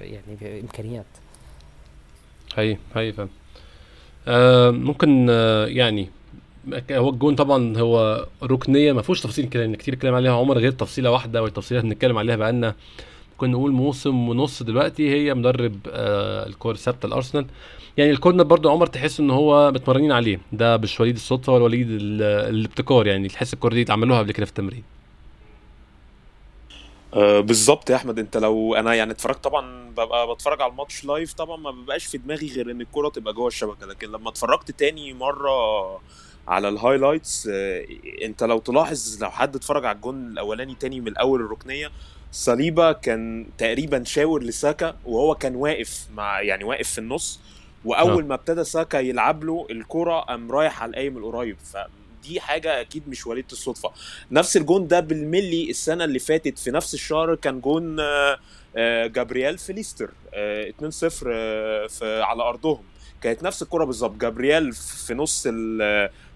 يعني 0.00 0.60
إمكانيات؟ 0.60 1.06
هي 2.56 2.76
هي 2.94 3.12
فهم 3.12 3.28
آه 4.28 4.70
ممكن 4.70 5.26
آه 5.30 5.66
يعني 5.66 6.08
هو 6.90 7.10
الجون 7.10 7.34
طبعا 7.34 7.78
هو 7.78 8.26
ركنية 8.42 8.92
ما 8.92 9.02
فيهوش 9.02 9.20
تفاصيل 9.20 9.48
كلام 9.48 9.74
كتير 9.74 9.94
كلام 9.94 10.14
عليها 10.14 10.32
عمر 10.32 10.58
غير 10.58 10.70
تفصيلة 10.72 11.10
واحدة 11.10 11.42
والتفصيله 11.42 11.80
اللي 11.80 11.90
بنتكلم 11.94 12.18
عليها 12.18 12.36
بقالنا 12.36 12.74
ممكن 13.32 13.50
نقول 13.50 13.72
موسم 13.72 14.28
ونص 14.28 14.62
دلوقتي 14.62 15.10
هي 15.10 15.34
مدرب 15.34 15.78
آه 15.88 16.46
الكور 16.46 16.76
ثابتة 16.76 17.06
الارسنال 17.06 17.46
يعني 17.96 18.10
ال 18.10 18.15
corner 18.15 18.42
برضو 18.42 18.70
عمر 18.70 18.86
تحس 18.86 19.20
إن 19.20 19.30
هو 19.30 19.72
متمرنين 19.72 20.12
عليه. 20.12 20.40
ده 20.52 20.76
مش 20.76 21.00
وليد 21.00 21.14
الصدفة 21.14 21.52
ولا 21.52 21.64
وليد 21.64 21.86
الابتكار 21.90 23.06
يعني 23.06 23.28
تحس 23.28 23.54
الكورة 23.54 23.74
دي 23.74 23.92
عملوها 23.92 24.18
قبل 24.18 24.32
كده 24.32 24.46
في 24.46 24.50
التمرين. 24.50 24.82
أه 27.14 27.40
بالظبط 27.40 27.90
يا 27.90 27.96
أحمد. 27.96 28.18
أنت 28.18 28.36
لو 28.36 28.74
أنا 28.74 28.94
يعني 28.94 29.12
اتفرجت 29.12 29.44
طبعا 29.44 29.90
ببقى 29.90 30.34
بتفرج 30.34 30.62
على 30.62 30.70
الماتش 30.72 31.04
live 31.04 31.32
طبعا 31.32 31.56
ما 31.56 31.70
بيبقاش 31.70 32.06
في 32.06 32.18
دماغي 32.18 32.48
غير 32.48 32.70
إن 32.70 32.80
الكورة 32.80 33.08
تبقى 33.08 33.34
جوه 33.34 33.46
الشبكة. 33.46 33.86
لكن 33.86 34.08
لما 34.08 34.28
اتفرجت 34.28 34.70
تاني 34.70 35.12
مرة 35.14 35.52
على 36.48 36.68
ال 36.68 36.75
highlights 36.75 37.48
آه، 37.52 37.86
انت 38.24 38.42
لو 38.44 38.58
تلاحظ 38.58 39.22
لو 39.22 39.30
حد 39.30 39.56
اتفرج 39.56 39.84
على 39.84 39.96
الجون 39.96 40.26
الأولاني 40.26 40.74
تاني 40.74 41.00
من 41.00 41.08
الأول 41.08 41.40
الركنية 41.40 41.90
صليبا 42.32 42.92
كان 42.92 43.46
تقريبا 43.58 44.04
شاور 44.04 44.42
لساكا 44.42 44.96
وهو 45.04 45.34
كان 45.34 45.54
واقف 45.56 46.06
مع 46.14 46.40
يعني 46.42 46.64
واقف 46.64 46.90
في 46.90 46.98
النص 46.98 47.40
وأول 47.84 48.22
آه. 48.22 48.26
ما 48.26 48.34
ابتدى 48.34 48.64
ساكا 48.64 48.98
يلعب 48.98 49.44
له 49.44 49.66
الكرة 49.70 50.20
قام 50.20 50.52
رايح 50.52 50.82
على 50.82 50.90
القايم 50.90 51.16
القريب. 51.18 51.56
فدي 51.64 52.40
حاجة 52.40 52.80
أكيد 52.80 53.08
مش 53.08 53.26
وليده 53.26 53.46
الصدفة. 53.52 53.90
نفس 54.30 54.56
الجون 54.56 54.86
ده 54.88 55.00
بالمللي 55.00 55.70
السنة 55.70 56.04
اللي 56.04 56.18
فاتت 56.18 56.58
في 56.58 56.70
نفس 56.70 56.94
الشهر 56.94 57.34
كان 57.34 57.60
جون 57.60 57.96
آه، 58.00 59.06
جابرييل 59.06 59.58
فيليستر 59.58 60.10
2-0 60.10 60.10
في 61.88 62.20
على 62.22 62.42
أرضهم. 62.42 62.82
كانت 63.24 63.42
نفس 63.42 63.62
الكرة 63.62 63.84
بالظبط. 63.84 64.20
جابرييل 64.20 64.72
في 64.72 65.14
نص 65.14 65.42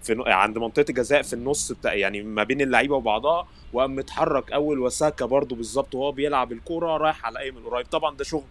في 0.02 0.22
عند 0.26 0.58
منطقة 0.58 0.84
الجزاء 0.88 1.22
في 1.22 1.32
النص 1.32 1.72
بتاع 1.72 1.94
يعني 1.94 2.22
ما 2.22 2.44
بين 2.44 2.60
اللعيبة 2.60 2.96
وبعضها 2.96 3.46
وقام 3.72 3.96
متحرك 3.96 4.52
أول 4.52 4.78
وساكا 4.78 5.26
برده 5.26 5.56
بالظبط 5.56 5.94
وهو 5.94 6.12
بيلعب 6.12 6.52
الكورة 6.52 6.96
رايح 6.96 7.26
على 7.26 7.38
القايم 7.38 7.62
القريب. 7.62 7.86
طبعا 7.86 8.16
ده 8.16 8.24
شغل 8.24 8.44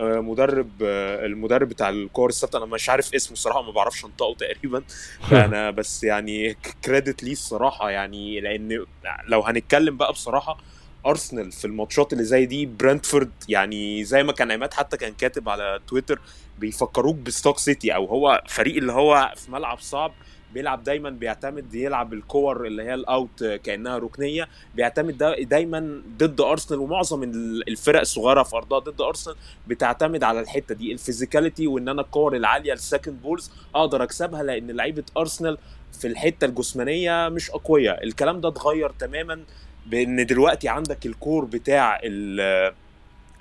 آه 0.00 0.20
مدرب 0.20 0.70
آه 0.82 1.26
المدرب 1.26 1.68
بتاع 1.68 1.88
الكور 1.88 2.28
الثابته 2.28 2.56
أنا 2.56 2.66
مش 2.66 2.88
عارف 2.90 3.14
اسمه 3.14 3.32
الصراحه 3.32 3.62
ما 3.62 3.70
بعرفش 3.72 4.04
أنطقه 4.04 4.34
تقريبا. 4.34 4.82
فانا 5.30 5.70
بس 5.70 6.04
يعني 6.04 6.56
credit 6.84 7.22
ليه 7.22 7.32
الصراحة 7.32 7.90
يعني 7.90 8.40
لأن 8.40 8.84
لو 9.28 9.40
هنتكلم 9.40 9.96
بقى 9.96 10.12
بصراحة 10.12 10.58
ارسنال 11.06 11.52
في 11.52 11.64
الماتشات 11.64 12.12
اللي 12.12 12.24
زي 12.24 12.46
دي 12.46 12.66
برنتفورد 12.66 13.30
يعني 13.48 14.04
زي 14.04 14.22
ما 14.22 14.32
كان 14.32 14.50
عماد 14.52 14.74
حتى 14.74 14.96
كان 14.96 15.12
كاتب 15.14 15.48
على 15.48 15.80
تويتر 15.88 16.20
بيفكروك 16.58 17.16
بستوك 17.16 17.58
سيتي 17.58 17.94
أو 17.94 18.04
هو 18.04 18.42
فريق 18.48 18.76
اللي 18.76 18.92
هو 18.92 19.32
في 19.36 19.50
ملعب 19.52 19.78
صعب 19.78 20.12
بيلعب 20.54 20.84
دايما 20.84 21.10
بيعتمد 21.10 21.74
يلعب 21.74 22.12
الكور 22.12 22.66
اللي 22.66 22.82
هي 22.82 22.94
ال 22.94 23.07
out 23.07 23.44
كأنها 23.44 23.98
ركنية 23.98 24.48
بيعتمد 24.74 25.18
دايما 25.48 26.02
ضد 26.18 26.40
ارسنال 26.40 26.80
ومعظم 26.80 27.22
الفرق 27.68 28.00
الصغيرة 28.00 28.42
في 28.42 28.56
أرضها 28.56 28.78
ضد 28.78 29.00
ارسنال 29.00 29.36
بتعتمد 29.66 30.22
على 30.24 30.40
الحتة 30.40 30.74
دي 30.74 30.92
ال 30.92 30.98
physicality 30.98 31.66
وإن 31.66 31.88
أنا 31.88 32.02
الكور 32.02 32.36
العالية 32.36 32.72
ال 32.72 32.79
second 32.79 33.22
balls 33.22 33.50
أقدر 33.74 34.02
أكسبها 34.02 34.42
لأن 34.42 34.70
لعيبة 34.70 35.04
ارسنال 35.16 35.58
في 36.00 36.06
الحتة 36.06 36.44
الجسمانية 36.44 37.28
مش 37.28 37.50
أقوياء 37.50 38.04
الكلام 38.04 38.40
ده 38.40 38.48
اتغير 38.48 38.90
تماما 38.90 39.44
بان 39.90 40.26
دلوقتي 40.26 40.68
عندك 40.68 41.06
الكور 41.06 41.44
بتاع 41.44 42.00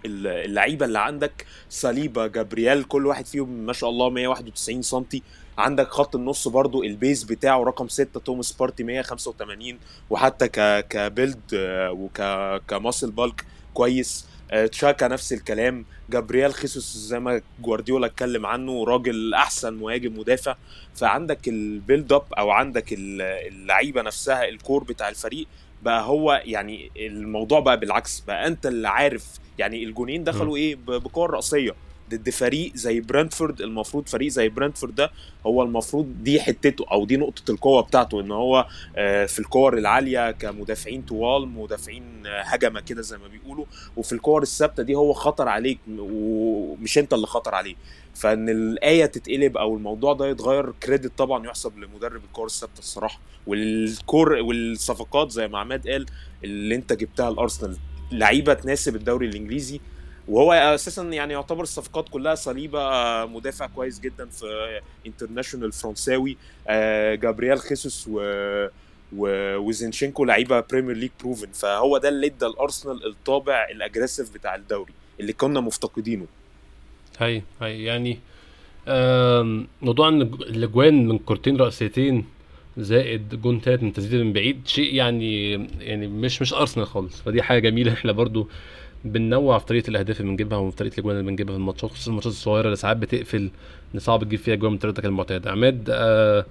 اللعيبة 0.05 0.85
اللي 0.85 0.99
عندك 0.99 1.45
صليبة 1.69 2.27
جابرييل 2.27 2.83
كل 2.83 3.05
واحد 3.05 3.25
فيهم 3.25 3.49
ما 3.49 3.73
شاء 3.73 3.89
الله 3.89 4.09
191 4.09 4.81
سم 4.81 5.03
عندك 5.57 5.87
خط 5.87 6.15
النص 6.15 6.47
برضو 6.47 6.83
ال 6.83 6.91
base 6.91 7.23
بتاعه 7.23 7.63
رقم 7.63 7.87
6 7.87 8.19
توماس 8.19 8.51
بارتي 8.51 8.83
185 8.83 9.77
وحتى 10.09 10.47
ك 10.47 10.87
build 10.87 11.39
آه، 11.53 11.91
وك 11.91 12.21
muscle 12.67 13.11
bulk 13.11 13.45
كويس. 13.73 14.25
آه، 14.51 14.65
تشاكا 14.65 15.07
نفس 15.07 15.33
الكلام. 15.33 15.85
جابرييل 16.09 16.53
خيسوس 16.53 16.97
زي 16.97 17.19
ما 17.19 17.41
جوارديولا 17.61 18.07
اتكلم 18.07 18.45
عنه 18.45 18.83
راجل 18.83 19.33
أحسن 19.33 19.73
مهاجم 19.73 20.19
مدافع. 20.19 20.55
فعندك 20.95 21.47
ال 21.47 21.58
build 21.58 22.13
up 22.13 22.33
أو 22.37 22.51
عندك 22.51 22.85
اللعيبة 22.93 24.01
نفسها 24.01 24.47
الكور 24.49 24.83
بتاع 24.83 25.09
الفريق 25.09 25.47
بقى 25.83 26.03
هو 26.03 26.41
يعني 26.45 26.91
الموضوع 26.97 27.59
بقى 27.59 27.79
بالعكس 27.79 28.19
بقى 28.19 28.47
انت 28.47 28.65
اللي 28.65 28.87
عارف 28.89 29.25
يعني 29.59 29.83
الجونين 29.83 30.23
دخلوا 30.23 30.57
إيه 30.57 30.75
بكور 30.75 31.29
رأسية. 31.31 31.71
ضد 32.09 32.29
فريق 32.29 32.75
زي 32.75 32.99
برنتفورد 32.99 33.61
المفروض 33.61 34.07
فريق 34.09 34.27
زي 34.29 34.49
برنتفورد 34.49 34.95
ده 34.95 35.11
هو 35.45 35.63
المفروض 35.63 36.23
دي 36.23 36.41
حتته 36.41 36.85
أو 36.91 37.05
دي 37.05 37.17
نقطة 37.17 37.51
القوة 37.51 37.81
بتاعته 37.81 38.19
إن 38.21 38.31
هو 38.31 38.67
آه، 38.95 39.25
في 39.25 39.39
الكور 39.39 39.77
العالية 39.77 40.31
كمدافعين 40.31 41.01
طوال 41.01 41.47
مدافعين 41.47 42.25
آه، 42.27 42.41
هجمة 42.41 42.79
كده 42.79 43.01
زي 43.01 43.17
ما 43.17 43.27
بيقولوا 43.27 43.65
وفي 43.97 44.13
الكور 44.13 44.41
الثابتة 44.41 44.83
دي 44.83 44.95
هو 44.95 45.13
خطر 45.13 45.47
عليك 45.47 45.79
ومش 45.99 46.97
أنت 46.97 47.13
اللي 47.13 47.27
خطر 47.27 47.55
عليه. 47.55 47.75
فإن 48.15 48.49
الآية 48.49 49.05
تتقلب 49.05 49.57
أو 49.57 49.75
الموضوع 49.75 50.13
ده 50.13 50.27
يتغير 50.27 50.71
كريدت 50.71 51.17
طبعا 51.17 51.45
يحسب 51.47 51.77
لمدرب 51.77 52.23
الكور 52.23 52.45
الثابتة 52.45 52.79
الصراحة. 52.79 53.19
والكور 53.47 54.33
والصفقات 54.33 55.31
زي 55.31 55.47
ما 55.47 55.59
عماد 55.59 55.87
قال 55.87 56.05
اللي 56.43 56.75
أنت 56.75 56.93
جبتها 56.93 57.29
الارسنال 57.29 57.77
لعيبة 58.11 58.53
تناسب 58.53 58.95
الدوري 58.95 59.27
الإنجليزي 59.27 59.79
وهو 60.27 60.53
أساسا 60.53 61.03
يعني 61.03 61.33
يعتبر 61.33 61.63
الصفقات 61.63 62.09
كلها 62.09 62.35
صليبة 62.35 62.79
مدافع 63.25 63.67
كويس 63.67 63.99
جدا 63.99 64.25
في 64.25 64.79
international 65.07 65.71
فرنساوي 65.71 66.37
آه، 66.67 67.15
جابرييل 67.15 67.59
خيسوس 67.59 68.07
و 68.11 68.67
وزينشينكو 69.57 70.25
لعيبة 70.25 70.59
Premier 70.59 70.95
League 70.95 71.11
proven 71.21 71.47
فهو 71.51 71.97
ده 71.97 72.09
اللي 72.09 72.27
ادى 72.27 72.45
الأرسنال 72.45 73.05
الطابع 73.05 73.67
ال 73.71 73.77
aggressive 73.77 74.33
بتاع 74.33 74.55
الدوري 74.55 74.93
اللي 75.19 75.33
كنا 75.33 75.59
مفتقدينه. 75.59 76.25
هاي 77.19 77.43
هاي 77.61 77.83
يعني 77.83 78.19
موضوع 79.81 80.07
إن 80.07 80.21
الأجوان 80.21 81.07
من 81.07 81.17
كورتين 81.17 81.57
رأسيتين 81.57 82.25
زائد 82.77 83.41
جون 83.41 83.61
تالت 83.61 83.83
من 83.83 83.93
تسديده 83.93 84.23
من 84.23 84.33
بعيد 84.33 84.67
شيء 84.67 84.93
يعني 84.93 85.51
يعني 85.79 86.07
مش 86.07 86.41
مش 86.41 86.53
أرسنال 86.53 86.87
خالص. 86.87 87.21
فدي 87.21 87.41
حاجة 87.41 87.59
جميلة. 87.59 87.93
إحنا 87.93 88.11
برضو 88.11 88.49
بننوع 89.05 89.57
في 89.57 89.65
طريقة 89.65 89.89
الأهداف 89.89 90.19
اللي 90.21 90.31
بنجيبها 90.31 90.57
وفي 90.57 90.77
طريقة 90.77 90.93
الاجوان 90.93 91.15
اللي 91.17 91.27
بنجيبها 91.27 91.53
في 91.53 91.59
الماتشات 91.59 91.91
خصوصا 91.91 92.11
الماتشات 92.11 92.33
الصغيرة 92.33 92.65
اللي 92.65 92.75
ساعات 92.75 92.97
بتقفل 92.97 93.49
إن 93.95 93.99
صعب 93.99 94.23
تجيب 94.23 94.39
فيها 94.39 94.53
اجوان 94.53 94.71
من 94.71 94.77
طريقتك 94.77 95.05
المعتادة. 95.05 95.51
عماد 95.51 95.85
آه 95.89 96.45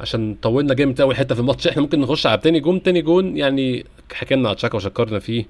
عشان 0.00 0.36
طولنا 0.42 0.74
جامد 0.74 1.00
اول 1.00 1.16
حتة 1.16 1.34
في 1.34 1.40
الماتش 1.40 1.66
إحنا 1.68 1.82
ممكن 1.82 2.00
نخش 2.00 2.26
على 2.26 2.38
تاني 2.38 2.60
جون 2.60 2.82
تاني 2.82 3.02
جون 3.02 3.36
يعني 3.36 3.84
حكينا 4.12 4.48
على 4.48 4.56
تشاكا 4.56 4.76
وشكرنا 4.76 5.18
فيه 5.18 5.44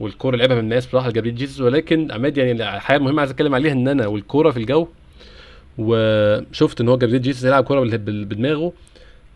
والكورة 0.00 0.36
لعبها 0.36 0.56
من 0.56 0.62
الناس 0.62 0.86
بصراحة 0.86 1.10
جابريل 1.10 1.34
جيسوس. 1.34 1.60
ولكن 1.60 2.12
عماد 2.12 2.36
يعني 2.36 2.80
حاجة 2.80 2.98
مهمه 2.98 3.20
عايز 3.20 3.30
أتكلم 3.30 3.54
عليها 3.54 3.72
إن 3.72 3.88
أنا 3.88 4.06
والكورة 4.06 4.50
في 4.50 4.56
الجو 4.56 4.88
وشفت 5.78 6.80
إن 6.80 6.88
هو 6.88 6.98
جابريل 6.98 7.22
جيسوس 7.22 7.44
يلعب 7.44 7.64
كورة 7.64 7.80
بدماغه 7.96 8.72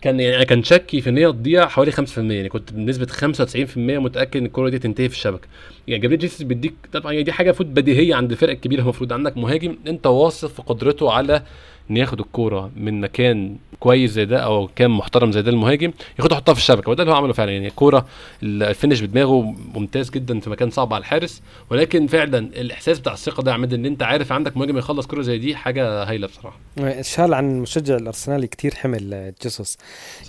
كان 0.04 0.20
يعني 0.20 0.44
كان 0.44 0.62
شكي 0.62 1.00
في 1.00 1.10
إن 1.10 1.18
هي 1.18 1.32
تضيع 1.32 1.68
حوالي 1.68 1.92
5% 1.92 2.18
يعني 2.18 2.48
كنت 2.48 2.72
بنسبة 2.72 3.06
95% 3.06 3.76
متأكد 3.76 4.36
إن 4.36 4.46
الكوره 4.46 4.68
دي 4.68 4.78
تنتهي 4.78 5.08
في 5.08 5.14
الشبكة. 5.14 5.48
يعني 5.88 6.02
جابريل 6.02 6.18
جيسوس 6.18 6.42
بيديك 6.42 6.74
طبعا 6.92 7.20
دي 7.20 7.32
حاجة 7.32 7.52
فوت 7.52 7.66
بديهية 7.66 8.14
عند 8.14 8.30
الفرق 8.30 8.50
الكبيره 8.50 8.80
المفروض 8.82 9.12
عندك 9.12 9.36
مهاجم 9.36 9.76
أنت 9.86 10.06
واثق 10.06 10.48
في 10.48 10.62
قدرته 10.62 11.12
على 11.12 11.42
ان 11.90 11.96
ياخد 11.96 12.20
الكورة 12.20 12.70
من 12.76 13.00
مكان 13.00 13.56
كويس 13.80 14.10
زي 14.10 14.24
ده 14.24 14.38
أو 14.38 14.68
كان 14.76 14.90
محترم 14.90 15.32
زي 15.32 15.42
ده 15.42 15.50
المهاجم 15.50 15.92
ياخدها 16.18 16.36
يحطها 16.38 16.52
في 16.54 16.60
الشبكة. 16.60 16.90
وده 16.90 17.02
اللي 17.02 17.12
هو 17.12 17.16
عمله 17.16 17.32
فعلا. 17.32 17.52
يعني 17.52 17.66
الكورة 17.66 18.06
ال 18.42 18.50
finish 18.50 19.00
بدماغه 19.00 19.54
ممتاز 19.74 20.10
جدا 20.10 20.40
في 20.40 20.50
مكان 20.50 20.70
صعب 20.70 20.94
على 20.94 21.00
الحارس. 21.00 21.42
ولكن 21.70 22.06
فعلا 22.06 22.38
الإحساس 22.38 22.98
بتاع 22.98 23.12
الثقة 23.12 23.42
ده 23.42 23.50
يا 23.50 23.54
عماد 23.56 23.74
إن 23.74 23.86
أنت 23.86 24.02
عارف 24.02 24.32
عندك 24.32 24.56
مهاجم 24.56 24.78
يخلص 24.78 25.06
كورة 25.06 25.22
زي 25.22 25.38
دي 25.38 25.56
حاجة 25.56 26.02
هايلة 26.02 26.26
بصراحة. 26.26 26.58
شال 27.00 27.34
عن 27.34 27.58
مشجع 27.60 27.96
الأرسنال 27.96 28.46
كتير 28.46 28.74
حمل 28.74 29.32
جيسوس. 29.42 29.78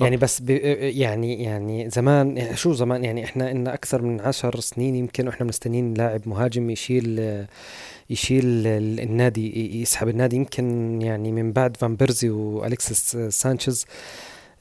يعني 0.02 0.18
بس 0.18 0.44
يعني 0.80 1.44
يعني 1.44 1.90
زمان 1.90 2.56
شو 2.56 2.74
زمان؟ 2.74 3.04
يعني 3.04 3.24
إحنا 3.24 3.52
إن 3.52 3.68
أكثر 3.68 4.02
من 4.02 4.22
عشر 4.22 4.60
سنين 4.60 4.96
يمكن 4.96 5.28
وإحنا 5.28 5.46
مستنيين 5.46 5.94
لاعب 5.94 6.22
مهاجم 6.26 6.70
يشيل 6.70 7.46
يشيل 8.10 8.68
النادي 8.68 9.82
يسحب 9.82 10.08
النادي. 10.08 10.36
يمكن 10.36 11.02
يعني 11.02 11.32
من 11.32 11.52
بعد 11.52 11.78
فان 11.78 11.96
بيرزي 11.96 12.30
والكسس 12.30 13.18
سانشيز 13.18 13.86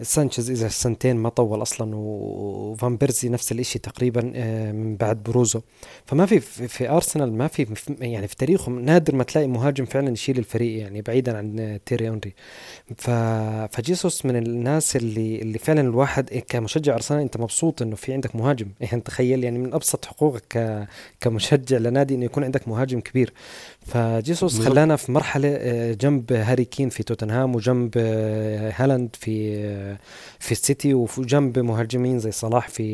سانشيز 0.02 0.50
إذا 0.50 0.68
سنتين 0.68 1.16
ما 1.16 1.28
طول 1.28 1.62
أصلا 1.62 1.96
وفان 1.96 2.96
بيرزي 2.96 3.28
نفس 3.28 3.52
الشيء 3.52 3.82
تقريبا 3.82 4.32
آه، 4.34 4.72
من 4.72 4.96
بعد 4.96 5.22
بروزو. 5.22 5.60
فما 6.06 6.26
في 6.26 6.40
في 6.40 6.88
أرسنال 6.88 7.32
ما 7.32 7.48
في 7.48 7.66
يعني 8.00 8.28
في 8.28 8.36
تاريخهم 8.36 8.80
نادر 8.80 9.14
ما 9.14 9.24
تلاقي 9.24 9.46
مهاجم 9.46 9.84
فعلا 9.84 10.10
يشيل 10.10 10.38
الفريق 10.38 10.78
يعني 10.78 11.02
بعيدا 11.02 11.36
عن 11.38 11.78
تيري 11.86 12.08
اونري 12.08 12.34
فجيسوس 13.70 14.26
من 14.26 14.36
الناس 14.36 14.96
اللي 14.96 15.42
اللي 15.42 15.58
فعلا 15.58 15.80
الواحد 15.80 16.44
كمشجع 16.48 16.94
أرسنال 16.94 17.20
أنت 17.20 17.36
مبسوط 17.36 17.82
إنه 17.82 17.96
في 17.96 18.12
عندك 18.12 18.36
مهاجم. 18.36 18.68
يعني 18.80 19.00
تخيل 19.00 19.44
يعني 19.44 19.58
من 19.58 19.74
أبسط 19.74 20.04
حقوقك 20.04 20.86
كمشجع 21.20 21.76
لنادي 21.78 22.14
إنه 22.14 22.24
يكون 22.24 22.44
عندك 22.44 22.68
مهاجم 22.68 23.00
كبير. 23.00 23.32
فجيسوس 23.84 24.60
خلانا 24.60 24.96
في 24.96 25.12
مرحلة 25.12 25.48
آه، 25.48 25.92
جنب 25.92 26.32
هاري 26.32 26.64
كين 26.64 26.88
في 26.88 27.02
توتنهام 27.02 27.54
وجنب 27.54 27.90
آه، 27.96 28.72
هالاند 28.76 29.16
في 29.20 29.56
آه، 29.56 29.98
في 30.38 30.52
السيتي 30.52 30.94
وجنب 30.94 31.58
مهاجمين 31.58 32.18
زي 32.18 32.30
صلاح 32.30 32.68
في 32.68 32.84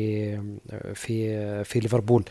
في 0.93 1.63
في 1.63 1.79
ليفربول. 1.79 2.23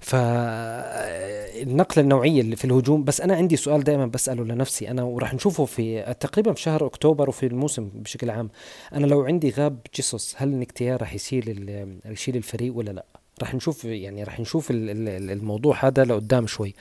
فالنقله 0.00 2.04
النوعية 2.04 2.40
اللي 2.40 2.56
في 2.56 2.64
الهجوم 2.64 3.04
بس 3.04 3.20
أنا 3.20 3.36
عندي 3.36 3.56
سؤال 3.56 3.84
دائما 3.84 4.06
بسأله 4.06 4.44
لنفسي. 4.44 4.90
أنا 4.90 5.02
وراح 5.02 5.34
نشوفه 5.34 5.64
في 5.64 6.14
تقريبا 6.20 6.52
في 6.52 6.60
شهر 6.60 6.86
أكتوبر 6.86 7.28
وفي 7.28 7.46
الموسم 7.46 7.90
بشكل 7.94 8.30
عام. 8.30 8.50
أنا 8.92 9.06
لو 9.06 9.22
عندي 9.22 9.50
غاب 9.50 9.78
جيسوس 9.94 10.34
هل 10.38 10.58
نكتيار 10.58 11.00
راح 11.00 11.14
يشيل 11.14 11.70
يشيل 12.06 12.36
الفريق 12.36 12.76
ولا 12.76 12.90
لا؟ 12.90 13.04
راح 13.40 13.54
نشوف 13.54 13.84
يعني 13.84 14.24
راح 14.24 14.40
نشوف 14.40 14.68
الموضوع 14.70 15.84
هذا 15.84 16.04
لقدام 16.04 16.46
شوي. 16.46 16.74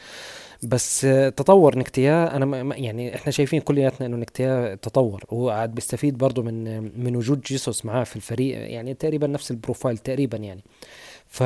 بس 0.63 1.01
تطور 1.35 1.77
نكتيا 1.77 2.35
أنا 2.35 2.75
يعني 2.75 3.15
إحنا 3.15 3.31
شايفين 3.31 3.61
كلياتنا 3.61 4.07
إنه 4.07 4.17
نكتيا 4.17 4.75
تطور 4.75 5.23
وهو 5.29 5.49
قاعد 5.49 5.75
بيستفيد 5.75 6.17
برضه 6.17 6.43
من 6.43 6.81
من 7.03 7.15
وجود 7.15 7.41
جيسوس 7.41 7.85
معاه 7.85 8.03
في 8.03 8.15
الفريق 8.15 8.71
يعني 8.71 8.93
تقريبا 8.93 9.27
نفس 9.27 9.51
البروفايل 9.51 9.97
تقريبا 9.97 10.37
يعني. 10.37 10.63
ف... 11.29 11.43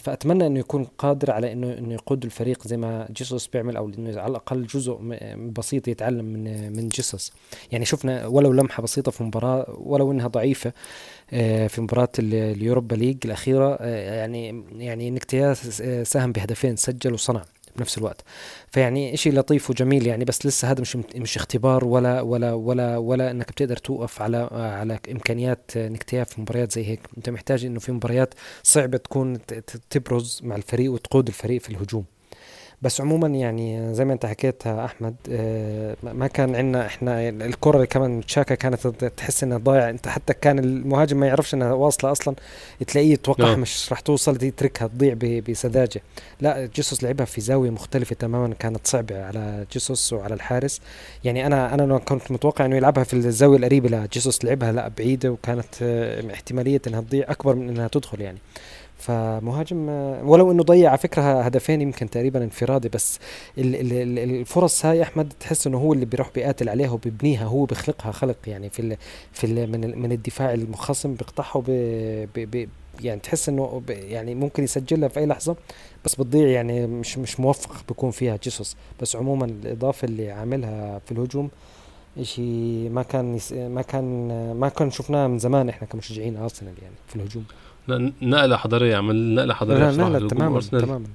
فأتمنى 0.00 0.46
إنه 0.46 0.58
يكون 0.60 0.84
قادر 0.84 1.30
على 1.30 1.52
إنه 1.52 1.78
إنه 1.78 1.94
يقود 1.94 2.24
الفريق 2.24 2.66
زي 2.66 2.76
ما 2.76 3.08
جيسوس 3.12 3.46
بيعمل 3.46 3.76
أو 3.76 3.88
إنه 3.88 4.20
على 4.20 4.30
الأقل 4.30 4.66
جزء 4.66 4.98
بسيط 5.36 5.88
يتعلم 5.88 6.24
من 6.24 6.72
من 6.76 6.88
جيسوس. 6.88 7.32
يعني 7.72 7.84
شفنا 7.84 8.26
ولو 8.26 8.52
لمحة 8.52 8.82
بسيطة 8.82 9.10
في 9.10 9.22
مباراة 9.24 9.66
ولو 9.78 10.12
إنها 10.12 10.28
ضعيفة 10.28 10.72
آه، 11.32 11.66
في 11.66 11.80
مباراة 11.80 12.08
اليوروبا 12.18 12.94
ليج 12.94 13.16
الأخيرة 13.24 13.76
آه، 13.80 14.14
يعني 14.16 14.64
يعني 14.78 15.10
نكتيا 15.10 15.54
ساهم 16.04 16.32
بهدفين 16.32 16.76
سجل 16.76 17.12
وصنع 17.12 17.44
بنفس 17.76 17.98
الوقت. 17.98 18.24
فيعني 18.70 19.16
شيء 19.16 19.32
لطيف 19.32 19.70
وجميل 19.70 20.06
يعني 20.06 20.24
بس 20.24 20.46
لسه 20.46 20.70
هذا 20.70 20.80
مش 20.80 20.96
مش 20.96 21.36
اختبار 21.36 21.84
ولا 21.84 22.20
ولا 22.20 22.52
ولا 22.52 22.96
ولا 22.96 23.30
إنك 23.30 23.52
بتقدر 23.52 23.76
توقف 23.76 24.22
على 24.22 24.48
على 24.52 24.98
إمكانيات 25.12 25.70
نكتياف 25.76 26.28
في 26.30 26.40
مباريات 26.40 26.72
زي 26.72 26.86
هيك. 26.86 27.00
أنت 27.16 27.30
محتاج 27.30 27.64
إنه 27.64 27.80
في 27.80 27.92
مباريات 27.92 28.34
صعبة 28.62 28.98
تكون 28.98 29.38
تبرز 29.90 30.40
مع 30.44 30.56
الفريق 30.56 30.92
وتقود 30.92 31.28
الفريق 31.28 31.60
في 31.60 31.68
الهجوم. 31.70 32.04
بس 32.82 33.00
عموما 33.00 33.28
يعني 33.28 33.94
زي 33.94 34.04
ما 34.04 34.12
انت 34.12 34.26
حكيت 34.26 34.66
أحمد 34.66 35.14
آه، 35.30 35.96
ما 36.02 36.26
كان 36.26 36.54
عندنا 36.54 36.86
إحنا 36.86 37.28
الكرة 37.28 37.76
اللي 37.76 37.86
كمان 37.86 38.26
تشاكا 38.26 38.54
كانت 38.54 38.86
تحس 39.16 39.44
إنها 39.44 39.58
ضايعة. 39.58 39.90
أنت 39.90 40.08
حتى 40.08 40.34
كان 40.34 40.58
المهاجم 40.58 41.20
ما 41.20 41.26
يعرفش 41.26 41.54
إنها 41.54 41.72
واصلة 41.72 42.12
أصلا 42.12 42.34
تلاقيه 42.86 43.12
يتوقع 43.12 43.44
نعم. 43.44 43.60
مش 43.60 43.90
راح 43.90 44.00
توصل 44.00 44.44
يتركها 44.44 44.88
تضيع 44.88 45.14
بسذاجة. 45.48 46.02
لا 46.40 46.66
جيسوس 46.66 47.02
لعبها 47.02 47.26
في 47.26 47.40
زاوية 47.40 47.70
مختلفة 47.70 48.14
تماما 48.14 48.54
كانت 48.54 48.86
صعبة 48.86 49.24
على 49.24 49.66
جيسوس 49.72 50.12
وعلى 50.12 50.34
الحارس. 50.34 50.80
يعني 51.24 51.46
أنا 51.46 51.74
أنا 51.74 51.98
كنت 51.98 52.30
متوقع 52.30 52.64
إنه 52.66 52.76
يلعبها 52.76 53.04
في 53.04 53.14
الزاوية 53.14 53.58
القريبة 53.58 53.88
لا 53.88 54.08
جيسوس 54.12 54.44
لعبها 54.44 54.72
لا 54.72 54.88
بعيدة 54.98 55.30
وكانت 55.30 55.74
آه، 55.82 56.32
احتمالية 56.32 56.82
إنها 56.86 57.00
تضيع 57.00 57.30
أكبر 57.30 57.54
من 57.54 57.68
إنها 57.68 57.88
تدخل 57.88 58.20
يعني. 58.20 58.38
فمهاجم 59.00 59.88
ولو 60.28 60.52
إنه 60.52 60.62
ضيع 60.62 60.88
على 60.88 60.98
فكرة 60.98 61.40
هدفين 61.40 61.80
يمكن 61.80 62.10
تقريبا 62.10 62.44
انفرادي 62.44 62.88
بس 62.88 63.18
الفرص 63.58 64.86
هاي 64.86 65.02
أحمد 65.02 65.32
تحس 65.40 65.66
إنه 65.66 65.78
هو 65.78 65.92
اللي 65.92 66.04
بيروح 66.04 66.30
بيقاتل 66.34 66.68
عليها 66.68 66.90
وبيبنيها 66.90 67.44
هو 67.44 67.64
بيخلقها 67.64 68.12
خلق 68.12 68.36
يعني 68.46 68.70
في 68.70 68.80
ال 68.80 68.96
في 69.32 69.44
ال 69.44 69.72
من 69.72 69.98
من 69.98 70.12
الدفاع 70.12 70.54
المخصم 70.54 71.14
بيقطعها 71.14 71.62
يعني 73.00 73.20
تحس 73.20 73.48
إنه 73.48 73.82
يعني 73.88 74.34
ممكن 74.34 74.64
يسجلها 74.64 75.08
في 75.08 75.20
أي 75.20 75.26
لحظة 75.26 75.56
بس 76.04 76.14
بتضيع 76.14 76.48
يعني 76.48 76.86
مش 76.86 77.18
مش 77.18 77.40
موفق 77.40 77.84
بيكون 77.88 78.10
فيها 78.10 78.36
جيسوس. 78.42 78.76
بس 79.00 79.16
عموما 79.16 79.44
الإضافة 79.44 80.04
اللي 80.04 80.30
عاملها 80.30 80.98
في 81.06 81.12
الهجوم 81.12 81.50
شيء 82.22 82.88
ما 82.92 83.02
كان 83.02 83.38
ما 83.52 83.82
كان 83.82 84.28
ما 84.52 84.68
كان 84.68 84.90
شفناه 84.90 85.26
من 85.26 85.38
زمان 85.38 85.68
إحنا 85.68 85.86
كمشجعين 85.88 86.36
أرسنال 86.36 86.74
يعني 86.82 86.94
في 87.08 87.16
الهجوم. 87.16 87.44
نقلة 88.22 88.56
حضارية 88.56 88.96
عمل 88.96 89.34
نقلة 89.34 89.54
حضارية 89.54 89.88
بصراحه 89.88 90.10
نقلة 90.10 90.28
تماما 90.28 90.60
تماما. 90.60 91.06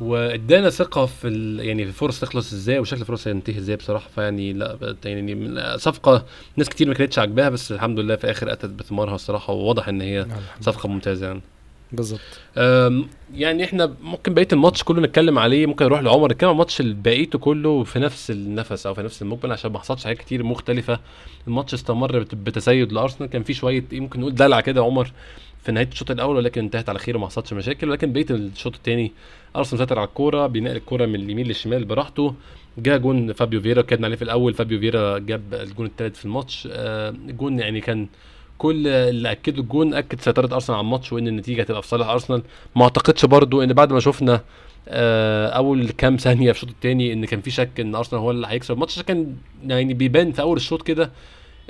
وادانا 0.00 0.70
ثقة 0.70 1.06
في 1.06 1.28
ال... 1.28 1.60
يعني 1.60 1.82
في 1.84 1.88
الفرص 1.88 2.20
تخلص 2.20 2.52
إزاي 2.52 2.78
وشكل 2.78 3.00
الفرص 3.00 3.28
هينتهي 3.28 3.58
إزاي 3.58 3.76
بصراحة. 3.76 4.08
فيعني 4.14 4.52
لا 4.52 4.96
يعني 5.04 5.60
صفقة 5.78 6.24
ناس 6.56 6.68
كتير 6.68 6.88
ما 6.88 6.94
كانتش 6.94 7.18
عاجباها 7.18 7.48
بس 7.48 7.72
الحمد 7.72 7.98
لله 7.98 8.16
في 8.16 8.30
آخر 8.30 8.52
أتت 8.52 8.70
بثمارها 8.70 9.14
الصراحة 9.14 9.52
وواضح 9.52 9.88
إن 9.88 10.00
هي 10.00 10.24
نعم، 10.24 10.38
صفقة 10.60 10.88
ممتازة 10.88 11.26
يعني. 11.26 11.40
بالظبط. 11.92 12.20
يعني 13.34 13.64
إحنا 13.64 13.94
ممكن 14.02 14.34
بقية 14.34 14.48
الماتش 14.52 14.82
كله 14.82 15.02
نتكلم 15.02 15.38
عليه 15.38 15.66
ممكن 15.66 15.84
نروح 15.84 16.00
لعمر. 16.00 16.32
نتكلم 16.32 16.48
عن 16.48 16.54
الماتش 16.54 16.82
بقيته 16.82 17.38
كله 17.38 17.84
في 17.84 17.98
نفس 17.98 18.30
النفس 18.30 18.86
أو 18.86 18.94
في 18.94 19.02
نفس 19.02 19.22
المقبل 19.22 19.52
عشان 19.52 19.72
ما 19.72 19.78
حصلش 19.78 20.04
حاجات 20.04 20.18
كتير 20.18 20.42
مختلفة. 20.42 20.98
الماتش 21.46 21.74
استمر 21.74 22.18
بتسيد 22.18 22.92
لأرسنال. 22.92 23.30
كان 23.30 23.42
في 23.42 23.54
شوية 23.54 23.84
ممكن 23.92 24.20
نقول 24.20 24.34
دلع 24.34 24.60
كده 24.60 24.82
عمر. 24.82 25.12
في 25.64 25.72
نهاية 25.72 25.88
الشوط 25.92 26.10
الأول 26.10 26.36
ولكن 26.36 26.60
انتهت 26.60 26.88
على 26.88 26.98
خير 26.98 27.16
وما 27.16 27.26
حصلش 27.26 27.52
مشاكل. 27.52 27.90
ولكن 27.90 28.12
بقية 28.12 28.26
الشوط 28.30 28.74
الثاني 28.74 29.12
أرسنال 29.56 29.78
سيطر 29.78 29.98
على 29.98 30.08
الكورة 30.08 30.46
بينقل 30.46 30.76
الكورة 30.76 31.06
من 31.06 31.14
اليمين 31.14 31.46
للشمال 31.46 31.84
براحته. 31.84 32.34
جاء 32.78 32.98
جون 32.98 33.32
فابيو 33.32 33.60
فيرا 33.60 33.82
كان 33.82 34.04
عليه 34.04 34.16
في 34.16 34.22
الأول. 34.22 34.54
فابيو 34.54 34.80
فيرا 34.80 35.18
جاب 35.18 35.54
الجون 35.54 35.86
الثالث 35.86 36.18
في 36.18 36.24
الماتش. 36.24 36.68
آه 36.72 37.14
جون 37.28 37.58
يعني 37.58 37.80
كان 37.80 38.06
كل 38.58 38.86
اللي 38.86 39.30
اكدوا 39.32 39.62
الجون 39.62 39.94
أكد 39.94 40.20
سيطره 40.20 40.54
أرسنال 40.54 40.78
على 40.78 40.84
الماتش 40.84 41.12
وإن 41.12 41.28
النتيجة 41.28 41.62
هتبقى 41.62 41.82
في 41.82 41.88
صالح 41.88 42.06
أرسنال. 42.08 42.42
ما 42.76 42.82
أعتقدش 42.82 43.24
برضو 43.24 43.62
إن 43.62 43.72
بعد 43.72 43.92
ما 43.92 44.00
شفنا 44.00 44.40
آه 44.88 45.46
أول 45.48 45.90
كام 45.90 46.16
ثانية 46.16 46.52
في 46.52 46.58
الشوط 46.62 46.70
الثاني 46.70 47.12
إن 47.12 47.24
كان 47.24 47.40
في 47.40 47.50
شك 47.50 47.80
إن 47.80 47.94
أرسنال 47.94 48.20
هو 48.22 48.30
اللي 48.30 48.46
هيكسب 48.46 48.74
الماتش. 48.74 49.02
كان 49.02 49.36
يعني 49.66 49.94
بيبان 49.94 50.32
في 50.32 50.42
أول 50.42 50.56
الشوط 50.56 50.82
كده 50.82 51.10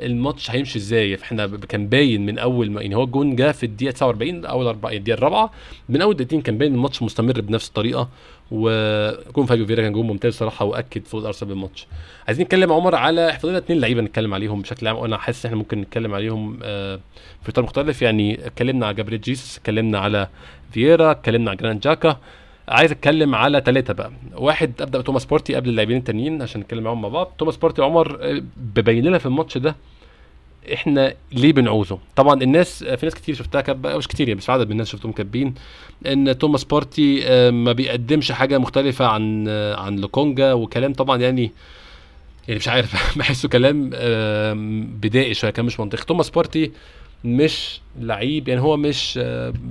الماتش 0.02 0.50
هيمشي 0.50 0.78
إزاي؟ 0.78 1.14
إحنا 1.14 1.46
كان 1.46 1.88
باين 1.88 2.26
من 2.26 2.38
أول 2.38 2.70
ما 2.70 2.82
يعني 2.82 2.96
هو 2.96 3.04
الجون 3.04 3.36
جه 3.36 3.52
في 3.52 3.66
الدقيقة 3.66 3.92
49 3.92 4.44
أول 4.44 4.66
أربع 4.66 4.90
الدقيقة 4.90 5.16
الرابعة. 5.18 5.50
من 5.88 6.02
أول 6.02 6.14
دقيقتين 6.14 6.40
كان 6.42 6.58
باين 6.58 6.74
الماتش 6.74 7.02
مستمر 7.02 7.40
بنفس 7.40 7.68
الطريقة 7.68 8.08
وجون 8.50 9.46
فابيو 9.46 9.66
فيرا 9.66 9.82
كان 9.82 9.92
جون 9.92 10.06
ممتاز 10.06 10.34
صراحة 10.34 10.64
وأكد 10.64 11.06
فوز 11.06 11.24
أرسنال 11.24 11.48
بالماتش. 11.48 11.86
عايزين 12.26 12.44
نتكلم 12.44 12.72
عمر 12.72 12.94
على 12.94 13.38
فضلنا 13.42 13.58
اثنين 13.58 13.80
لعيبة 13.80 14.00
نتكلم 14.00 14.34
عليهم 14.34 14.62
بشكل 14.62 14.86
عام. 14.88 14.96
وأنا 14.96 15.18
حاسس 15.18 15.46
إحنا 15.46 15.56
ممكن 15.56 15.80
نتكلم 15.80 16.14
عليهم 16.14 16.58
آه، 16.62 17.00
في 17.42 17.48
اطار 17.48 17.64
مختلف. 17.64 18.02
يعني 18.02 18.46
اتكلمنا 18.46 18.86
على 18.86 18.94
جابريل 18.96 19.20
جيسوس 19.20 19.58
اتكلمنا 19.58 19.98
على 19.98 20.28
فييرا 20.72 21.10
اتكلمنا 21.10 21.50
على 21.50 21.56
جرانيت 21.58 21.80
تشاكا. 21.80 22.20
عايز 22.68 22.90
اتكلم 22.90 23.34
على 23.34 23.62
ثلاثة 23.66 23.92
بقى. 23.94 24.10
واحد 24.34 24.72
أبدأ 24.82 24.98
بتوماس 25.00 25.24
بارتي 25.24 25.54
قبل 25.54 25.68
اللاعبين 25.68 25.96
التانيين 25.96 26.42
عشان 26.42 26.60
نتكلم 26.60 26.82
معاهم 26.84 27.02
مع 27.02 27.08
بعض. 27.08 27.32
توماس 27.38 27.56
بارتي 27.56 27.82
عمر 27.82 28.18
آه، 28.20 28.42
ببين 28.56 29.04
لنا 29.04 29.18
في 29.18 29.26
الماتش 29.26 29.58
ده 29.58 29.76
إحنا 30.74 31.14
ليه 31.32 31.52
بنعوزه؟ 31.52 31.98
طبعا 32.16 32.42
الناس 32.42 32.84
في 32.84 33.06
ناس 33.06 33.14
كتير 33.14 33.34
شفتها 33.34 33.60
كب 33.60 33.86
مش 33.86 34.08
كتير 34.08 34.28
يعني 34.28 34.40
بس 34.40 34.50
عدد 34.50 34.66
من 34.66 34.72
الناس 34.72 34.88
شفتهم 34.88 35.12
كاتبين 35.12 35.54
إن 36.06 36.38
توماس 36.38 36.64
بارتي 36.64 37.20
آه، 37.26 37.50
ما 37.50 37.72
بيقدمش 37.72 38.32
حاجة 38.32 38.58
مختلفة 38.58 39.06
عن 39.06 39.44
آه، 39.48 39.76
عن 39.80 39.96
لوكونجا 39.96 40.52
وكلام. 40.52 40.92
طبعا 40.92 41.16
يعني 41.18 41.52
يعني 42.48 42.58
مش 42.58 42.68
عارف 42.68 43.16
بحسه 43.18 43.48
كلام 43.48 43.90
بدائي 45.00 45.34
شوية 45.34 45.50
كان 45.50 45.64
مش 45.64 45.80
منطقي. 45.80 46.04
توماس 46.04 46.30
بارتي 46.30 46.72
مش 47.24 47.80
لعيب 48.00 48.48
يعني 48.48 48.60
هو 48.60 48.76
مش 48.76 49.16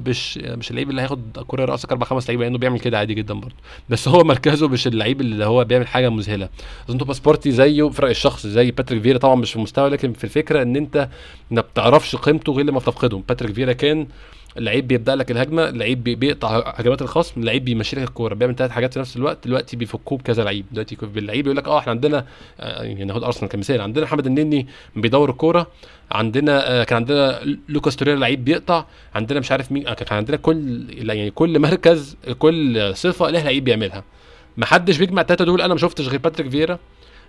مش 0.05 0.37
مش 0.37 0.69
اللعيب 0.71 0.89
اللي 0.89 1.01
هياخد 1.01 1.39
كورة 1.47 1.65
يرقص 1.65 1.91
أربع 1.91 2.05
خمس 2.05 2.27
لعيبة 2.29 2.43
لأنه 2.43 2.57
بيعمل 2.57 2.79
كده 2.79 2.97
عادي 2.97 3.13
جدا 3.13 3.33
برضه. 3.33 3.55
بس 3.89 4.07
هو 4.07 4.23
مركزه 4.23 4.67
مش 4.67 4.87
اللعيب 4.87 5.21
اللي 5.21 5.45
هو 5.45 5.63
بيعمل 5.63 5.87
حاجة 5.87 6.09
مذهلة. 6.09 6.49
أظن 6.89 6.97
توماس 6.97 7.19
بارتي 7.19 7.51
زيه 7.51 7.89
فرق 7.89 8.09
الشخص 8.09 8.47
زي 8.47 8.71
باتريك 8.71 9.01
فيرا 9.03 9.17
طبعا 9.17 9.35
مش 9.35 9.49
في 9.51 9.55
المستوى 9.55 9.89
لكن 9.89 10.13
في 10.13 10.23
الفكرة 10.23 10.61
إن 10.61 10.75
أنت 10.75 11.09
ما 11.51 11.61
بتعرفش 11.61 12.15
قيمته 12.15 12.53
غير 12.53 12.65
لما 12.65 12.79
بتفقده 12.79 13.21
باتريك 13.29 13.55
فيرا 13.55 13.73
كان 13.73 14.07
لعيب 14.57 14.87
بيبدأ 14.87 15.15
لك 15.15 15.31
الهجمة 15.31 15.69
لعيب 15.69 16.03
بي- 16.03 16.15
بيقطع 16.15 16.73
هجمات 16.75 17.01
الخصم 17.01 17.43
لعيب 17.43 17.65
بيمشي 17.65 17.95
لك 17.95 18.03
الكورة 18.03 18.33
بيعمل 18.33 18.55
ثلاث 18.55 18.71
حاجات 18.71 18.93
في 18.93 18.99
نفس 18.99 19.17
الوقت. 19.17 19.47
دلوقتي 19.47 19.75
بيفكوه 19.77 20.17
بكذا 20.17 20.43
لعيب. 20.43 20.65
دلوقتي 20.71 20.97
اللعيب 21.17 21.45
يقول 21.45 21.57
لك 21.57 21.67
آه 21.67 21.79
إحنا 21.79 21.91
عندنا 21.91 22.25
آه، 22.59 22.83
يعني 22.83 23.03
ناخد 23.03 23.23
أرسنال 23.23 23.51
كمثال. 23.51 23.81
عندنا 23.81 24.05
محمد 24.05 24.25
النني 24.25 24.67
بيدور 24.95 25.29
الكورة. 25.29 25.67
عندنا 26.11 26.81
آه، 26.81 26.83
كان 26.83 26.95
عندنا 26.95 27.39
لوكاس 27.69 27.95
توريرا 27.95 28.19
لعيب 28.19 28.45
بيقطع. 28.45 28.85
عندنا 29.15 29.39
مش 29.39 29.51
عارف 29.51 29.71
مين 29.71 29.87
آه، 29.87 29.93
كان 29.93 30.17
عندنا 30.17 30.37
كل 30.37 30.85
يعني 30.99 31.31
كل 31.31 31.59
مركز 31.59 32.17
كل 32.39 32.91
صفة 32.95 33.29
لها 33.29 33.43
لعيب 33.43 33.63
بيعملها. 33.63 34.03
ما 34.57 34.65
حدش 34.65 34.97
بيجمع 34.97 35.21
الثلاثه 35.21 35.45
دول. 35.45 35.61
أنا 35.61 35.73
ما 35.73 35.79
شفتش 35.79 36.07
غير 36.07 36.19
باتريك 36.19 36.51
فييرا. 36.51 36.79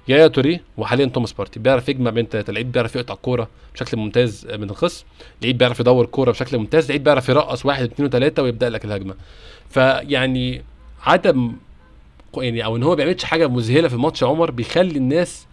يايا 0.09 0.27
توري 0.27 0.61
وحاليا 0.77 1.07
توماس 1.07 1.33
بارتي. 1.33 1.61
بيعرف 1.61 1.89
يجمع 1.89 2.11
بين 2.11 2.27
ثلاثة 2.27 2.53
لعيب 2.53 2.73
بيعرف 2.73 2.97
يقطع 2.97 3.15
الكورة 3.15 3.49
بشكل 3.75 3.97
ممتاز 3.97 4.47
من 4.47 4.71
الخصم. 4.71 5.05
لعيب 5.43 5.59
بيعرف 5.59 5.81
يدور 5.81 6.05
الكورة 6.05 6.31
بشكل 6.31 6.59
ممتاز. 6.59 6.89
لعيب 6.89 7.05
بيعرف 7.05 7.29
يرقص 7.29 7.67
واحد 7.67 7.83
اثنين 7.85 8.09
وثلاثه 8.09 8.43
ويبدأ 8.43 8.71
لك 8.71 8.85
الهجمة. 8.85 9.15
فيعني 9.71 10.63
عدم 11.03 11.53
يعني 12.37 12.65
أو 12.65 12.77
إن 12.77 12.83
هو 12.83 12.91
ما 12.91 12.95
بيعملش 12.95 13.25
حاجة 13.25 13.47
مذهلة 13.47 13.89
في 13.89 13.95
الماتش 13.95 14.23
يا 14.23 14.27
عمر 14.27 14.51
بيخلي 14.51 14.97
الناس 14.97 15.47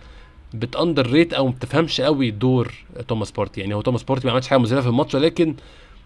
بت 0.53 1.11
underrate 1.11 1.33
أو 1.33 1.45
ما 1.45 1.51
بتفهمش 1.51 2.01
قوي 2.01 2.31
دور 2.31 2.73
توماس 3.07 3.31
بارتي. 3.31 3.61
يعني 3.61 3.73
هو 3.73 3.81
توماس 3.81 4.03
بارتي 4.03 4.27
ما 4.27 4.33
عملش 4.33 4.47
حاجة 4.47 4.59
مذهلة 4.59 4.81
في 4.81 4.87
الماتش 4.87 5.15
ولكن 5.15 5.55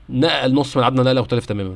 نقل 0.09 0.53
نص 0.53 0.77
ملعبنا 0.77 1.03
نقله 1.03 1.21
مختلف 1.21 1.45
تماما. 1.45 1.75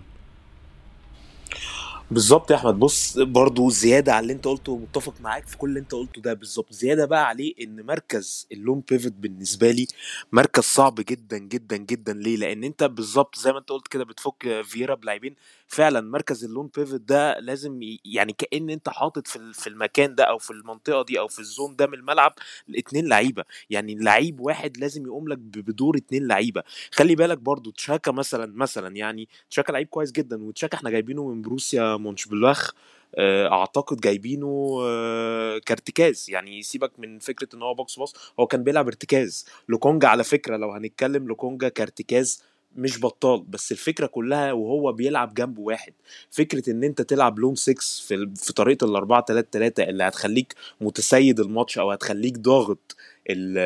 بالظبط 2.12 2.52
يا 2.52 2.56
أحمد. 2.56 2.80
بص 2.80 3.18
برضو 3.20 3.70
زيادة 3.70 4.14
على 4.14 4.22
اللي 4.24 4.34
أنت 4.34 4.46
قلته 4.48 4.78
متفق 4.78 5.14
معاك 5.22 5.48
في 5.48 5.58
كل 5.58 5.70
اللي 5.70 5.80
أنت 5.80 5.92
قلته 5.92 6.22
ده 6.22 6.34
بالظبط. 6.34 6.74
زيادة 6.74 7.06
بقى 7.06 7.28
عليه 7.28 7.54
إن 7.62 7.86
مركز 7.86 8.48
اللون 8.52 8.84
بيفت 8.90 9.12
بالنسبة 9.14 9.72
لي 9.72 9.88
مركز 10.32 10.64
صعب 10.64 10.96
جدا 10.96 11.38
جدا 11.38 11.78
جدا. 11.78 12.14
ليه؟ 12.14 12.38
لأن 12.38 12.64
أنت 12.64 12.84
بالظبط 12.84 13.36
زي 13.40 13.52
ما 13.52 13.60
أنت 13.60 13.70
قلت 13.70 13.88
كده 13.88 14.04
بتفك 14.06 14.62
فييرا 14.64 14.96
بلاعبين. 14.96 15.36
فعلا 15.68 16.02
مركز 16.02 16.44
اللون 16.46 16.70
بيفت 16.78 17.02
ده 17.02 17.40
لازم 17.40 17.80
يعني 18.06 18.34
كأن 18.34 18.70
أنت 18.70 18.90
حاطط 18.90 19.28
في 19.28 19.54
في 19.54 19.68
المكان 19.68 20.16
ده 20.16 20.24
أو 20.24 20.38
في 20.38 20.52
المنطقة 20.52 21.04
دي 21.04 21.20
أو 21.20 21.28
في 21.28 21.40
الزون 21.40 21.76
ده 21.76 21.88
من 21.88 21.94
الملعب 21.94 22.34
اتنين 22.76 23.08
لعيبة. 23.08 23.44
يعني 23.70 23.96
لعيب 23.96 24.40
واحد 24.40 24.78
لازم 24.78 25.06
يقوم 25.06 25.28
لك 25.28 25.38
بدور 25.38 25.98
اتنين 25.98 26.28
لعيبة. 26.28 26.64
خلي 26.92 27.16
بالك 27.16 27.38
برضو 27.38 27.72
تشاكا 27.72 28.12
مثلا 28.12 28.54
مثلا 28.56 28.96
يعني 28.96 29.28
تشاكا 29.50 29.72
لعيب 29.72 29.88
كويس 29.88 30.12
جدا 30.12 30.44
وتشاكا 30.44 30.78
إحنا 30.78 30.90
جايبينه 30.90 31.28
من 31.28 31.42
بروسيا 31.42 31.99
مونشبلاخ 32.00 32.72
آه، 33.16 33.52
أعتقد 33.52 34.02
جايبينه 34.02 34.80
آه، 34.84 35.58
كارتكاز 35.66 36.26
يعني 36.30 36.62
سيبك 36.62 36.92
من 37.00 37.20
فكرة 37.20 37.48
إن 37.54 37.62
هو 37.62 37.74
box 37.74 38.00
to 38.00 38.05
box 38.05 38.14
هو 38.40 38.48
كان 38.48 38.64
بيلعب 38.64 38.88
ارتكاز. 38.88 39.46
لوكونجا 39.70 40.08
على 40.08 40.24
فكرة 40.24 40.58
لو 40.58 40.72
هنتكلم 40.72 41.28
لوكونجا 41.28 41.70
كارتكاز 41.70 42.44
مش 42.76 43.00
بطال 43.02 43.42
بس 43.44 43.72
الفكرة 43.72 44.06
كلها 44.06 44.52
وهو 44.54 44.92
بيلعب 44.92 45.34
جنب 45.34 45.58
واحد. 45.58 45.94
فكرة 46.32 46.70
إن 46.72 46.84
أنت 46.84 47.02
تلعب 47.02 47.40
lone 47.40 47.56
6 47.56 47.76
في 48.08 48.30
في 48.36 48.54
طريقة 48.54 48.86
ال 48.86 48.96
4 48.96 49.26
3 49.26 49.48
3 49.52 49.84
اللي 49.84 50.04
هتخليك 50.04 50.54
متسيد 50.82 51.40
الماتش 51.40 51.78
أو 51.78 51.92
هتخليك 51.92 52.38
ضاغط 52.38 52.96
ال- 53.30 53.58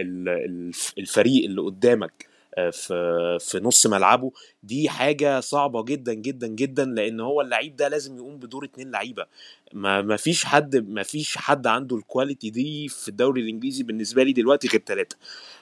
ال- 0.00 0.28
الف- 0.68 0.94
الفريق 0.98 1.44
اللي 1.44 1.60
قدامك 1.60 2.26
في 2.72 3.38
في 3.40 3.58
نص 3.60 3.86
ملعبه. 3.86 4.32
دي 4.62 4.88
حاجة 4.88 5.40
صعبة 5.40 5.82
جدا 5.84 6.12
جدا 6.14 6.46
جدا 6.46 6.84
لأن 6.84 7.20
هو 7.20 7.40
اللعيب 7.40 7.76
ده 7.76 7.88
لازم 7.88 8.16
يقوم 8.16 8.36
بدور 8.38 8.64
اتنين 8.64 8.90
لعيبة. 8.90 9.26
ما 9.72 10.02
ما 10.02 10.16
فيش 10.16 10.44
حد 10.44 10.76
ما 10.76 11.02
فيش 11.02 11.36
حد 11.38 11.66
عنده 11.66 11.96
ال 11.96 12.03
quality 12.03 12.50
دي 12.50 12.88
في 12.88 13.08
الدوري 13.08 13.40
الإنجليزي 13.42 13.82
بالنسبة 13.82 14.22
لي 14.22 14.32
دلوقتي 14.32 14.68
غير 14.68 14.82
ثلاثة 14.86 15.16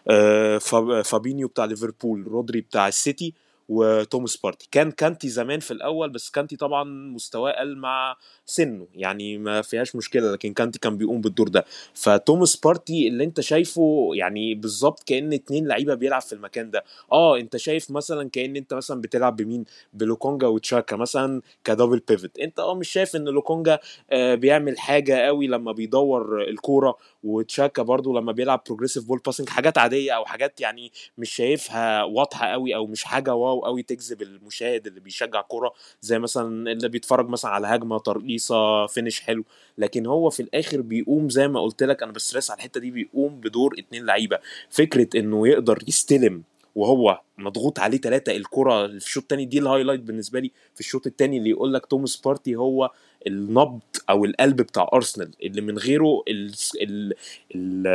آه، 0.09 0.59
فاب- 0.59 1.03
فابينيو 1.03 1.49
بتاع 1.49 1.65
ليفربول 1.65 2.27
رودري 2.29 2.61
بتاع 2.61 2.89
السيتي. 2.89 3.35
وتوماس 3.69 4.37
بارتي 4.37 4.69
كان 4.71 4.91
كانتي 4.91 5.29
زمان 5.29 5.61
في 5.61 5.71
الأول 5.71 6.11
بس 6.11 6.31
كانتي 6.31 6.57
طبعا 6.57 6.85
مستواه 6.85 7.53
قل 7.53 7.77
مع 7.77 8.17
سنه 8.47 8.87
يعني 8.95 9.39
ما 9.39 9.63
فيهاش 9.63 9.97
مشكلة 9.97 10.33
لكن 10.33 10.53
كانتي 10.53 10.79
كان 10.79 10.97
بيقوم 10.97 11.21
بالدور 11.21 11.49
ده. 11.49 11.65
فتوماس 11.95 12.57
بارتي 12.57 13.09
اللي 13.09 13.25
انت 13.25 13.41
شايفه 13.41 14.11
يعني 14.15 14.55
بالظبط 14.55 15.03
كأن 15.03 15.33
اتنين 15.33 15.67
لعيبة 15.67 15.95
بيلعب 15.95 16.23
في 16.23 16.33
المكان 16.33 16.71
ده. 16.71 16.85
آه 17.13 17.39
انت 17.39 17.57
شايف 17.57 17.91
مثلا 17.91 18.31
كأن 18.31 18.57
انت 18.57 18.75
مثلا 18.75 19.01
بتلعب 19.01 19.37
بمين؟ 19.37 19.65
بلوكونجا 19.93 20.47
وتشاكا 20.47 20.97
مثلا 20.97 21.43
ك 21.65 21.69
double 21.69 21.99
pivot 22.09 22.39
انت 22.39 22.59
آه 22.61 22.75
مش 22.75 22.89
شايف 22.89 23.17
إن 23.17 23.25
لوكونجا 23.25 23.79
آه 24.11 24.35
بيعمل 24.35 24.79
حاجة 24.79 25.15
قوي 25.27 25.47
لما 25.47 25.73
بيدور 25.73 26.43
الكورة 26.43 26.97
وتشاكا 27.25 27.83
برضو 27.83 28.19
لما 28.19 28.33
بيلعب 28.33 28.63
progressive 28.67 29.05
ball 29.05 29.19
passing 29.19 29.49
حاجات 29.49 29.79
عادية 29.79 30.13
أو 30.13 30.25
حاجات 30.25 30.61
يعني 30.61 30.93
مش 31.19 31.31
شايفها 31.31 32.05
واضحة 32.05 32.47
قوي 32.47 32.75
أو 32.75 32.87
مش 32.87 33.05
حاجة 33.05 33.35
wow 33.35 33.61
قوي 33.61 33.83
تجذب 33.83 34.23
المشاهد 34.23 34.87
اللي 34.87 35.01
بيشجع 35.01 35.41
كورة 35.41 35.73
زي 36.01 36.19
مثلا 36.19 36.73
اللي 36.73 36.89
بيتفرج 36.89 37.29
مثلا 37.29 37.51
على 37.51 37.67
هجمة 37.67 37.99
ترقيصة 37.99 38.87
finish 38.87 39.21
حلو. 39.21 39.45
لكن 39.79 40.07
هو 40.07 40.31
في 40.31 40.41
الآخر 40.41 40.81
بيقوم 40.81 41.29
زي 41.31 41.49
ما 41.49 41.61
قلت 41.63 41.83
لك 41.83 42.03
أنا 42.03 42.13
ب 42.13 42.18
stress 42.18 42.51
على 42.51 42.59
الحتة 42.59 42.81
دي 42.81 42.91
بيقوم 42.91 43.41
بدور 43.41 43.75
اتنين 43.79 44.05
لعيبة. 44.07 44.39
فكرة 44.71 45.09
إنه 45.21 45.49
يقدر 45.49 45.79
يستلم 45.89 46.43
وهو 46.75 47.21
مضغوط 47.39 47.79
عليه 47.79 47.99
ثلاثة 47.99 48.37
الكرة 48.37 48.87
في 48.87 48.95
الشوط 48.95 49.23
الثاني 49.23 49.45
دي 49.45 49.59
ال 49.59 49.63
highlight 49.63 50.01
بالنسبة 50.01 50.41
لي. 50.41 50.51
في 50.75 50.81
الشوط 50.81 51.07
الثاني 51.07 51.39
اللي 51.39 51.51
يقول 51.51 51.75
لك 51.75 51.87
توماس 51.87 52.17
بارتي 52.17 52.57
هو 52.57 52.91
النبض 53.27 53.81
أو 54.11 54.25
القلب 54.25 54.57
بتاع 54.57 54.89
أرسنال 54.95 55.31
اللي 55.43 55.61
من 55.61 55.79
غيره 55.79 56.23
ال 56.29 56.53
ال 56.83 57.15
ال 57.55 57.87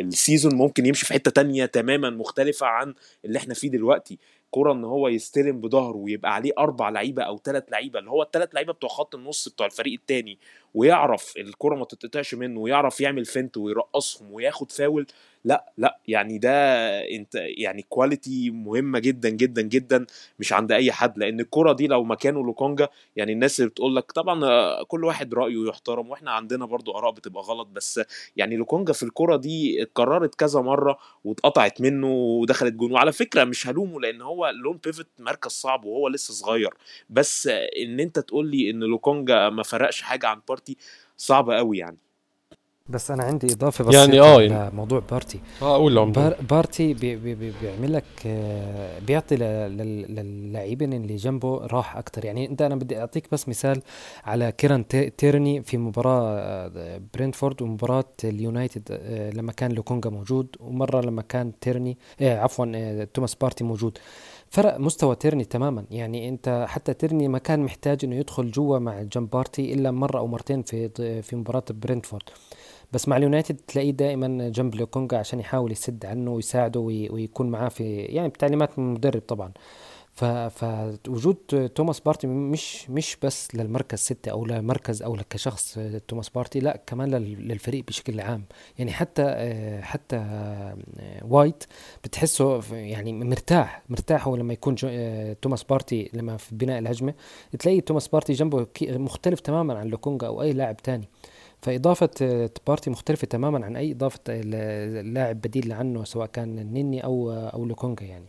ال 0.00 0.08
season 0.08 0.54
ممكن 0.54 0.86
يمشي 0.86 1.06
في 1.06 1.12
حتة 1.12 1.30
تانية 1.30 1.66
تماما 1.66 2.10
مختلفة 2.10 2.66
عن 2.66 2.94
اللي 3.24 3.38
إحنا 3.38 3.54
فيه 3.54 3.68
دلوقتي. 3.70 4.18
فكرة 4.50 4.72
إن 4.72 4.84
هو 4.84 5.08
يستلم 5.08 5.60
بظهره 5.60 5.96
ويبقى 5.96 6.34
عليه 6.34 6.52
أربع 6.58 6.88
لعيبة 6.88 7.22
أو 7.22 7.38
ثلاث 7.44 7.64
لعيبة 7.70 7.98
اللي 7.98 8.10
هو 8.10 8.22
الثلاث 8.22 8.54
لعيبة 8.54 8.72
بتوع 8.72 8.90
خط 8.90 9.14
النص 9.14 9.48
بتوع 9.48 9.66
الفريق 9.66 9.92
الثاني 10.00 10.38
ويعرف 10.76 11.34
الكرة 11.36 11.74
ما 11.74 11.84
تتقطعش 11.84 12.34
منه 12.34 12.60
ويعرف 12.60 13.00
يعمل 13.00 13.24
feint 13.24 13.56
ويرقصهم 13.56 14.32
وياخد 14.32 14.72
فاول. 14.72 15.06
لا 15.44 15.72
لا 15.78 15.98
يعني 16.08 16.38
ده 16.38 16.50
انت 17.10 17.34
يعني 17.34 17.82
quality 17.88 18.50
مهمة 18.50 18.98
جدا 18.98 19.28
جدا 19.28 19.62
جدا 19.62 20.06
مش 20.38 20.52
عند 20.52 20.72
أي 20.72 20.92
حد. 20.92 21.18
لأن 21.18 21.40
الكرة 21.40 21.72
دي 21.72 21.86
لو 21.86 22.04
مكانه 22.04 22.44
لوكونجا 22.44 22.88
يعني 23.16 23.32
الناس 23.32 23.60
اللي 23.60 23.70
بتقول 23.70 23.96
لك 23.96 24.12
طبعا 24.12 24.44
آه، 24.44 24.82
كل 24.82 25.04
واحد 25.04 25.34
رأيه 25.34 25.68
يحترم 25.68 26.10
وإحنا 26.10 26.30
عندنا 26.30 26.64
برضو 26.66 26.92
آراء 26.98 27.10
بتبقى 27.12 27.42
غلط. 27.42 27.66
بس 27.68 28.00
يعني 28.36 28.56
لوكونجا 28.56 28.92
في 28.92 29.02
الكرة 29.02 29.36
دي 29.36 29.82
اتكررت 29.82 30.34
كذا 30.34 30.60
مرة 30.60 30.98
واتقطعت 31.24 31.80
منه 31.80 32.06
ودخلت 32.12 32.72
جون. 32.74 32.92
وعلى 32.92 33.12
فكرة 33.12 33.44
مش 33.44 33.66
هلومه 33.66 34.00
لأن 34.00 34.22
هو 34.22 34.52
lone 34.64 34.78
pivot 34.84 35.06
مركز 35.18 35.50
صعب 35.50 35.84
وهو 35.84 36.08
لسه 36.08 36.34
صغير. 36.34 36.74
بس 37.10 37.46
إن 37.82 38.00
أنت 38.00 38.18
تقول 38.18 38.50
لي 38.50 38.70
إن 38.70 38.80
لوكونجا 38.80 39.48
ما 39.50 39.62
فرقش 39.62 40.02
حاجة 40.02 40.26
عن 40.26 40.40
بارتي 40.48 40.65
صعب 41.16 41.50
قوي 41.50 41.78
يعني. 41.78 41.96
بس 42.88 43.10
أنا 43.10 43.24
عندي 43.24 43.46
إضافة 43.52 43.84
بس 43.84 43.94
يعني 43.94 44.20
آه، 44.20 44.42
يعني- 44.42 44.76
موضوع 44.76 45.02
بارتي 45.10 45.40
آه 45.62 45.76
قول 45.76 45.94
لهم 45.94 46.12
بار 46.12 46.36
بارتي 46.50 46.94
بي 46.94 47.16
بي 47.16 47.34
بي 47.34 47.52
بيعمل 47.62 47.92
لك 47.92 48.04
آه، 48.26 48.98
بيعطي 48.98 49.36
ل- 49.36 49.38
لل- 49.78 50.14
للاعبين 50.14 50.92
اللي 50.92 51.16
جنبه 51.16 51.66
راحة 51.66 51.96
أكثر 51.96 52.24
يعني 52.24 52.48
أنت 52.48 52.62
أنا 52.62 52.76
بدي 52.76 52.98
أعطيك 53.00 53.28
بس 53.32 53.48
مثال 53.48 53.82
على 54.24 54.52
كيران 54.52 54.88
تي- 54.88 55.10
تيرني 55.10 55.62
في 55.62 55.78
مباراة 55.78 56.38
آه، 56.38 57.00
برينفورد 57.14 57.62
ومباراة 57.62 58.04
اليونايتد 58.24 58.82
آه، 58.90 59.30
لما 59.30 59.52
كان 59.52 59.72
لوكونجا 59.72 60.10
موجود 60.10 60.56
ومرة 60.60 61.00
لما 61.00 61.22
كان 61.22 61.58
تيرني 61.60 61.98
آه، 62.20 62.38
عفوا 62.38 63.04
توماس 63.04 63.34
بارتي 63.34 63.64
موجود. 63.64 63.98
فرق 64.50 64.78
مستوى 64.80 65.14
تيرني 65.16 65.44
تماما. 65.44 65.84
يعني 65.90 66.28
أنت 66.28 66.64
حتى 66.68 66.94
تيرني 66.94 67.28
ما 67.28 67.38
كان 67.38 67.60
محتاج 67.60 68.04
إنه 68.04 68.16
يدخل 68.16 68.50
جوا 68.50 68.78
مع 68.78 69.02
جنب 69.02 69.30
بارتي 69.30 69.74
إلا 69.74 69.90
مرة 69.90 70.18
أو 70.18 70.26
مرتين 70.26 70.62
في 70.62 70.88
في 71.22 71.36
مباراة 71.36 71.64
برينفورد 71.70 72.22
بس 72.92 73.08
مع 73.08 73.16
اليونايتد 73.16 73.56
تلاقيه 73.56 73.90
دائما 73.90 74.48
جنب 74.48 74.74
لوكونجا 74.74 75.18
عشان 75.18 75.40
يحاول 75.40 75.72
يسد 75.72 76.06
عنه 76.06 76.30
ويساعده 76.32 76.80
وي- 76.80 77.10
ويكون 77.10 77.50
معاه 77.50 77.68
في 77.68 77.96
يعني 77.96 78.28
بتعليمات 78.28 78.78
من 78.78 78.84
المدرب 78.88 79.22
طبعا. 79.28 79.52
فوجود 80.16 81.36
توماس 81.74 82.00
بارتي 82.00 82.26
مش 82.26 82.90
مش 82.90 83.16
بس 83.22 83.54
للمركز 83.54 83.98
ستة 83.98 84.30
أو 84.30 84.44
للمركز 84.46 85.02
أو 85.02 85.16
كشخص 85.30 85.78
توماس 86.08 86.28
بارتي 86.28 86.60
لا 86.60 86.82
كمان 86.86 87.10
لل- 87.10 87.48
للفريق 87.48 87.84
بشكل 87.84 88.20
عام. 88.20 88.44
يعني 88.78 88.92
حتى 88.92 89.22
آه، 89.26 89.80
حتى 89.80 90.16
آه، 90.16 90.76
وايت 91.28 91.64
بتحسه 92.04 92.62
يعني 92.74 93.12
مرتاح 93.12 93.82
مرتاح 93.88 94.28
هو 94.28 94.36
لما 94.36 94.52
يكون 94.52 94.76
آه، 94.84 95.36
توماس 95.42 95.62
بارتي 95.64 96.10
لما 96.12 96.36
في 96.36 96.54
بناء 96.54 96.78
الهجمة. 96.78 97.14
تلاقي 97.58 97.80
توماس 97.80 98.08
بارتي 98.08 98.32
جنبه 98.32 98.66
مختلف 98.82 99.40
تماما 99.40 99.78
عن 99.78 99.86
لوكونجا 99.86 100.26
أو 100.26 100.42
أي 100.42 100.52
لاعب 100.52 100.76
تاني. 100.76 101.08
فإضافة 101.62 102.10
بارتي 102.66 102.90
مختلفة 102.90 103.26
تماما 103.26 103.64
عن 103.66 103.76
أي 103.76 103.92
إضافة 103.92 104.34
لاعب 105.02 105.40
بديل 105.40 105.72
عنه 105.72 106.04
سواء 106.04 106.26
كان 106.26 106.72
نيني 106.72 107.04
أو 107.04 107.32
أو 107.32 107.64
لوكونجا 107.64 108.04
يعني. 108.06 108.26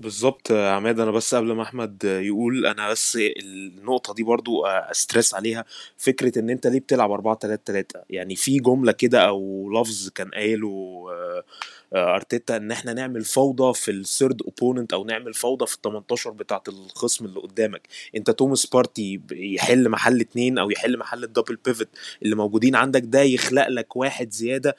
بالظبط 0.00 0.50
يا 0.50 0.70
عماد. 0.70 1.00
أنا 1.00 1.10
بس 1.10 1.34
قبل 1.34 1.52
ما 1.52 1.62
أحمد 1.62 2.04
يقول 2.04 2.66
أنا 2.66 2.90
بس 2.90 3.18
النقطة 3.42 4.14
دي 4.14 4.22
برضو 4.22 4.66
أ 4.66 4.76
stress 4.76 5.34
عليها. 5.34 5.64
فكرة 5.96 6.38
إن 6.38 6.50
أنت 6.50 6.66
ليه 6.66 6.80
بتلعب 6.80 7.10
4 7.10 7.34
3 7.38 7.60
3 7.64 8.00
يعني 8.10 8.36
في 8.36 8.56
جملة 8.58 8.92
كده 8.92 9.20
أو 9.28 9.70
لفظ 9.80 10.08
كان 10.08 10.30
قايله 10.30 11.04
آه، 11.10 11.44
آه، 11.94 12.14
أرتيتا 12.14 12.56
إن 12.56 12.70
إحنا 12.70 12.92
نعمل 12.92 13.24
فوضى 13.24 13.74
في 13.74 13.90
ال 13.90 13.99
third 13.99 14.42
opponent 14.42 14.92
أو 14.92 15.04
نعمل 15.04 15.34
فوضى 15.34 15.66
في 15.66 15.74
ال 15.76 15.80
18 15.82 16.30
بتاعة 16.30 16.62
الخصم 16.68 17.24
اللي 17.24 17.40
قدامك. 17.40 17.88
أنت 18.16 18.30
توماس 18.30 18.66
بارتي 18.66 19.20
يحل 19.32 19.88
محل 19.88 20.20
اتنين 20.20 20.58
أو 20.58 20.70
يحل 20.70 20.98
محل 20.98 21.24
ال 21.24 21.29
double 21.29 21.56
pivot 21.64 21.88
اللي 22.22 22.36
موجودين 22.36 22.76
عندك 22.76 23.02
ده 23.04 23.20
يخلق 23.22 23.68
لك 23.68 23.96
واحد 23.96 24.30
زيادة. 24.30 24.76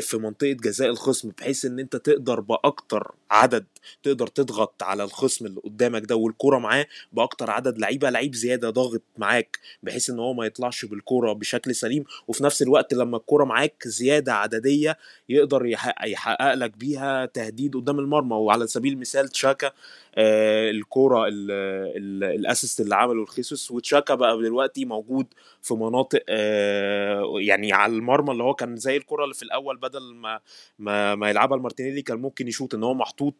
في 0.00 0.16
منطقة 0.16 0.52
جزاء 0.52 0.90
الخصم 0.90 1.30
بحيث 1.38 1.64
إن 1.64 1.78
أنت 1.78 1.96
تقدر 1.96 2.40
بأكتر 2.40 3.14
عدد 3.30 3.66
تقدر 4.02 4.26
تضغط 4.26 4.82
على 4.82 5.04
الخصم 5.04 5.46
اللي 5.46 5.60
قدامك 5.60 6.02
ده 6.04 6.16
والكرة 6.16 6.58
معاه 6.58 6.86
بأكتر 7.12 7.50
عدد 7.50 7.78
لعيبة 7.78 8.10
لعيب 8.10 8.34
زيادة 8.34 8.70
ضاغط 8.70 9.02
معاك 9.18 9.58
بحيث 9.82 10.10
إن 10.10 10.18
هو 10.18 10.34
ما 10.34 10.46
يطلعش 10.46 10.84
بالكرة 10.84 11.32
بشكل 11.32 11.74
سليم. 11.74 12.04
وفي 12.28 12.44
نفس 12.44 12.62
الوقت 12.62 12.94
لما 12.94 13.16
الكرة 13.16 13.44
معاك 13.44 13.82
زيادة 13.88 14.34
عددية 14.34 14.98
يقدر 15.28 15.66
يحقق 15.66 16.54
لك 16.54 16.76
بيها 16.76 17.26
تهديد 17.26 17.76
قدام 17.76 17.98
المرمى. 17.98 18.34
وعلى 18.36 18.66
سبيل 18.66 18.92
المثال 18.92 19.28
تشاكا 19.28 19.72
آه 20.14 20.70
الكورة 20.70 21.24
ال 21.28 21.50
assist 21.50 22.80
اللي 22.80 22.94
عمله 22.94 23.22
لخيسوس 23.22 23.70
وتشاكا 23.70 24.14
بقى 24.14 24.42
دلوقتي 24.42 24.84
موجود 24.84 25.26
في 25.62 25.74
مناطق 25.74 26.22
آه 26.28 27.22
يعني 27.38 27.72
على 27.72 27.92
المرمى 27.92 28.32
اللي 28.32 28.42
هو 28.42 28.54
كان 28.54 28.76
زي 28.76 28.96
الكرة 29.08 29.24
اللي 29.24 29.34
في 29.34 29.42
الأول 29.42 29.76
بدل 29.76 30.14
ما 30.14 30.40
ما, 30.78 31.14
ما 31.14 31.30
يلعبها 31.30 31.56
لمارتينيلي 31.56 32.02
كان 32.02 32.18
ممكن 32.18 32.48
يشوط 32.48 32.74
إن 32.74 32.84
هو 32.84 32.94
محطوط 32.94 33.34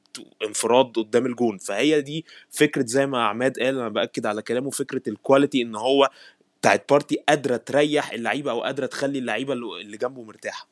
انفراد 0.44 0.86
قدام 0.96 1.26
الجون. 1.26 1.58
فهي 1.58 2.00
دي 2.00 2.24
فكرة 2.50 2.84
زي 2.86 3.06
ما 3.06 3.24
عماد 3.24 3.58
قال 3.58 3.78
أنا 3.78 3.88
بأكد 3.88 4.26
على 4.26 4.42
كلامه 4.42 4.70
فكرة 4.70 5.02
ال 5.08 5.15
quality 5.15 5.62
إن 5.62 5.76
هو 5.76 6.10
بتاعت 6.60 6.90
بارتي 6.90 7.16
قادرة 7.28 7.56
تريح 7.56 8.12
اللعيبة 8.12 8.50
أو 8.50 8.62
قادرة 8.62 8.86
تخلي 8.86 9.18
اللعيبة 9.18 9.52
اللي 9.52 9.96
جنبه 9.96 10.22
مرتاحة. 10.22 10.68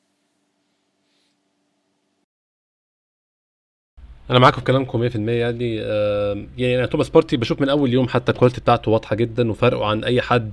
أنا 4.30 4.38
معاكم 4.38 4.58
في 4.58 4.64
كلامكم 4.64 5.08
100% 5.08 5.28
يعني 5.28 5.80
آه 5.82 6.46
يعني 6.58 6.78
أنا 6.78 6.86
توماس 6.86 7.08
بارتي 7.10 7.36
بشوف 7.36 7.60
من 7.60 7.68
أول 7.68 7.92
يوم 7.92 8.08
حتى 8.08 8.32
ال 8.32 8.36
quality 8.36 8.60
بتاعته 8.60 8.90
واضحة 8.90 9.16
جدا 9.16 9.50
وفرقه 9.50 9.86
عن 9.86 10.04
أي 10.04 10.22
حد 10.22 10.52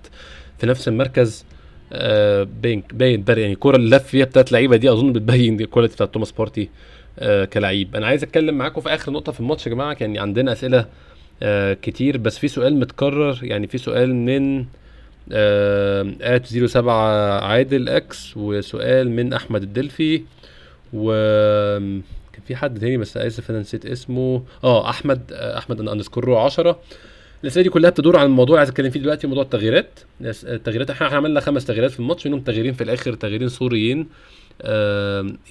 في 0.59 0.65
نفس 0.65 0.87
المركز. 0.87 1.45
باين 2.43 2.83
باين 2.93 3.23
يعني 3.27 3.53
الكوره 3.53 3.75
اللي 3.75 3.95
لف 3.95 4.03
فيها 4.07 4.25
بتاعت 4.25 4.51
لعيبة 4.51 4.75
دي 4.77 4.91
أظن 4.91 5.13
بتبين 5.13 5.61
ال 5.61 5.66
quality 5.66 5.95
بتاعت 5.95 6.13
توماس 6.13 6.31
بارتي 6.31 6.69
آه 7.19 7.45
كلعيب 7.45 7.95
أنا 7.95 8.07
عايز 8.07 8.23
أتكلم 8.23 8.55
معاكم 8.57 8.81
في 8.81 8.89
آخر 8.89 9.11
نقطة 9.11 9.31
في 9.31 9.39
الماتش 9.39 9.67
يا 9.67 9.71
جماعة. 9.71 9.97
يعني 10.01 10.19
عندنا 10.19 10.51
أسئلة 10.51 10.85
آه 11.43 11.73
كتير 11.73 12.17
بس 12.17 12.37
في 12.37 12.47
سؤال 12.47 12.79
متكرر. 12.79 13.39
يعني 13.43 13.67
في 13.67 13.77
سؤال 13.77 14.15
من 14.15 14.65
at 15.31 16.53
آه 16.55 16.65
07 16.67 17.39
عادل 17.45 17.89
X 17.89 18.37
وسؤال 18.37 19.11
من 19.11 19.33
أحمد 19.33 19.63
الدلفي 19.63 20.21
و 20.93 21.11
كان 22.33 22.41
في 22.47 22.55
حد 22.55 22.79
تاني 22.79 22.97
بس 22.97 23.17
آسف 23.17 23.49
أنا 23.51 23.59
نسيت 23.59 23.85
اسمه. 23.85 24.43
آه 24.63 24.89
أحمد 24.89 25.21
آه 25.33 25.57
أحمد 25.57 25.79
underscore 25.79 26.25
رو 26.25 26.37
10 26.37 26.79
الأسئلة 27.43 27.63
دي 27.63 27.69
كلها 27.69 27.89
بتدور 27.89 28.17
عن 28.17 28.25
الموضوع 28.25 28.57
عايز 28.57 28.69
اتكلم 28.69 28.89
فيه 28.89 28.99
دلوقتي 28.99 29.27
موضوع 29.27 29.43
التغييرات. 29.43 29.99
التغييرات 30.21 30.89
إحنا 30.89 31.07
عملنا 31.07 31.39
خمس 31.39 31.65
تغييرات 31.65 31.91
في 31.91 31.99
الماتش 31.99 32.27
منهم 32.27 32.39
تغييرين 32.39 32.73
في 32.73 32.83
الآخر 32.83 33.13
تغييرين 33.13 33.49
صوريين 33.49 34.07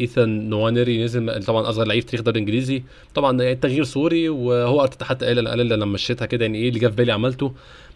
إيثان 0.00 0.48
نوانري 0.50 1.04
نزل 1.04 1.44
طبعا 1.44 1.68
أصغر 1.68 1.86
لعيب 1.86 2.02
في 2.02 2.06
تاريخ 2.06 2.20
الدوري 2.20 2.38
الإنجليزي. 2.38 2.82
طبعا 3.14 3.42
يعني 3.42 3.56
تغيير 3.56 3.84
صوري 3.84 4.28
وهو 4.28 4.82
أرتيتا 4.82 5.04
حتى 5.04 5.26
قال 5.26 5.48
قال 5.48 5.68
لما 5.68 5.86
مشيتها 5.86 6.26
كده 6.26 6.44
يعني 6.44 6.58
إيه 6.58 6.68
اللي 6.68 6.80
جه 6.80 6.86
في 6.86 6.96
بالي 6.96 7.12
عملته. 7.12 7.52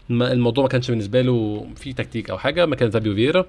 ما 0.09 0.31
الموضوع 0.31 0.63
ما 0.63 0.69
كانش 0.69 0.89
بالنسبة 0.91 1.21
له 1.21 1.67
في 1.75 1.93
تكتيك 1.93 2.29
أو 2.29 2.37
حاجة 2.37 2.65
مكان 2.65 2.89
فابيو 2.89 3.15
فييرا. 3.15 3.45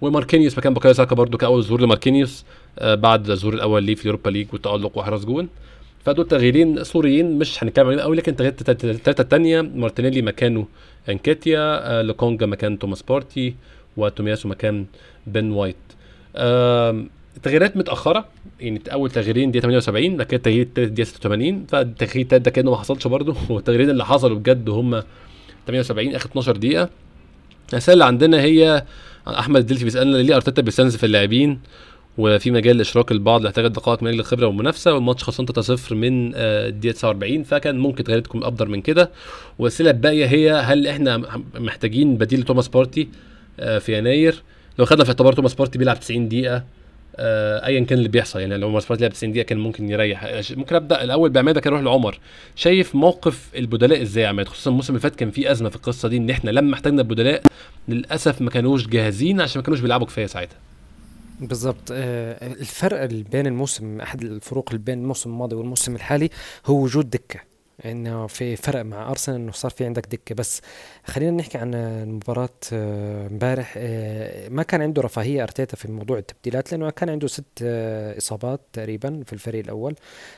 وماركينيوس 0.00 0.58
مكان 0.58 0.74
بوكايو 0.74 0.94
ساكا 0.94 1.14
برده 1.14 1.38
كأول 1.38 1.62
ظهور 1.62 1.80
لماركينيوس 1.80 2.44
آه 2.78 2.94
بعد 2.94 3.30
الظهور 3.30 3.54
الأول 3.54 3.82
ليه 3.82 3.94
في 3.94 4.02
اليوروبا 4.02 4.30
ليج 4.30 4.46
والتألق 4.52 4.98
وحرز 4.98 5.24
جون. 5.24 5.48
فدول 6.04 6.28
تغييرين 6.28 6.84
صوريين 6.84 7.38
مش 7.38 7.64
هنتكلم 7.64 7.86
عليهم 7.86 8.00
قوي 8.00 8.16
لكن 8.16 8.34
الثلاثه 8.40 9.22
الثانية 9.22 9.60
مارتينيلي 9.60 10.22
مكانه 10.22 10.66
انكيتيا 11.08 11.58
آه 11.60 12.02
لوكونجا 12.02 12.46
مكان 12.46 12.78
توماس 12.78 13.02
بارتي 13.02 13.54
وتومياسو 13.96 14.48
مكان 14.48 14.86
بن 15.26 15.52
وايت. 15.52 15.76
تغييرات 17.42 17.76
متأخرة 17.76 18.24
يعني 18.60 18.80
أول 18.92 19.10
تغييرين 19.10 19.50
دي 19.50 19.60
78 19.60 20.16
بعد 20.16 20.26
كده 20.26 20.36
التغيير 20.36 20.62
الثالث 20.62 20.90
دي 20.90 21.04
86 21.04 21.66
فالتغيير 21.66 22.24
الثالث 22.24 22.44
ده 22.44 22.50
كأنه 22.50 22.70
ما 22.70 22.76
حصلش 22.76 23.06
برده 23.06 23.34
والتغييرين 23.50 23.90
اللي 23.90 24.04
حصلوا 24.04 24.38
بجد 24.38 24.68
هم 24.68 25.02
78 25.66 26.14
آخر 26.14 26.28
12 26.28 26.56
دقيقة. 26.56 26.88
الاسئله 27.72 27.92
اللي 27.92 28.04
عندنا 28.04 28.40
هي 28.40 28.84
أحمد 29.28 29.60
الدلفي 29.60 29.84
بيسألنا 29.84 30.16
ليه 30.16 30.36
أرتيتا 30.36 30.62
بيستنزف 30.62 31.04
اللاعبين؟ 31.04 31.58
وفي 32.20 32.50
مجال 32.50 32.76
لإشراك 32.76 33.12
البعض 33.12 33.42
لاحتاج 33.42 33.66
دقائق 33.66 34.02
من 34.02 34.08
أجل 34.08 34.20
الخبرة 34.20 34.46
والمنافسة 34.46 34.94
والماتش 34.94 35.24
خلصان 35.24 35.46
3-0 35.46 35.92
من 35.92 36.32
الدقيقة 36.34 36.94
49 36.94 37.42
فكان 37.42 37.78
ممكن 37.78 38.04
تغييرات 38.04 38.24
تكون 38.24 38.44
أفضل 38.44 38.68
من 38.68 38.80
كده. 38.82 39.10
والاسئله 39.58 39.90
الباقية 39.90 40.26
هي 40.26 40.50
هل 40.52 40.86
إحنا 40.86 41.22
محتاجين 41.54 42.16
بديل 42.16 42.40
لتوماس 42.40 42.68
بارتي 42.68 43.08
في 43.56 43.98
يناير؟ 43.98 44.42
لو 44.78 44.84
خدنا 44.84 45.04
في 45.04 45.10
اعتبار 45.10 45.32
توماس 45.32 45.54
بارتي 45.54 45.78
بيلعب 45.78 46.00
90 46.00 46.28
دقيقة 46.28 46.64
آه 47.16 47.66
ايا 47.66 47.84
كان 47.84 47.98
اللي 47.98 48.08
بيحصل. 48.08 48.40
يعني 48.40 48.56
لو 48.56 48.68
عمر 48.68 48.80
سبارت 48.80 49.00
لعب 49.00 49.12
90 49.12 49.32
دقيقة 49.32 49.46
كان 49.46 49.58
ممكن 49.58 49.90
يريح. 49.90 50.42
ممكن 50.56 50.76
أبدأ 50.76 51.02
الأول 51.04 51.30
بعماد 51.30 51.60
بعد 51.60 51.66
كده 51.66 51.72
أروح 51.72 51.84
لعمر 51.84 52.18
شايف 52.56 52.94
موقف 52.94 53.48
البدلاء 53.56 54.02
إزاي 54.02 54.26
عماد؟ 54.26 54.48
خصوصا 54.48 54.70
الموسم 54.70 54.92
اللي 54.92 55.00
فات 55.02 55.16
كان 55.16 55.30
في 55.30 55.50
أزمة 55.50 55.68
في 55.68 55.76
القصة 55.76 56.08
دي 56.08 56.16
إن 56.16 56.30
إحنا 56.30 56.50
لما 56.50 56.74
احتاجنا 56.74 57.02
البدلاء 57.02 57.42
للأسف 57.88 58.42
ما 58.42 58.50
كانوش 58.50 58.86
جاهزين 58.86 59.40
عشان 59.40 59.58
ما 59.60 59.64
كانوش 59.64 59.80
بيلعبوا 59.80 60.06
كفاية 60.06 60.26
ساعتها. 60.26 60.56
بالضبط. 61.40 61.90
آه 61.92 62.46
الفرق 62.46 63.04
بين 63.04 63.46
الموسم 63.46 64.00
أحد 64.00 64.22
الفروق 64.22 64.74
بين 64.74 64.98
الموسم 64.98 65.30
الماضي 65.30 65.56
والموسم 65.56 65.94
الحالي 65.94 66.30
هو 66.66 66.82
وجود 66.82 67.10
دكة. 67.10 67.40
إنه 67.84 68.26
في 68.26 68.56
فرق 68.56 68.82
مع 68.82 69.10
أرسنال 69.10 69.40
إنه 69.40 69.52
صار 69.52 69.70
في 69.70 69.84
عندك 69.84 70.06
دكة. 70.06 70.34
بس 70.34 70.60
خلينا 71.04 71.30
نحكي 71.30 71.58
عن 71.58 71.70
مباراه 72.08 72.48
امبارح 72.72 73.76
ما 74.50 74.62
كان 74.62 74.82
عنده 74.82 75.02
رفاهية 75.02 75.42
أرتيتا 75.42 75.76
في 75.76 75.92
موضوع 75.92 76.18
التبديلات 76.18 76.72
لأنه 76.72 76.90
كان 76.90 77.08
عنده 77.10 77.26
ست 77.26 77.62
إصابات 78.18 78.60
تقريبا 78.72 79.22
في 79.26 79.32
الفريق 79.32 79.64
الأول. 79.64 79.94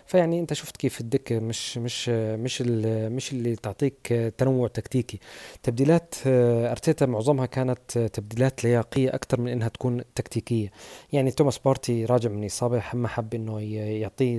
فيعني 0.06 0.40
أنت 0.40 0.52
شفت 0.52 0.76
كيف 0.76 1.00
الدكة 1.00 1.38
مش 1.38 1.78
مش 1.78 2.08
مش 2.08 2.62
مش 2.62 3.32
اللي 3.32 3.56
تعطيك 3.56 4.32
تنوع 4.38 4.68
تكتيكي. 4.68 5.18
تبديلات 5.62 6.14
أرتيتا 6.26 7.06
معظمها 7.06 7.46
كانت 7.46 7.98
تبديلات 7.98 8.64
لياقية 8.64 9.14
أكثر 9.14 9.40
من 9.40 9.48
إنها 9.48 9.68
تكون 9.68 10.02
تكتيكية. 10.14 10.70
يعني 11.12 11.30
توماس 11.30 11.58
بارتي 11.58 12.04
راجع 12.04 12.30
من 12.30 12.44
إصابة 12.44 12.82
ما 12.94 13.08
حب 13.08 13.34
إنه 13.34 13.60
يعطيه 14.00 14.36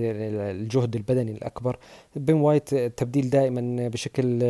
الجهد 0.51 0.95
البدني 0.95 1.32
الأكبر. 1.32 1.78
بن 2.16 2.36
وايت 2.36 2.74
التبديل 2.74 3.30
دائما 3.30 3.88
بشكل 3.88 4.43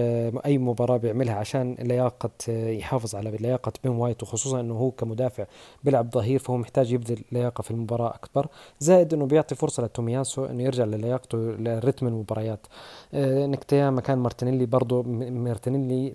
أي 0.45 0.57
مباراة 0.57 0.97
بيعملها 0.97 1.36
عشان 1.36 1.62
لياقة 1.64 2.30
يحافظ 2.49 3.16
على 3.16 3.32
لياقة 3.32 3.72
بن 3.84 3.91
وايت 3.91 4.24
وخصوصا 4.24 4.59
إنه 4.59 4.74
هو 4.74 4.91
كمدافع 4.91 5.45
بيلعب 5.84 6.11
ظهير 6.14 6.39
فهو 6.39 6.57
محتاج 6.57 6.91
يبذل 6.91 7.24
لياقة 7.32 7.61
في 7.61 7.72
المباراة 7.72 8.09
أكبر. 8.16 8.47
زائد 8.80 9.14
إنه 9.14 9.26
بيعطي 9.26 9.55
فرصة 9.55 9.84
لتومياسو 9.84 10.45
إنه 10.45 10.64
يرجع 10.64 10.84
للياقته 10.84 11.38
لرتم 11.38 12.07
المباريات. 12.07 12.68
نكتيا 13.14 13.89
مكان 13.89 14.18
مارتينيلي 14.18 14.66
برضه 14.66 15.03
مارتينيلي 15.03 16.09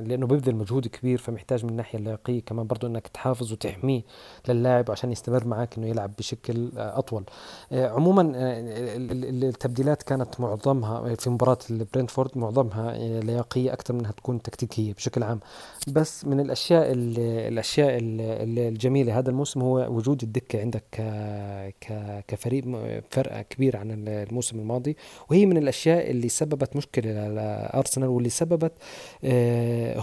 لأنه 0.00 0.26
بيبذل 0.26 0.54
مجهود 0.54 0.86
كبير 0.86 1.18
فمحتاج 1.18 1.64
من 1.64 1.70
الناحية 1.70 1.98
اللياقية 1.98 2.40
كمان 2.40 2.66
برضه 2.66 2.88
إنك 2.88 3.08
تحافظ 3.08 3.52
وتحميه 3.52 4.02
للاعب 4.48 4.90
عشان 4.90 5.12
يستمر 5.12 5.46
معك 5.46 5.78
إنه 5.78 5.86
يلعب 5.86 6.10
بشكل 6.18 6.70
أطول. 6.76 7.24
عموما 7.72 8.32
التبديلات 8.36 10.02
كانت 10.02 10.40
معظمها 10.40 11.14
في 11.14 11.30
مباراة 11.30 11.58
البرنتفورد 11.70 12.38
معظمها 12.38 12.98
لياقية 13.20 13.72
أكثر 13.72 13.94
منها 13.94 14.12
تكون 14.12 14.42
تكتيكية. 14.42 14.89
بشكل 14.92 15.22
عام. 15.22 15.40
بس 15.88 16.24
من 16.24 16.40
الأشياء 16.40 16.86
الأشياء 16.92 17.98
الجميلة 18.00 19.18
هذا 19.18 19.30
الموسم 19.30 19.62
هو 19.62 19.86
وجود 19.90 20.22
الدكة 20.22 20.60
عندك 20.60 20.84
كفريق 22.28 22.64
فرق 23.10 23.42
كبير 23.42 23.76
عن 23.76 24.08
الموسم 24.08 24.58
الماضي. 24.58 24.96
وهي 25.30 25.46
من 25.46 25.56
الأشياء 25.56 26.10
اللي 26.10 26.28
سببت 26.28 26.76
مشكلة 26.76 27.28
لأرسنال 27.28 28.08
واللي 28.08 28.30
سببت 28.30 28.72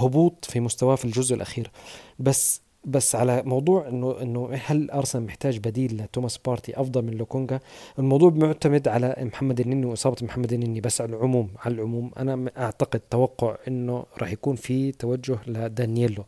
هبوط 0.04 0.46
في 0.46 0.60
مستواه 0.60 0.96
في 0.96 1.06
الجزء 1.06 1.36
الأخير. 1.36 1.72
بس 2.20 2.62
بس 2.88 3.16
على 3.16 3.44
موضوع 3.46 3.88
انه 3.88 4.22
إنه 4.22 4.50
هل 4.66 4.92
أرسنال 4.92 5.26
محتاج 5.26 5.58
بديل 5.58 5.98
لتوماس 5.98 6.38
بارتي 6.38 6.82
أفضل 6.82 7.02
من 7.02 7.14
لوكونجا؟ 7.14 7.60
الموضوع 8.00 8.30
معتمد 8.30 8.88
على 8.88 9.16
محمد 9.20 9.60
النني 9.60 9.86
وإصابة 9.86 10.18
محمد 10.22 10.54
النني 10.54 10.82
بس 10.82 11.02
على 11.02 11.16
العموم 11.16 11.50
على 11.60 11.76
العموم 11.76 12.12
أنا 12.18 12.52
أعتقد 12.58 13.00
توقع 13.00 13.58
إنه 13.68 14.06
راح 14.22 14.32
يكون 14.32 14.56
في 14.56 14.92
توجه 14.92 15.38
لدانييلو 15.48 16.24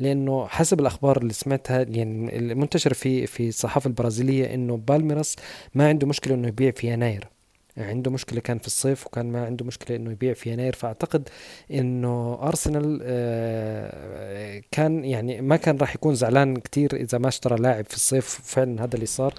لأنه 0.00 0.46
حسب 0.46 0.80
الأخبار 0.80 1.18
اللي 1.18 1.32
سمعتها 1.32 1.82
يعني 1.82 2.38
المنتشره 2.38 2.94
في 2.94 3.26
في 3.26 3.48
الصحافة 3.48 3.88
البرازيلية 3.88 4.54
إنه 4.54 4.76
بالميراس 4.76 5.36
ما 5.74 5.88
عنده 5.88 6.06
مشكلة 6.06 6.34
إنه 6.34 6.48
يبيع 6.48 6.70
في 6.70 6.92
يناير. 6.92 7.28
عنده 7.78 8.10
مشكلة 8.10 8.40
كان 8.40 8.58
في 8.58 8.66
الصيف 8.66 9.06
وكان 9.06 9.32
ما 9.32 9.46
عنده 9.46 9.64
مشكلة 9.64 9.96
إنه 9.96 10.10
يبيع 10.10 10.32
في 10.32 10.50
يناير 10.52 10.74
فأعتقد 10.74 11.28
إنه 11.70 12.38
أرسنال 12.42 13.00
آه، 13.02 14.62
كان 14.70 15.04
يعني 15.04 15.40
ما 15.40 15.56
كان 15.56 15.76
راح 15.76 15.94
يكون 15.94 16.14
زعلان 16.14 16.56
كتير 16.56 16.96
إذا 16.96 17.18
ما 17.18 17.28
اشترى 17.28 17.56
لاعب 17.56 17.84
في 17.84 17.94
الصيف 17.94 18.40
فعلا 18.44 18.84
هذا 18.84 18.94
اللي 18.94 19.06
صار. 19.06 19.34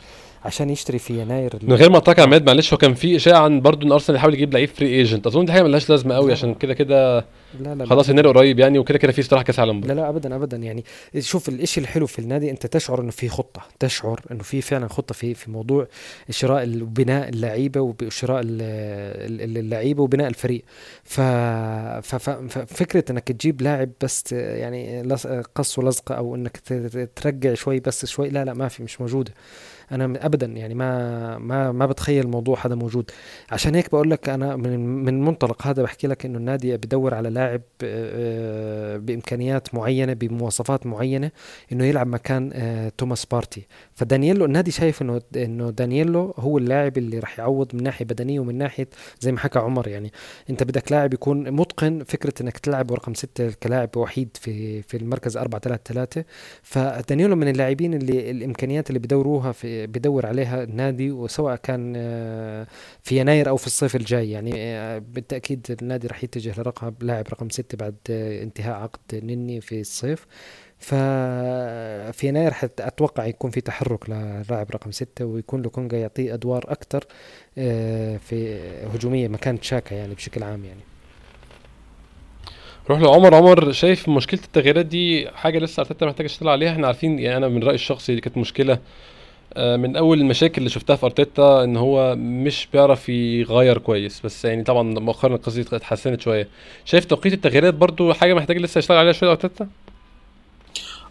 عشان 0.46 0.70
يشتري 0.70 1.00
في 1.00 1.22
يناير 1.22 1.60
من 1.62 1.74
غير 1.74 1.90
ما 1.90 1.98
اقطعك 1.98 2.18
يا 2.18 2.24
عماد 2.24 2.46
معلش 2.46 2.74
هو 2.74 2.78
كان 2.78 2.94
في 2.94 3.16
إشاعة 3.16 3.40
عن 3.40 3.62
برضه 3.62 3.88
إن 3.88 3.92
أرسنال 3.92 4.18
يحاول 4.18 4.34
يجيب 4.34 4.54
لعيب 4.54 4.70
free 4.70 4.88
agent 4.88 5.28
أظن 5.28 5.46
دي 5.46 5.52
حاجة 5.52 5.64
ملهاش 5.64 5.90
لازمة 5.90 6.16
قوي 6.16 6.32
عشان 6.32 6.54
كده 6.54 6.74
كده 6.74 7.26
لا 7.60 7.76
لا 7.76 7.86
خلاص 7.86 8.10
يناير 8.10 8.28
قريب 8.28 8.60
يعني 8.60 8.80
وكده 8.80 8.98
كده 8.98 9.12
في 9.12 9.22
استراحه 9.22 9.44
كأس 9.44 9.60
عالم 9.60 9.80
لا 9.82 9.94
لا 9.94 10.10
ابدا 10.10 10.36
ابدا. 10.36 10.58
يعني 10.58 10.84
شوف 11.20 11.50
الإشي 11.50 11.80
الحلو 11.80 12.08
في 12.08 12.20
النادي 12.20 12.52
أنت 12.52 12.66
تشعر 12.66 13.02
إنه 13.02 13.12
في 13.12 13.30
خطة 13.30 13.62
تشعر 13.80 14.20
إنه 14.32 14.44
في 14.44 14.62
فعلا 14.62 14.88
خطة 14.88 15.14
في 15.14 15.34
في 15.34 15.52
موضوع 15.52 15.88
شراء 16.30 16.82
وبناء 16.82 17.30
اللعيبة 17.30 17.82
وشراء 18.04 18.42
اللعيبة 18.44 20.04
وبناء 20.04 20.28
الفريق. 20.28 20.64
ف 21.04 21.22
ففكره 22.02 23.04
إنك 23.12 23.24
تجيب 23.24 23.62
لاعب 23.62 23.90
بس 24.04 24.32
يعني 24.32 25.14
قص 25.56 25.80
ولزقه 25.80 26.16
أو 26.16 26.36
إنك 26.36 26.58
ترجع 27.16 27.54
شوي 27.54 27.80
بس 27.80 28.06
شوي 28.06 28.30
لا 28.30 28.46
لا 28.46 28.54
ما 28.54 28.68
في 28.68 28.84
مش 28.84 29.02
موجودة. 29.02 29.34
أنا 29.94 30.26
ابدا 30.26 30.46
يعني 30.46 30.76
ما 30.76 31.38
ما 31.38 31.72
ما 31.72 31.86
بتخيل 31.86 32.26
الموضوع 32.26 32.66
هذا 32.66 32.76
موجود. 32.76 33.12
عشان 33.52 33.76
هيك 33.76 33.92
بقول 33.92 34.12
لك 34.12 34.30
أنا 34.30 34.56
من 34.56 34.80
من 35.06 35.22
منطلق 35.22 35.68
هذا 35.68 35.84
بحكي 35.84 36.08
لك 36.08 36.26
إنه 36.26 36.38
النادي 36.38 36.78
بدور 36.78 37.14
على 37.14 37.30
لاعب 37.30 37.62
آه، 37.84 38.98
بإمكانيات 38.98 39.76
معينة 39.76 40.14
بمواصفات 40.14 40.86
معينة 40.86 41.32
إنه 41.72 41.86
يلعب 41.86 42.08
مكان 42.08 42.52
آه، 42.54 42.92
توماس 42.98 43.26
بارتي. 43.26 43.68
فدانييلو 43.96 44.46
النادي 44.46 44.72
شايف 44.72 45.02
إنه 45.02 45.22
إنه 45.36 45.70
دانييلو 45.70 46.34
هو 46.40 46.58
اللاعب 46.58 46.98
اللي 46.98 47.20
راح 47.20 47.40
يعوض 47.40 47.76
من 47.76 47.84
ناحية 47.84 48.06
بدنية 48.06 48.40
ومن 48.40 48.58
ناحية 48.58 48.88
زي 49.20 49.32
ما 49.32 49.40
حكى 49.40 49.60
عمر 49.60 49.88
يعني. 49.88 50.12
أنت 50.50 50.64
بدك 50.64 50.92
لاعب 50.92 51.14
يكون 51.14 51.52
متقن 51.52 52.04
فكرة 52.04 52.34
إنك 52.42 52.58
تلعب 52.58 52.94
رقم 52.94 53.14
ستة 53.14 53.52
كلاعب 53.64 53.98
وحيد 53.98 54.38
في 54.42 54.82
في 54.82 54.98
المركز 54.98 55.38
4 55.38 55.62
3 55.62 55.94
3 55.94 56.24
فدانييلو 56.64 57.36
من 57.36 57.48
اللاعبين 57.48 57.94
اللي 57.94 58.32
الإمكانيات 58.32 58.90
اللي 58.90 59.00
بدوروها 59.00 59.52
في 59.52 59.83
بدور 59.88 60.26
عليها 60.26 60.64
النادي 60.64 61.12
وسواء 61.12 61.56
كان 61.56 61.94
آه، 61.98 62.68
في 63.04 63.20
يناير 63.20 63.50
أو 63.50 63.58
في 63.58 63.68
الصيف 63.68 63.96
الجاي. 63.96 64.32
يعني 64.32 64.52
آه، 64.56 64.98
بالتأكيد 64.98 65.78
النادي 65.82 66.08
راح 66.08 66.24
يتجه 66.24 66.62
لرقم 66.62 66.94
لاعب 67.02 67.28
رقم 67.28 67.50
ستة 67.50 67.78
بعد 67.78 67.96
آه، 68.10 68.44
انتهاء 68.44 68.76
عقد 68.76 69.00
نني 69.16 69.62
في 69.62 69.82
الصيف. 69.82 70.26
ففي 70.80 72.28
يناير 72.28 72.54
أتوقع 72.80 73.26
يكون 73.26 73.52
في 73.52 73.62
تحرك 73.62 74.10
للاعب 74.10 74.72
رقم 74.72 74.92
ستة 74.92 75.26
ويكون 75.26 75.62
لوكونجا 75.62 75.98
يعطيه 75.98 76.34
أدوار 76.34 76.64
أكثر 76.68 77.06
في 78.20 78.60
هجومية 78.94 79.28
مكان 79.28 79.60
تشاكا 79.60 79.96
يعني 79.96 80.14
بشكل 80.16 80.44
عام 80.44 80.66
يعني. 80.66 80.82
روح 82.90 83.00
لعمر. 83.00 83.36
عمر 83.36 83.72
شايف 83.72 84.10
مشكلة 84.10 84.40
التغييرات 84.44 84.86
دي 84.86 85.30
حاجة 85.30 85.60
لسه 85.60 85.82
أرتيتا 85.82 86.06
محتاج 86.06 86.26
يشتغل 86.26 86.50
عليها؟ 86.50 86.72
إحنا 86.72 86.88
عارفين 86.88 87.20
يعني 87.20 87.38
أنا 87.38 87.48
من 87.48 87.64
رأيي 87.64 87.76
الشخصي 87.76 88.16
دي 88.16 88.22
كانت 88.22 88.38
مشكلة 88.38 88.80
من 89.58 89.96
أول 89.96 90.20
المشاكل 90.22 90.58
اللي 90.58 90.70
شفتها 90.70 90.96
في 90.96 91.06
أرتيتا 91.06 91.64
إن 91.64 91.78
هو 91.78 92.16
مش 92.16 92.68
بيعرف 92.74 93.10
يغير 93.10 93.78
كويس 93.78 94.22
بس 94.26 94.46
يعني 94.46 94.64
طبعا 94.64 94.84
مؤخرا 94.84 95.36
القصة 95.36 95.62
دي 95.64 95.76
اتحسنت 95.76 96.22
شوية. 96.22 96.48
شايف 96.86 97.06
توقيت 97.06 97.34
التغييرات 97.34 97.74
برضو 97.74 98.14
حاجة 98.14 98.34
محتاج 98.34 98.58
لسه 98.58 98.80
يشتغل 98.80 98.98
عليها 98.98 99.14
شوية 99.14 99.32
ارتيتا 99.32 99.68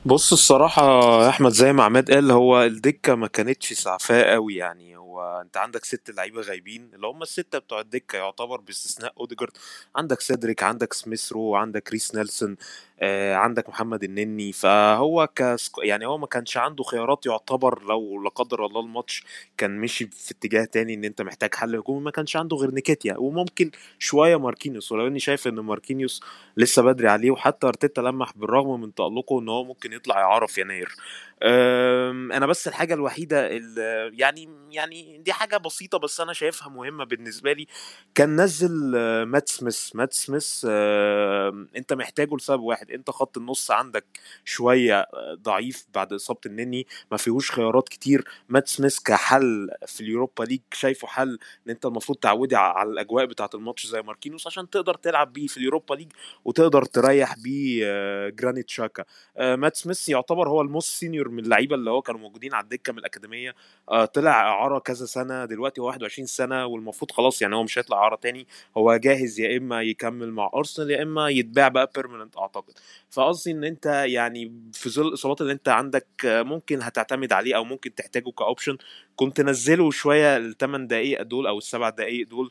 بص 0.06 0.32
الصراحة 0.32 0.82
يا 1.24 1.28
أحمد 1.28 1.50
زي 1.52 1.72
ما 1.72 1.82
عماد 1.84 2.10
قال 2.10 2.30
هو 2.30 2.62
الدكة 2.62 3.14
ما 3.14 3.26
كانتش 3.26 3.72
مسعفاه 3.72 4.32
قوي 4.32 4.54
يعني. 4.56 4.96
هو 4.96 5.40
أنت 5.44 5.56
عندك 5.56 5.84
ست 5.84 6.10
لعيبة 6.10 6.40
غايبين 6.42 6.90
اللي 6.94 7.06
هم 7.06 7.22
الستة 7.22 7.58
بتوع 7.58 7.80
الدكة 7.80 8.16
يعتبر 8.16 8.60
باستثناء 8.60 9.12
أوديجارد. 9.20 9.52
عندك 9.96 10.20
سيدريك 10.20 10.62
عندك 10.62 10.92
سميث 10.92 11.32
رو 11.32 11.56
عندك 11.56 11.90
ريس 11.92 12.14
نيلسون. 12.14 12.50
آه، 12.52 12.56
عندك 13.34 13.68
محمد 13.68 14.04
النني 14.04 14.52
فهو 14.52 15.28
كسكـ... 15.34 15.72
يعني 15.78 16.06
هو 16.06 16.18
ما 16.18 16.26
كانش 16.26 16.56
عنده 16.56 16.84
خيارات 16.84 17.26
يعتبر 17.26 17.82
لو 17.84 18.22
لا 18.22 18.28
قدر 18.28 18.66
الله 18.66 18.80
الماتش 18.80 19.24
كان 19.58 19.78
مشي 19.78 20.06
في 20.06 20.30
اتجاه 20.30 20.64
تاني 20.64 20.94
إن 20.94 21.04
أنت 21.04 21.22
محتاج 21.22 21.54
حل 21.54 21.76
هجومي 21.76 22.00
ما 22.00 22.10
كانش 22.10 22.36
عنده 22.36 22.56
غير 22.56 22.70
نيكيتيا 22.70 23.16
وممكن 23.16 23.70
شوية 23.98 24.36
ماركينيوس. 24.36 24.92
ولو 24.92 25.06
إني 25.06 25.18
شايف 25.18 25.48
إن 25.48 25.54
ماركينيوس 25.54 26.22
لسه 26.56 26.82
بدري 26.82 27.08
عليه 27.08 27.30
وحتى 27.30 27.66
أرتيتا 27.66 28.00
لمح 28.00 28.32
بالرغم 28.36 28.80
من 28.80 28.94
تألقه 28.94 29.40
إن 29.40 29.48
هو 29.48 29.64
ممكن 29.64 29.92
يطلع 29.92 30.46
في 30.46 30.60
يناير. 30.60 30.88
أنا 32.32 32.46
بس 32.46 32.68
الحاجة 32.68 32.94
الوحيدة 32.94 33.56
اللي 33.56 34.10
يعني 34.14 34.48
يعني 34.70 35.18
دي 35.18 35.32
حاجة 35.32 35.56
بسيطة 35.56 35.98
بس 35.98 36.20
أنا 36.20 36.32
شايفها 36.32 36.68
مهمة 36.68 37.04
بالنسبة 37.04 37.52
لي. 37.52 37.66
كان 38.14 38.40
نزل 38.40 38.92
آه، 38.96 39.24
مات 39.24 39.48
سميث. 39.48 39.96
مات 39.96 40.12
سميث 40.12 40.64
أنت 41.76 41.92
محتاجه 41.92 42.36
لسبب 42.36 42.60
واحد. 42.62 42.90
انت 42.94 43.10
خط 43.10 43.38
النص 43.38 43.70
عندك 43.70 44.04
شوية 44.44 45.00
آه، 45.00 45.34
ضعيف 45.42 45.86
بعد 45.94 46.12
إصابة 46.12 46.40
النني 46.46 46.86
ما 47.10 47.16
فيهوش 47.16 47.50
خيارات 47.52 47.88
كتير. 47.88 48.24
مات 48.48 48.68
سميث 48.68 48.98
كحل 48.98 49.68
في 49.86 50.00
Europa 50.00 50.44
League 50.44 50.60
شايفه 50.72 51.08
حل 51.08 51.38
إن 51.66 51.70
انت 51.70 51.86
المفروض 51.86 52.18
تعودي 52.18 52.56
على 52.56 52.90
الأجواء 52.90 53.24
بتاعة 53.24 53.50
الماتش 53.54 53.86
زي 53.86 54.02
ماركينوس 54.02 54.46
عشان 54.46 54.70
تقدر 54.70 54.94
تلعب 54.94 55.32
بيه 55.32 55.46
في 55.46 55.56
ال 55.56 55.61
Europa 55.61 55.94
League 55.94 56.12
وتقدر 56.44 56.84
تريح 56.84 57.34
بيه 57.38 57.82
آه، 57.86 58.28
جرانيت 58.28 58.70
شاكا. 58.70 59.04
مات 59.40 59.76
سميث 59.76 60.08
يعتبر 60.08 60.48
هو 60.48 60.60
ال 60.60 60.66
most 60.66 60.92
senior 60.98 61.28
من 61.28 61.38
اللعيبة 61.44 61.74
اللي 61.76 61.90
هو 61.90 62.02
كانوا 62.02 62.20
موجودين 62.20 62.54
على 62.54 62.64
الدكة 62.64 62.92
من 62.92 62.98
الأكاديمية. 62.98 63.54
آه 63.88 64.04
طلع 64.04 64.40
إعارة 64.48 64.78
كذا 64.78 65.06
سنة 65.06 65.44
دلوقتي 65.44 65.80
هو 65.80 65.86
21 65.86 66.26
سنة 66.26 66.66
والمفروض 66.66 67.10
خلاص 67.10 67.42
يعني 67.42 67.56
هو 67.56 67.62
مش 67.62 67.78
هيطلع 67.78 67.96
إعارة 67.98 68.16
تاني. 68.16 68.46
هو 68.76 68.96
جاهز 68.96 69.40
يا 69.40 69.56
إما 69.56 69.82
يكمل 69.82 70.32
مع 70.32 70.50
أرسنال 70.54 70.90
يا 70.90 71.02
إما 71.02 71.28
يتباع 71.28 71.68
بقى 71.68 71.90
permanent 71.94 72.38
أعتقد. 72.38 72.71
فقصدي 73.10 73.50
إن 73.50 73.64
أنت 73.64 73.86
يعني 73.86 74.52
في 74.72 74.90
ظل 74.90 75.08
الإصابات 75.08 75.40
اللي 75.40 75.52
أنت 75.52 75.68
عندك 75.68 76.06
ممكن 76.24 76.82
هتعتمد 76.82 77.32
عليه 77.32 77.56
أو 77.56 77.64
ممكن 77.64 77.94
تحتاجه 77.94 78.30
ك 78.38 78.43
option 78.43 78.76
كنت 79.16 79.40
نزله 79.40 79.90
شوية 79.90 80.36
الثمان 80.36 80.86
دقائق 80.86 81.22
دول 81.22 81.46
أو 81.46 81.58
السبع 81.58 81.90
دقائق 81.90 82.28
دول 82.28 82.50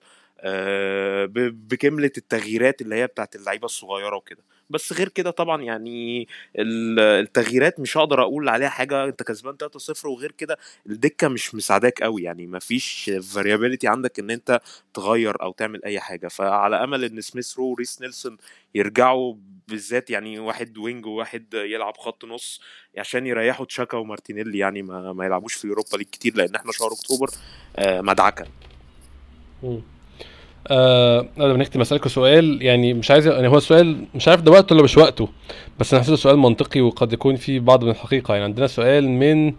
بجمله 1.52 2.12
التغييرات 2.18 2.82
اللي 2.82 2.96
هي 2.96 3.08
بتاعت 3.08 3.36
اللعيبة 3.36 3.66
الصغيرة 3.66 4.16
وكده. 4.16 4.44
بس 4.70 4.94
غير 4.94 5.10
كده 5.10 5.32
طبعا 5.32 5.62
يعني 5.62 6.28
التغييرات 6.56 7.80
مش 7.80 7.98
هقدر 7.98 8.22
أقول 8.22 8.50
عليها 8.50 8.70
حاجة 8.70 9.06
أنت 9.06 9.24
كسبان 9.24 9.56
3-0 10.02 10.06
وغير 10.06 10.32
كده 10.32 10.58
الدكة 10.88 11.28
مش 11.28 11.56
مساعداك 11.56 12.04
قوي 12.04 12.24
يعني 12.24 12.48
مفيش 12.48 13.12
variability 13.34 13.88
عندك 13.88 14.20
إن 14.20 14.32
أنت 14.32 14.62
تغير 14.94 15.42
أو 15.42 15.52
تعمل 15.52 15.86
أي 15.86 16.00
حاجة. 16.00 16.28
فعلى 16.28 16.84
أمل 16.84 17.04
إن 17.04 17.22
سميث 17.22 17.58
رو 17.58 17.66
وريس 17.66 18.02
نيلسون 18.02 18.38
يرجعوا 18.76 19.36
بالذات 19.68 20.10
يعني 20.10 20.40
واحد 20.40 20.78
wing 20.78 21.06
وواحد 21.06 21.54
يلعب 21.54 21.98
خط 21.98 22.26
نص 22.26 22.62
عشان 22.98 23.28
يريحوا 23.28 23.66
تشاكا 23.66 23.98
ومارتينيلي 23.98 24.58
يعني 24.58 24.82
ما, 24.82 25.14
ما 25.14 25.26
يلعبوش 25.26 25.54
في 25.54 25.68
اوروبا 25.68 25.98
ليج 25.98 26.08
كتير 26.12 26.36
لأن 26.36 26.56
إحنا 26.56 26.72
شهر 26.72 26.92
أكتوبر 26.94 27.30
آه، 27.76 28.02
مدعكة. 28.02 28.46
آه 30.68 31.20
قبل 31.40 31.52
ما 31.52 31.58
نختم 31.58 31.82
أسألكم 31.82 32.10
سؤال 32.10 32.62
يعني 32.62 32.94
مش 32.94 33.12
عايز 33.12 33.28
يعني 33.28 33.48
هو 33.48 33.58
السؤال 33.58 34.06
مش 34.16 34.28
عارف 34.28 34.42
ده 34.42 34.52
وقته 34.52 34.76
ولا 34.76 34.84
مش 34.84 34.98
وقته 34.98 35.30
بس 35.80 35.94
أنا 35.94 36.04
حسيته 36.04 36.16
سؤال 36.16 36.38
منطقي 36.38 36.82
وقد 36.82 37.14
يكون 37.14 37.36
فيه 37.36 37.60
بعض 37.60 37.84
من 37.84 37.90
الحقيقة. 37.90 38.32
يعني 38.34 38.44
عندنا 38.46 38.68
سؤال 38.68 39.10
من 39.10 39.54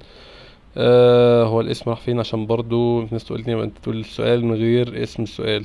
آه 0.76 1.44
هو 1.44 1.61
الاسم 1.61 1.90
راح 1.90 2.00
فين؟ 2.00 2.20
عشان 2.20 2.46
برضو 2.46 3.03
الناس 3.03 3.24
تقول 3.24 3.42
لي 3.46 3.62
أنت 3.62 3.78
تقول 3.78 4.00
السؤال 4.00 4.44
من 4.44 4.55
غير 4.55 5.03
اسم 5.03 5.22
السؤال. 5.22 5.64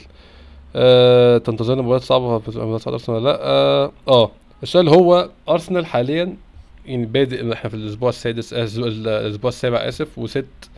آه 0.76 1.38
تنتظرنا 1.38 1.82
مباريات 1.82 2.02
صعبة 2.04 2.40
في 2.40 2.90
أرسنال 2.90 3.18
ولا 3.18 3.30
لأ؟ 3.30 3.40
آه, 3.42 3.92
آه 4.08 4.32
السؤال 4.64 4.90
هو 4.90 5.30
أرسنال 5.50 5.86
حاليا 5.86 6.34
يعني 6.86 7.06
بادئ 7.06 7.54
إحنا 7.54 7.70
في 7.70 7.76
الأسبوع 7.76 8.10
السادس 8.10 8.54
آه 8.54 8.64
الأسبوع 8.78 9.50
السابع 9.50 9.78
آسف 9.78 10.18
وست 10.18 10.46
آه، 10.46 10.77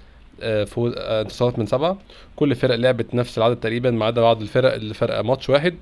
فوز 0.65 0.93
آه، 0.97 1.21
انتصارات 1.21 1.59
من 1.59 1.65
سبعة. 1.65 1.97
كل 2.35 2.51
الفرق 2.51 2.75
لعبت 2.75 3.15
نفس 3.15 3.37
العدد 3.37 3.55
تقريبا 3.55 3.91
ما 3.91 4.05
عدا 4.05 4.21
بعض 4.21 4.41
الفرق 4.41 4.73
اللي 4.73 4.93
فرق 4.93 5.21
ماتش 5.21 5.49
واحد 5.49 5.75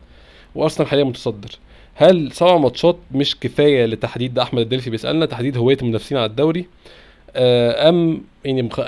وأرسنال 0.55 0.87
حاليا 0.87 1.03
متصدر. 1.03 1.49
هل 1.95 2.31
سبع 2.31 2.57
ماتشات 2.57 2.97
مش 3.11 3.39
كفاية 3.39 3.85
لتحديد؟ 3.85 4.33
ده 4.33 4.41
أحمد 4.43 4.61
الدلفي 4.61 4.89
بيسألنا 4.89 5.25
تحديد 5.25 5.57
هوية 5.57 5.77
المنافسين 5.81 6.17
على 6.17 6.25
الدوري. 6.25 6.65
آه، 7.35 7.89
أم 7.89 8.21
يعني 8.45 8.61
مش 8.61 8.79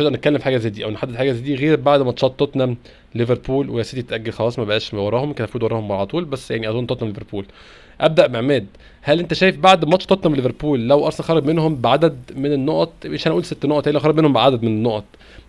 هنقدر 0.00 0.10
نتكلم 0.16 0.38
في 0.38 0.44
حاجة 0.44 0.56
زي 0.56 0.70
دي 0.70 0.84
أو 0.84 0.90
نحدد 0.90 1.16
حاجة 1.16 1.32
زي 1.32 1.40
دي 1.40 1.54
غير 1.54 1.80
بعد 1.80 2.00
ماتشات 2.02 2.38
توتنهام 2.38 2.76
ليفربول 3.14 3.70
وسيتي 3.70 4.02
تأجل 4.02 4.32
خلاص 4.32 4.58
ما 4.58 4.64
بقاش 4.64 4.94
وراهم 4.94 5.32
كان 5.32 5.44
المفروض 5.44 5.62
وراهم 5.62 5.92
على 5.92 6.06
طول 6.06 6.24
بس 6.24 6.50
يعني 6.50 6.68
أظن 6.70 6.86
توتنهام 6.86 7.08
ليفربول. 7.14 7.46
أبدأ 8.00 8.26
بعماد. 8.26 8.66
هل 9.02 9.18
أنت 9.20 9.34
شايف 9.34 9.58
بعد 9.58 9.84
ماتش 9.84 10.06
توتنهام 10.06 10.36
ليفربول 10.36 10.88
لو 10.88 11.06
أرسنال 11.06 11.28
خرج 11.28 11.44
منهم 11.44 11.76
بعدد 11.76 12.18
من 12.36 12.52
النقط 12.52 12.92
مش 13.06 13.28
هنقول 13.28 13.44
ست 13.44 13.66
نقط 13.66 13.88
لو 13.88 14.00
خرج 14.00 14.16
منهم 14.16 14.32
بعدد 14.32 14.62
من 14.62 14.68
النقط. 14.68 15.04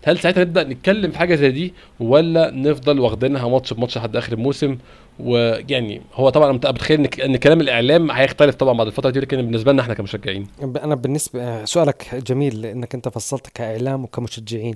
هل 0.06 0.20
ساعتها 0.20 0.42
نبدأ 0.44 0.64
نتكلم 0.64 1.12
في 1.12 1.18
حاجة 1.18 1.36
زي 1.36 1.52
دي 1.52 1.74
ولا 2.00 2.52
نفضل 2.52 3.00
واخدينها 3.00 3.48
ماتش 3.50 3.74
بماتش 3.74 3.98
لحد 3.98 4.16
آخر 4.16 4.34
الموسم 4.34 4.78
ويعني 5.20 6.02
هو 6.14 6.30
طبعا 6.30 6.50
أنا 6.50 6.72
متخيل 6.72 7.06
إن 7.06 7.38
كلام 7.38 7.62
الإعلام 7.62 8.12
هيختلف 8.12 8.56
طبعا 8.56 8.78
بعد 8.78 8.88
الفترة 8.88 9.10
دي 9.10 9.20
لكن 9.20 9.38
بالنسبة 9.38 9.72
لنا 9.72 9.82
إحنا 9.82 9.94
كمشجعين. 9.94 10.48
أنا 10.62 10.96
بالنسبة 10.96 11.66
سؤالك 11.66 12.16
جميل 12.16 12.66
إنك 12.66 12.96
أنت 12.96 13.10
فصلت 13.10 13.48
كإعلام 13.48 14.04
وكمشجعين. 14.04 14.76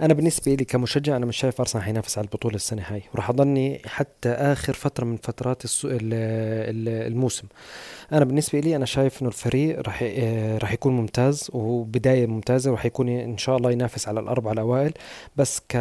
أنا 0.00 0.14
بالنسبة 0.14 0.54
لي 0.54 0.64
كمشجع 0.64 1.16
أنا 1.16 1.26
مش 1.26 1.36
شايف 1.36 1.60
أرسنال 1.60 1.84
حينافس 1.84 2.18
على 2.18 2.24
البطولة 2.24 2.56
السنة 2.56 2.82
هاي 2.86 3.02
وراح 3.14 3.30
أضلني 3.30 3.82
حتى 3.86 4.28
آخر 4.28 4.72
فترة 4.72 5.04
من 5.04 5.16
فترات 5.16 5.62
الموسم. 5.82 7.46
أنا 8.12 8.24
بالنسبة 8.24 8.60
لي 8.60 8.76
أنا 8.76 8.86
شايف 8.86 9.22
إنه 9.22 9.28
الفريق 9.28 9.80
راح 9.80 10.00
آه، 10.02 10.58
راح 10.58 10.72
يكون 10.72 10.96
ممتاز 10.96 11.50
وبداية 11.52 12.26
ممتازة 12.26 12.70
وراح 12.70 12.84
يكون 12.86 13.08
إن 13.08 13.38
شاء 13.38 13.56
الله 13.56 13.70
ينافس 13.72 14.08
على 14.08 14.20
الأربعة 14.20 14.52
الأوائل. 14.52 14.92
بس 15.36 15.60
ك 15.60 15.72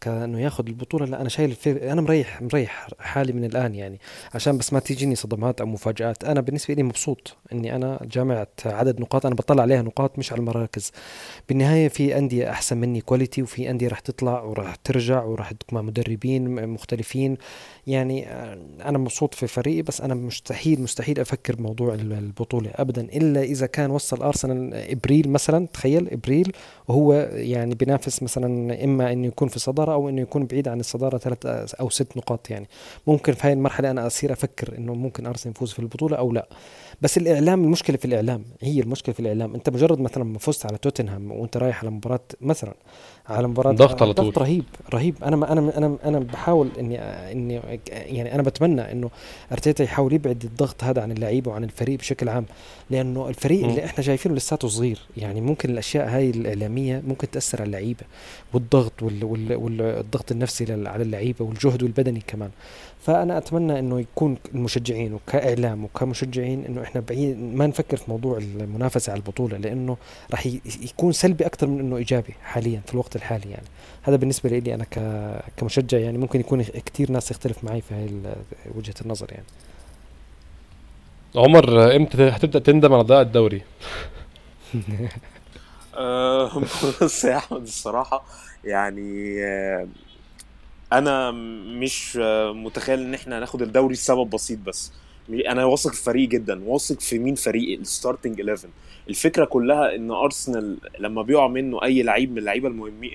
كأنه 0.00 0.40
ياخذ 0.40 0.66
البطولة 0.66 1.06
لا 1.06 1.20
أنا 1.20 1.28
شايل 1.28 1.56
أنا 1.66 2.00
مريح 2.00 2.42
مريح 2.42 2.88
حالي 2.98 3.32
من 3.32 3.44
الآن 3.44 3.74
يعني 3.74 4.00
عشان 4.34 4.58
بس 4.58 4.72
ما 4.72 4.80
تيجيني 4.80 5.14
صدمات 5.14 5.60
أو 5.60 5.66
مفاجآت. 5.66 6.24
أنا 6.24 6.40
بالنسبة 6.40 6.74
لي 6.74 6.82
مبسوط 6.82 7.36
إني 7.52 7.76
أنا 7.76 7.98
جامعت 8.02 8.60
عدد 8.66 9.00
نقاط 9.00 9.26
أنا 9.26 9.34
بطلع 9.34 9.62
عليها 9.62 9.82
نقاط 9.82 10.18
مش 10.18 10.32
على 10.32 10.38
المراكز. 10.40 10.92
بالنهاية 11.48 11.88
في 11.88 12.18
أندية 12.18 12.50
أحسن 12.50 12.76
مني 12.78 13.00
كواليتي 13.00 13.42
وفي 13.42 13.70
أندية 13.70 13.88
راح 13.88 14.00
تطلع 14.00 14.42
وراح 14.42 14.74
ترجع 14.76 15.22
وراح 15.22 15.52
تكون 15.52 15.74
مع 15.78 15.82
مدربين 15.82 16.68
مختلفين. 16.68 17.36
يعني 17.86 18.28
آه، 18.28 18.58
أنا 18.84 18.98
مبسوط 18.98 19.34
في 19.34 19.46
فريقي 19.46 19.82
بس 19.82 20.00
أنا 20.00 20.14
مستحيل 20.14 20.80
مستحيل 20.82 21.20
أفكر 21.20 21.54
بموضوع 21.56 21.94
البطولة 21.94 22.70
ابدا. 22.74 23.02
إلا 23.02 23.42
إذا 23.42 23.66
كان 23.66 23.90
وصل 23.90 24.22
أرسنال 24.22 24.74
إبريل 24.74 25.30
مثلا 25.30 25.66
تخيل 25.66 26.08
إبريل 26.08 26.52
وهو 26.88 27.14
يعني 27.32 27.74
بينافس 27.74 28.22
مثلا 28.22 28.84
إما 28.84 29.12
إنه 29.12 29.26
يكون 29.26 29.48
في 29.48 29.58
صدارة 29.58 29.92
أو 29.92 30.08
إنه 30.08 30.20
يكون 30.20 30.46
بعيد 30.46 30.68
عن 30.68 30.80
الصدارة 30.80 31.18
ثلاث 31.18 31.74
أو 31.74 31.90
ست 31.90 32.16
نقاط 32.16 32.50
يعني. 32.50 32.68
ممكن 33.06 33.32
في 33.32 33.46
هاي 33.46 33.52
المرحلة 33.52 33.90
أنا 33.90 34.06
أصير 34.06 34.32
أفكر 34.32 34.78
إنه 34.78 34.94
ممكن 34.94 35.26
أرسنال 35.26 35.54
يفوز 35.54 35.72
في 35.72 35.78
البطولة 35.78 36.16
أو 36.16 36.32
لا. 36.32 36.48
بس 37.02 37.18
الإعلام 37.18 37.64
المشكلة 37.64 37.96
في 37.96 38.04
الإعلام 38.04 38.44
هي 38.60 38.80
المشكلة 38.80 39.14
في 39.14 39.20
الإعلام. 39.20 39.54
أنت 39.54 39.70
مجرد 39.70 40.00
مثلا 40.00 40.24
ما 40.24 40.38
فزت 40.38 40.66
على 40.66 40.78
توتنهام 40.78 41.32
وأنت 41.32 41.56
رايح 41.56 41.80
على 41.80 41.90
مباراة 41.90 42.20
مثلا 42.40 42.74
على 43.28 43.48
مباراه 43.48 43.72
ضغط 43.72 44.02
على 44.02 44.12
طول. 44.12 44.26
ضغط 44.26 44.38
رهيب 44.38 44.64
رهيب. 44.94 45.24
أنا 45.24 45.52
أنا 45.52 45.78
أنا 45.78 45.96
أنا 46.04 46.18
بحاول 46.18 46.68
اني 46.78 46.98
إني 47.00 47.60
يعني 47.90 48.34
أنا 48.34 48.42
بتمنى 48.42 48.92
إنه 48.92 49.10
أرتيتا 49.52 49.84
يحاول 49.84 50.12
يبعد 50.12 50.44
الضغط 50.44 50.84
هذا 50.84 51.02
عن 51.02 51.12
اللعيبة 51.12 51.50
وعن 51.50 51.64
الفريق 51.64 51.98
بشكل 51.98 52.28
عام 52.28 52.46
لأنه 52.90 53.28
الفريق 53.28 53.64
م. 53.66 53.68
اللي 53.68 53.84
إحنا 53.84 54.04
شايفينه 54.04 54.34
لساته 54.34 54.68
صغير. 54.68 54.98
يعني 55.16 55.40
ممكن 55.40 55.70
الأشياء 55.70 56.08
هاي 56.08 56.30
الإعلامية 56.30 57.02
ممكن 57.06 57.30
تأثر 57.30 57.60
على 57.60 57.66
اللعيبة 57.66 58.02
والضغط 58.54 59.02
والضغط 59.02 60.32
النفسي 60.32 60.72
على 60.72 61.02
اللعيبة 61.02 61.44
والجهد 61.44 61.82
والبدني 61.82 62.22
كمان. 62.26 62.50
فأنا 63.04 63.38
أتمنى 63.38 63.78
إنه 63.78 64.00
يكون 64.00 64.36
المشجعين 64.54 65.14
وكإعلام 65.14 65.84
وكمشجعين 65.84 66.64
إنه 66.64 66.82
إحنا 66.82 67.00
بعيد 67.00 67.38
ما 67.38 67.66
نفكر 67.66 67.96
في 67.96 68.04
موضوع 68.08 68.38
المنافسة 68.38 69.10
على 69.12 69.18
البطولة 69.18 69.56
لإنه 69.56 69.96
راح 70.30 70.46
يكون 70.82 71.12
سلبي 71.12 71.46
أكثر 71.46 71.66
من 71.66 71.80
إنه 71.80 71.96
إيجابي 71.96 72.34
حاليا 72.42 72.82
في 72.86 72.92
الوقت 72.94 73.16
الحالي 73.16 73.50
يعني 73.50 73.66
هذا 74.02 74.16
بالنسبة 74.16 74.50
لي 74.50 74.74
أنا 74.74 74.86
كمشجع 75.56 75.98
يعني 75.98 76.18
ممكن 76.18 76.40
يكون 76.40 76.62
كثير 76.62 77.10
ناس 77.10 77.30
يختلف 77.30 77.64
معي 77.64 77.80
في 77.80 77.94
هاي 77.94 78.08
وجهة 78.74 78.94
النظر 79.02 79.26
يعني 79.30 79.46
عمر 81.36 81.96
إمتى 81.96 82.28
هتبدأ 82.28 82.58
تندم 82.58 82.92
على 82.92 83.02
ضياع 83.02 83.20
الدوري؟ 83.20 83.62
آه، 85.96 86.62
بص 87.02 87.24
يا 87.24 87.36
أحمد 87.36 87.62
الصراحة 87.62 88.24
يعني 88.64 89.44
آه، 89.44 89.88
أنا 90.92 91.30
مش 91.80 92.16
متخيل 92.54 93.00
إن 93.00 93.14
إحنا 93.14 93.38
هناخد 93.38 93.62
الدوري 93.62 93.94
لسبب 93.94 94.30
بسيط 94.30 94.58
بس. 94.58 94.92
أنا 95.48 95.64
واثق 95.64 95.92
في 95.92 95.98
الفريق 96.00 96.28
جدا. 96.28 96.64
واثق 96.64 97.00
في 97.00 97.18
مين 97.18 97.34
فريق؟ 97.34 97.78
ال 97.78 97.85
starting 97.85 98.40
11 98.40 98.68
الفكرة 99.08 99.44
كلها 99.44 99.94
إن 99.94 100.10
ارسنال 100.10 100.76
لما 100.98 101.22
بيقع 101.22 101.48
منه 101.48 101.82
أي 101.84 102.02
لعيب 102.02 102.32
من 102.32 102.38
اللعيبة 102.38 102.68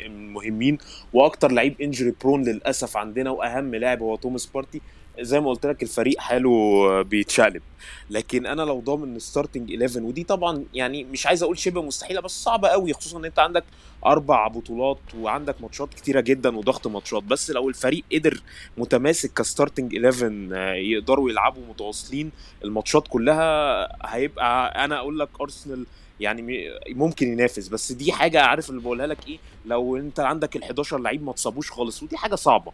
المهمين 0.05 0.77
وأكتر 1.13 1.51
لعيب 1.51 1.81
injury 1.81 2.13
prone 2.21 2.43
للأسف 2.43 2.97
عندنا 2.97 3.29
وأهم 3.29 3.75
لاعب 3.75 4.01
هو 4.01 4.15
توماس 4.15 4.45
بارتي 4.45 4.81
زي 5.21 5.39
ما 5.39 5.49
قلت 5.49 5.65
لك 5.65 5.83
الفريق 5.83 6.19
حاله 6.19 7.01
بيتشقلب. 7.01 7.61
لكن 8.09 8.45
أنا 8.45 8.61
لو 8.61 8.79
ضامن 8.79 9.19
starting 9.19 9.71
11 9.71 10.01
ودي 10.03 10.23
طبعا 10.23 10.65
يعني 10.73 11.03
مش 11.03 11.27
عايز 11.27 11.43
أقول 11.43 11.57
شبه 11.57 11.81
مستحيلة 11.81 12.21
بس 12.21 12.43
صعبة 12.43 12.67
قوي 12.67 12.93
خصوصا 12.93 13.17
إن 13.19 13.25
أنت 13.25 13.39
عندك 13.39 13.63
أربع 14.05 14.47
بطولات 14.47 14.97
وعندك 15.17 15.61
ماتشات 15.61 15.93
كتيرة 15.93 16.19
جدا 16.21 16.57
وضغط 16.57 16.87
ماتشات. 16.87 17.23
بس 17.23 17.51
لو 17.51 17.69
الفريق 17.69 18.03
قدر 18.13 18.41
متماسك 18.77 19.33
ك 19.33 19.40
starting 19.40 19.95
11 19.95 20.49
آه، 20.53 20.73
يقدروا 20.73 21.29
يلعبوا 21.29 21.61
متواصلين 21.69 22.31
الماتشات 22.63 23.07
كلها 23.07 23.87
هيبقى 24.15 24.85
أنا 24.85 24.97
أقول 24.97 25.19
لك 25.19 25.29
أرسنال 25.41 25.85
يعني 26.19 26.69
ممكن 26.89 27.27
ينافس. 27.27 27.67
بس 27.67 27.91
دي 27.91 28.11
حاجة 28.11 28.41
عارف 28.41 28.69
اللي 28.69 28.81
بقولها 28.81 29.07
لك 29.07 29.27
إيه؟ 29.27 29.37
لو 29.65 29.97
أنت 29.97 30.19
عندك 30.19 30.55
ال 30.55 30.63
11 30.63 30.97
لعيب 30.97 31.23
ما 31.23 31.33
تصابوش 31.33 31.71
خالص 31.71 32.03
ودي 32.03 32.17
حاجة 32.17 32.35
صعبة. 32.35 32.71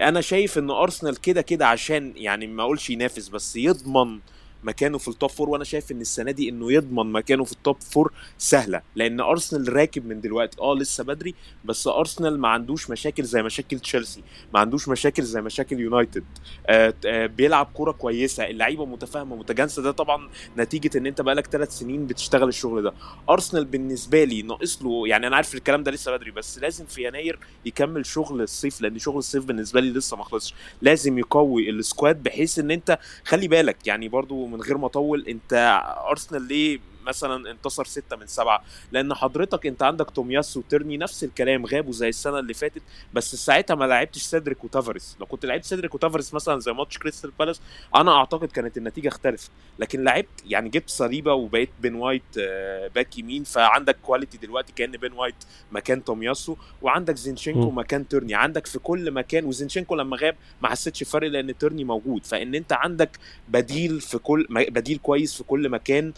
أنا 0.00 0.20
شايف 0.20 0.58
ان 0.58 0.70
ارسنال 0.70 1.20
كده 1.20 1.42
كده 1.42 1.66
عشان 1.66 2.12
يعني 2.16 2.46
ما 2.46 2.62
اقولش 2.62 2.90
ينافس 2.90 3.28
بس 3.28 3.56
يضمن 3.56 4.20
مكانه 4.64 4.98
في 4.98 5.08
ال 5.08 5.13
top 5.13 5.30
four 5.30 5.50
وأنا 5.50 5.64
شايف 5.64 5.92
إن 5.92 6.00
السنة 6.00 6.30
دي 6.30 6.48
إنه 6.48 6.72
يضمن 6.72 7.12
مكانه 7.12 7.44
في 7.44 7.52
ال 7.52 7.58
top 7.58 7.76
four 7.80 8.12
سهلة. 8.38 8.82
لأن 8.96 9.20
أرسنال 9.20 9.76
راكب 9.76 10.06
من 10.06 10.20
دلوقتي. 10.20 10.60
آه 10.60 10.74
لسه 10.74 11.04
بدري 11.04 11.34
بس 11.64 11.86
أرسنال 11.86 12.40
ما 12.40 12.48
عندوش 12.48 12.90
مشاكل 12.90 13.24
زي 13.24 13.42
مشاكل 13.42 13.78
تشيلسي. 13.78 14.22
ما 14.54 14.60
عندوش 14.60 14.88
مشاكل 14.88 15.22
زي 15.22 15.40
مشاكل 15.40 15.80
يونايتد. 15.80 16.24
آه 16.66 16.94
آه 17.06 17.26
بيلعب 17.26 17.66
كورة 17.74 17.92
كويسة. 17.92 18.46
اللعيبة 18.46 18.86
متفاهمة 18.86 19.36
متجانسة. 19.36 19.82
ده 19.82 19.90
طبعا 19.90 20.28
نتيجة 20.58 20.98
إن 20.98 21.06
أنت 21.06 21.20
بقالك 21.20 21.46
ثلاث 21.46 21.78
سنين 21.78 22.06
بتشتغل 22.06 22.48
الشغل 22.48 22.82
ده. 22.82 22.94
أرسنال 23.30 23.64
بالنسبة 23.64 24.24
لي 24.24 24.42
ناقص 24.42 24.82
له 24.82 25.08
يعني 25.08 25.26
أنا 25.26 25.36
عارف 25.36 25.54
الكلام 25.54 25.82
ده 25.82 25.90
لسه 25.90 26.16
بدري 26.16 26.30
بس 26.30 26.58
لازم 26.58 26.84
في 26.86 27.06
يناير 27.06 27.38
يكمل 27.64 28.06
شغل 28.06 28.42
الصيف 28.42 28.80
لأن 28.80 28.98
شغل 28.98 29.18
الصيف 29.18 29.44
بالنسبة 29.44 29.80
لي 29.80 29.90
لسه 29.90 30.16
ما 30.16 30.24
خلصش. 30.24 30.54
لازم 30.82 31.18
يقوي 31.18 31.70
السكواد 31.70 32.22
بحيث 32.22 32.58
إن 32.58 32.70
أنت 32.70 32.98
خلي 33.24 33.48
بالك 33.48 33.86
يعني 33.86 34.08
برضو 34.08 34.46
من 34.54 34.60
غير 34.60 34.78
ما 34.78 34.86
اطول 34.86 35.28
انت 35.28 35.80
ارسنال 36.10 36.42
ليه 36.42 36.78
مثلا 37.06 37.50
انتصر 37.50 37.84
ستة 37.84 38.16
من 38.16 38.26
سبعة. 38.26 38.64
لأن 38.92 39.14
حضرتك 39.14 39.66
أنت 39.66 39.82
عندك 39.82 40.10
تومياسو 40.10 40.56
وتيرني 40.56 40.96
نفس 40.96 41.24
الكلام 41.24 41.66
غابوا 41.66 41.92
زي 41.92 42.08
السنة 42.08 42.38
اللي 42.38 42.54
فاتت 42.54 42.82
بس 43.14 43.34
ساعتها 43.34 43.74
ما 43.74 43.84
لعبتش 43.84 44.22
سيدريك 44.22 44.64
وتافاريس 44.64 45.16
لو 45.20 45.26
كنت 45.26 45.46
لعبت 45.46 45.64
سيدريك 45.64 45.94
وتافاريس 45.94 46.34
مثلا 46.34 46.60
زي 46.60 46.72
ماتش 46.72 46.98
كريستال 46.98 47.32
بالاس 47.38 47.60
أنا 47.94 48.16
أعتقد 48.16 48.48
كانت 48.48 48.76
النتيجة 48.76 49.08
اختلفت. 49.08 49.50
لكن 49.78 50.04
لعبت 50.04 50.28
يعني 50.46 50.68
جبت 50.68 50.90
صليبة 50.90 51.32
وبقى 51.32 51.70
بين 51.80 51.94
وايت 51.94 52.22
آه، 52.38 52.88
back 52.94 53.18
يمين. 53.18 53.44
فعندك 53.44 53.96
quality 54.02 54.38
دلوقتي 54.38 54.72
كأن 54.76 54.90
بين 54.90 55.12
وايت 55.12 55.34
مكان 55.72 56.04
تومياسو 56.04 56.56
وعندك 56.82 57.16
زينشينكو 57.16 57.70
مكان 57.70 58.08
تيرني 58.08 58.34
عندك 58.34 58.66
في 58.66 58.78
كل 58.78 59.10
مكان 59.10 59.44
وزينشينكو 59.44 59.94
لما 59.94 60.16
غاب 60.16 60.36
ما 60.62 60.68
حسيتش 60.68 61.02
فرق 61.02 61.28
لأن 61.28 61.58
تيرني 61.58 61.84
موجود. 61.84 62.26
فإن 62.26 62.54
أنت 62.54 62.72
عندك 62.72 63.18
بديل 63.48 64.00
في 64.00 64.18
كل 64.18 64.46
بديل 64.50 64.98
كويس 64.98 65.34
في 65.34 65.44
كل 65.44 65.68
مكان 65.68 66.12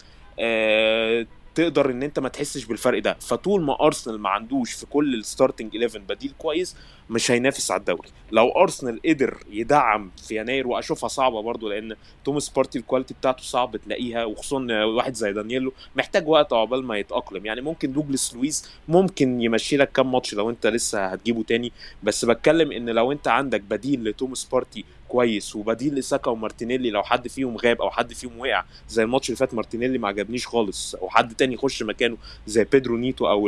تقدر 1.55 1.91
إن 1.91 2.03
أنت 2.03 2.19
ما 2.19 2.29
تحسش 2.29 2.65
بالفرق 2.65 2.99
ده. 2.99 3.17
فطول 3.19 3.61
ما 3.61 3.85
أرسنال 3.85 4.19
ما 4.19 4.29
عندوش 4.29 4.73
في 4.73 4.85
كل 4.85 5.13
ال 5.13 5.20
starting 5.20 5.75
11 5.75 5.99
بديل 5.99 6.33
كويس 6.37 6.75
مش 7.09 7.31
هينافس 7.31 7.71
على 7.71 7.79
الدوري. 7.79 8.09
لو 8.31 8.49
أرسنال 8.49 8.99
قدر 9.05 9.37
يدعم 9.49 10.11
في 10.27 10.35
يناير 10.39 10.67
وأشوفها 10.67 11.07
صعبة 11.07 11.41
برضو 11.41 11.69
لأن 11.69 11.95
توماس 12.25 12.49
بارتي 12.49 12.79
ال 12.79 12.83
quality 12.83 13.13
بتاعته 13.13 13.43
صعب 13.43 13.77
تلاقيها 13.77 14.25
وخصوصا 14.25 14.83
واحد 14.83 15.13
زي 15.13 15.33
دانيلو 15.33 15.73
محتاج 15.95 16.27
وقت 16.27 16.53
عقبال 16.53 16.83
ما 16.83 16.97
يتأقلم. 16.97 17.45
يعني 17.45 17.61
ممكن 17.61 17.93
دوجلاس 17.93 18.35
لويس 18.35 18.69
ممكن 18.87 19.41
يمشي 19.41 19.77
لك 19.77 19.91
كام 19.91 20.11
ماتش 20.11 20.33
لو 20.33 20.49
أنت 20.49 20.67
لسه 20.67 21.05
هتجيبه 21.05 21.43
تاني. 21.43 21.71
بس 22.03 22.25
بتكلم 22.25 22.71
إن 22.71 22.89
لو 22.89 23.11
أنت 23.11 23.27
عندك 23.27 23.61
بديل 23.61 24.03
لتوماس 24.03 24.45
بارتي 24.45 24.85
كويس 25.07 25.55
وبديل 25.55 25.95
لساكا 25.95 26.31
ومارتينيلي 26.31 26.89
لو 26.89 27.03
حد 27.03 27.27
فيهم 27.27 27.57
غاب 27.57 27.81
أو 27.81 27.89
حد 27.89 28.13
فيهم 28.13 28.39
وقع 28.39 28.63
زي 28.89 29.03
الماتش 29.03 29.29
اللي 29.29 29.37
فات 29.37 29.53
مارتينيلي 29.53 29.97
ما 29.97 30.07
عجبنيش 30.07 30.47
خالص. 30.47 30.95
أو 30.95 31.09
حد 31.09 31.35
تاني 31.35 31.53
يخش 31.53 31.83
مكانه 31.83 32.17
زي 32.47 32.63
بيدرو 32.71 32.97
نيتو 32.97 33.27
أو 33.27 33.47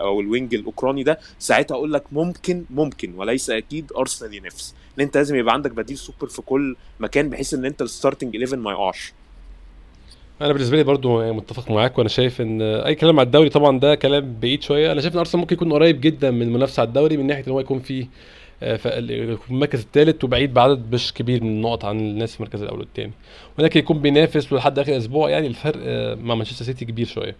أو 0.00 0.20
ال 0.20 0.27
wing 0.27 0.54
الأوكراني 0.54 1.02
ده 1.02 1.18
ساعتها 1.38 1.74
أقول 1.74 1.92
لك 1.92 2.02
ممكن 2.12 2.64
ممكن 2.70 3.14
وليس 3.16 3.50
أكيد 3.50 3.92
أرسنال 3.98 4.34
ينافس. 4.34 4.74
إن 4.98 5.02
أنت 5.02 5.16
لازم 5.16 5.36
يبقى 5.36 5.54
عندك 5.54 5.70
بديل 5.70 5.98
سوبر 5.98 6.26
في 6.26 6.42
كل 6.42 6.76
مكان 7.00 7.30
بحيث 7.30 7.54
إن 7.54 7.64
أنت 7.64 7.82
ال 7.82 7.88
starting 7.88 8.36
11 8.36 8.56
ما 8.56 8.70
يقعش. 8.70 9.12
أنا 10.40 10.52
بالنسبة 10.52 10.76
لي 10.76 10.82
برضو 10.82 11.32
متفق 11.32 11.70
معاك 11.70 11.98
وأنا 11.98 12.08
شايف 12.08 12.40
إن 12.40 12.62
أي 12.62 12.94
كلام 12.94 13.20
على 13.20 13.26
الدوري 13.26 13.48
طبعا 13.48 13.78
ده 13.80 13.94
كلام 13.94 14.36
بعيد 14.40 14.62
شوية. 14.62 14.92
أنا 14.92 15.00
شايف 15.00 15.14
إن 15.14 15.18
أرسنال 15.18 15.40
ممكن 15.40 15.54
يكون 15.56 15.72
قريب 15.72 16.00
جدا 16.00 16.30
من 16.30 16.42
المنافسة 16.42 16.80
على 16.80 16.88
الدوري 16.88 17.16
من 17.16 17.26
ناحية 17.26 17.46
إن 17.46 17.52
هو 17.52 17.60
يكون 17.60 17.80
فيه 17.80 18.06
آه، 18.62 18.76
فيكون 18.76 19.38
المركز 19.50 19.80
الثالث 19.80 20.24
وبعيد 20.24 20.54
بعدد 20.54 20.94
مش 20.94 21.12
كبير 21.14 21.44
من 21.44 21.50
النقط 21.50 21.84
عن 21.84 22.00
الناس 22.00 22.32
في 22.32 22.40
المركز 22.40 22.62
الأول 22.62 22.78
والثاني 22.78 23.12
ولكن 23.58 23.80
يكون 23.80 23.98
بينافس 23.98 24.52
لحد 24.52 24.78
آخر 24.78 24.96
أسبوع 24.96 25.30
يعني 25.30 25.46
الفرق 25.46 25.80
آه، 25.82 26.14
مع 26.14 26.34
مانشستر 26.34 26.64
سيتي 26.64 26.84
كبير 26.84 27.06
شوية. 27.06 27.36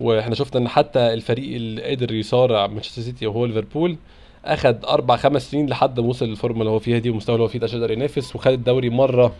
وإحنا 0.00 0.34
شفنا 0.34 0.60
إن 0.60 0.68
حتى 0.68 0.98
الفريق 0.98 1.54
اللي 1.54 1.82
قدر 1.82 2.14
يصارع 2.14 2.66
مانشستر 2.66 3.02
سيتي 3.02 3.26
وهو 3.26 3.46
ليفربول 3.46 3.96
اخد 4.44 4.84
أربع 4.84 5.16
خمس 5.16 5.50
سنين 5.50 5.66
لحد 5.68 6.00
ما 6.00 6.06
وصل 6.06 6.26
للفورمة 6.26 6.60
اللي 6.60 6.70
هو 6.70 6.78
فيها 6.78 6.98
دي 6.98 7.08
والمستوى 7.08 7.34
اللي 7.34 7.44
هو 7.44 7.48
فيه 7.48 7.58
ده 7.58 7.66
عشان 7.66 7.78
يقدر 7.78 7.92
ينافس. 7.92 8.36
وخد 8.36 8.52
الدوري 8.52 8.90
مرة 8.90 9.34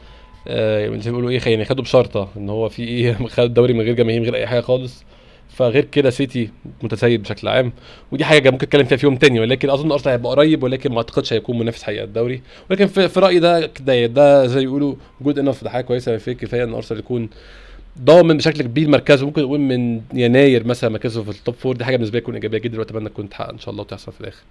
آه 0.49 0.87
زي 0.87 1.11
ما 1.11 1.17
بيقولوا 1.17 1.31
إيه 1.31 1.41
يعني 1.47 1.65
خده 1.65 1.83
بشرطة 1.83 2.29
إن 2.37 2.51
هو 2.51 2.69
في 2.69 2.85
إيه 2.85 3.13
خد 3.37 3.45
الدوري 3.45 3.73
من 3.73 3.81
غير 3.81 3.95
جماهير 3.95 4.21
من 4.21 4.27
غير 4.27 4.37
أي 4.37 4.47
حاجة 4.47 4.61
خالص. 4.61 5.05
فغير 5.59 5.85
كده 5.85 6.11
سيتي 6.11 6.51
متسيد 6.83 7.23
بشكل 7.23 7.49
عام. 7.49 7.73
ودي 8.13 8.25
حاجة 8.25 8.51
ممكن 8.51 8.67
أتكلم 8.67 8.85
فيها 8.85 8.97
في 8.99 9.07
يوم 9.07 9.17
تاني 9.17 9.41
ولكن 9.41 9.71
أظن 9.71 9.93
أرسنال 9.93 10.13
هيبقى 10.13 10.31
قريب 10.33 10.63
ولكن 10.63 10.93
ما 10.93 10.97
أعتقدش 10.99 11.33
هيكون 11.33 11.59
منافس 11.59 11.83
حقيقي 11.83 12.05
الدوري. 12.05 12.43
ولكن 12.71 12.87
في, 12.87 13.09
في 13.09 13.21
رأيي 13.21 13.39
ده 13.39 13.67
ده, 13.81 14.07
ده 14.07 14.47
زي 14.47 14.63
يقولوا 14.63 14.95
good 15.21 15.39
enough 15.39 15.65
ده 15.65 15.71
حاجة 15.71 15.85
كويسة 15.85 16.17
في 16.17 16.35
كفاية 16.35 16.65
إن 16.65 16.75
أرسنال 16.75 17.01
يكون 17.01 17.29
ضامن 18.01 18.37
بشكل 18.37 18.63
كبير 18.63 18.89
مركزه. 18.89 19.27
ممكن 19.27 19.43
نقول 19.43 19.61
من 19.61 20.01
يناير 20.15 20.67
مثلا 20.67 20.91
مركزه 20.91 21.23
في 21.23 21.31
ال 21.31 21.37
top 21.37 21.55
four 21.55 21.77
دي 21.77 21.85
حاجة 21.85 21.97
بالنسبة 21.97 22.19
لي 22.19 22.23
تكون 22.23 22.35
إيجابية 22.35 22.59
جدا 22.59 22.79
وأتمنى 22.79 23.09
تكون 23.09 23.29
تحقق 23.29 23.49
إن 23.51 23.59
شاء 23.59 23.71
الله 23.71 23.83
وتحصل 23.83 24.13
في 24.13 24.21
الآخر. 24.21 24.43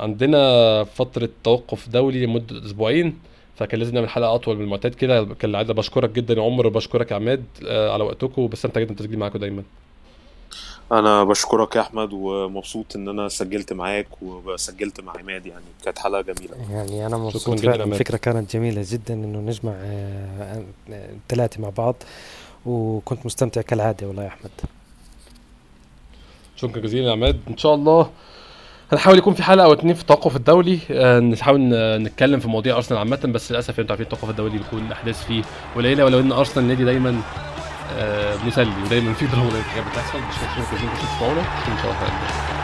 عندنا 0.00 0.84
فترة 0.84 1.28
توقف 1.44 1.88
دولي 1.88 2.26
لمدة 2.26 2.66
أسبوعين 2.66 3.18
فكان 3.56 3.80
لازم 3.80 3.94
نعمل 3.94 4.08
حلقة 4.08 4.34
أطول 4.34 4.56
من 4.56 4.64
المعتاد 4.64 4.94
كده. 4.94 5.24
كان 5.24 5.54
عايز 5.54 5.70
بشكرك 5.70 6.10
جدا 6.10 6.34
يا 6.34 6.42
عمر 6.42 6.66
وبشكرك 6.66 7.10
يا 7.10 7.16
عماد 7.16 7.44
آه، 7.66 7.90
على 7.92 8.04
وقتكم 8.04 8.46
بستمتع 8.46 8.80
جدا 8.80 8.88
بالتسجيل 8.88 9.18
معاكم 9.18 9.38
دايما. 9.38 9.62
أنا 10.98 11.24
بشكرك 11.24 11.76
يا 11.76 11.80
أحمد 11.80 12.08
ومبسوط 12.12 12.96
إن 12.96 13.08
أنا 13.08 13.28
سجلت 13.28 13.72
معاك 13.72 14.06
وسجلت 14.22 15.00
مع 15.00 15.12
عماد 15.18 15.46
يعني. 15.46 15.64
كانت 15.84 15.98
حلقة 15.98 16.20
جميلة. 16.20 16.56
يعني 16.70 17.06
أنا 17.06 17.16
مبسوط 17.16 17.60
فعلا. 17.60 17.84
الفكرة 17.84 18.16
كانت 18.16 18.52
جميلة 18.52 18.84
جدا 18.88 19.14
إنه 19.14 19.38
نجمع 19.38 19.72
الثلاثة 20.88 21.62
مع 21.62 21.68
بعض 21.68 21.94
وكنت 22.66 23.26
مستمتع 23.26 23.60
كالعادة 23.60 24.06
والله 24.06 24.22
يا 24.22 24.28
أحمد. 24.28 24.50
شكرا 26.56 26.80
جزيلا 26.80 27.06
يا 27.06 27.12
عماد. 27.12 27.40
إن 27.48 27.56
شاء 27.56 27.74
الله 27.74 28.10
هنحاول 28.92 29.18
يكون 29.18 29.34
في 29.34 29.42
حلقة 29.42 29.64
أو 29.64 29.72
اتنين 29.72 29.94
في 29.94 30.00
التوقف 30.00 30.36
الدولي. 30.36 30.78
آه 30.90 31.20
نحاول 31.20 31.60
نتكلم 32.02 32.40
في 32.40 32.48
مواضيع 32.48 32.76
أرسنال 32.76 32.98
عامة 32.98 33.16
بس 33.16 33.52
للأسف 33.52 33.80
أنتوا 33.80 33.96
عارفين 33.96 34.12
التوقف 34.12 34.30
الدولي 34.30 34.58
بيكون 34.58 34.86
الاحداث 34.86 35.24
فيه 35.26 35.42
قليلة 35.76 36.04
ولو 36.04 36.20
إن 36.20 36.32
أرسنال 36.32 36.68
نادي 36.68 36.84
دايما 36.84 37.10
آه 37.10 37.53
مسلي 38.46 38.72
ودايما 38.84 39.12
في 39.12 39.26
دراما 39.26 39.62
حاجات 39.72 39.84
بتحصل 39.92 40.18
مش 40.18 40.34
شكرا 40.34 40.76
جزيلا 40.78 40.92
تسمعونا 40.94 41.40
ان 41.40 41.78
شاء 41.82 41.92
الله 41.92 42.63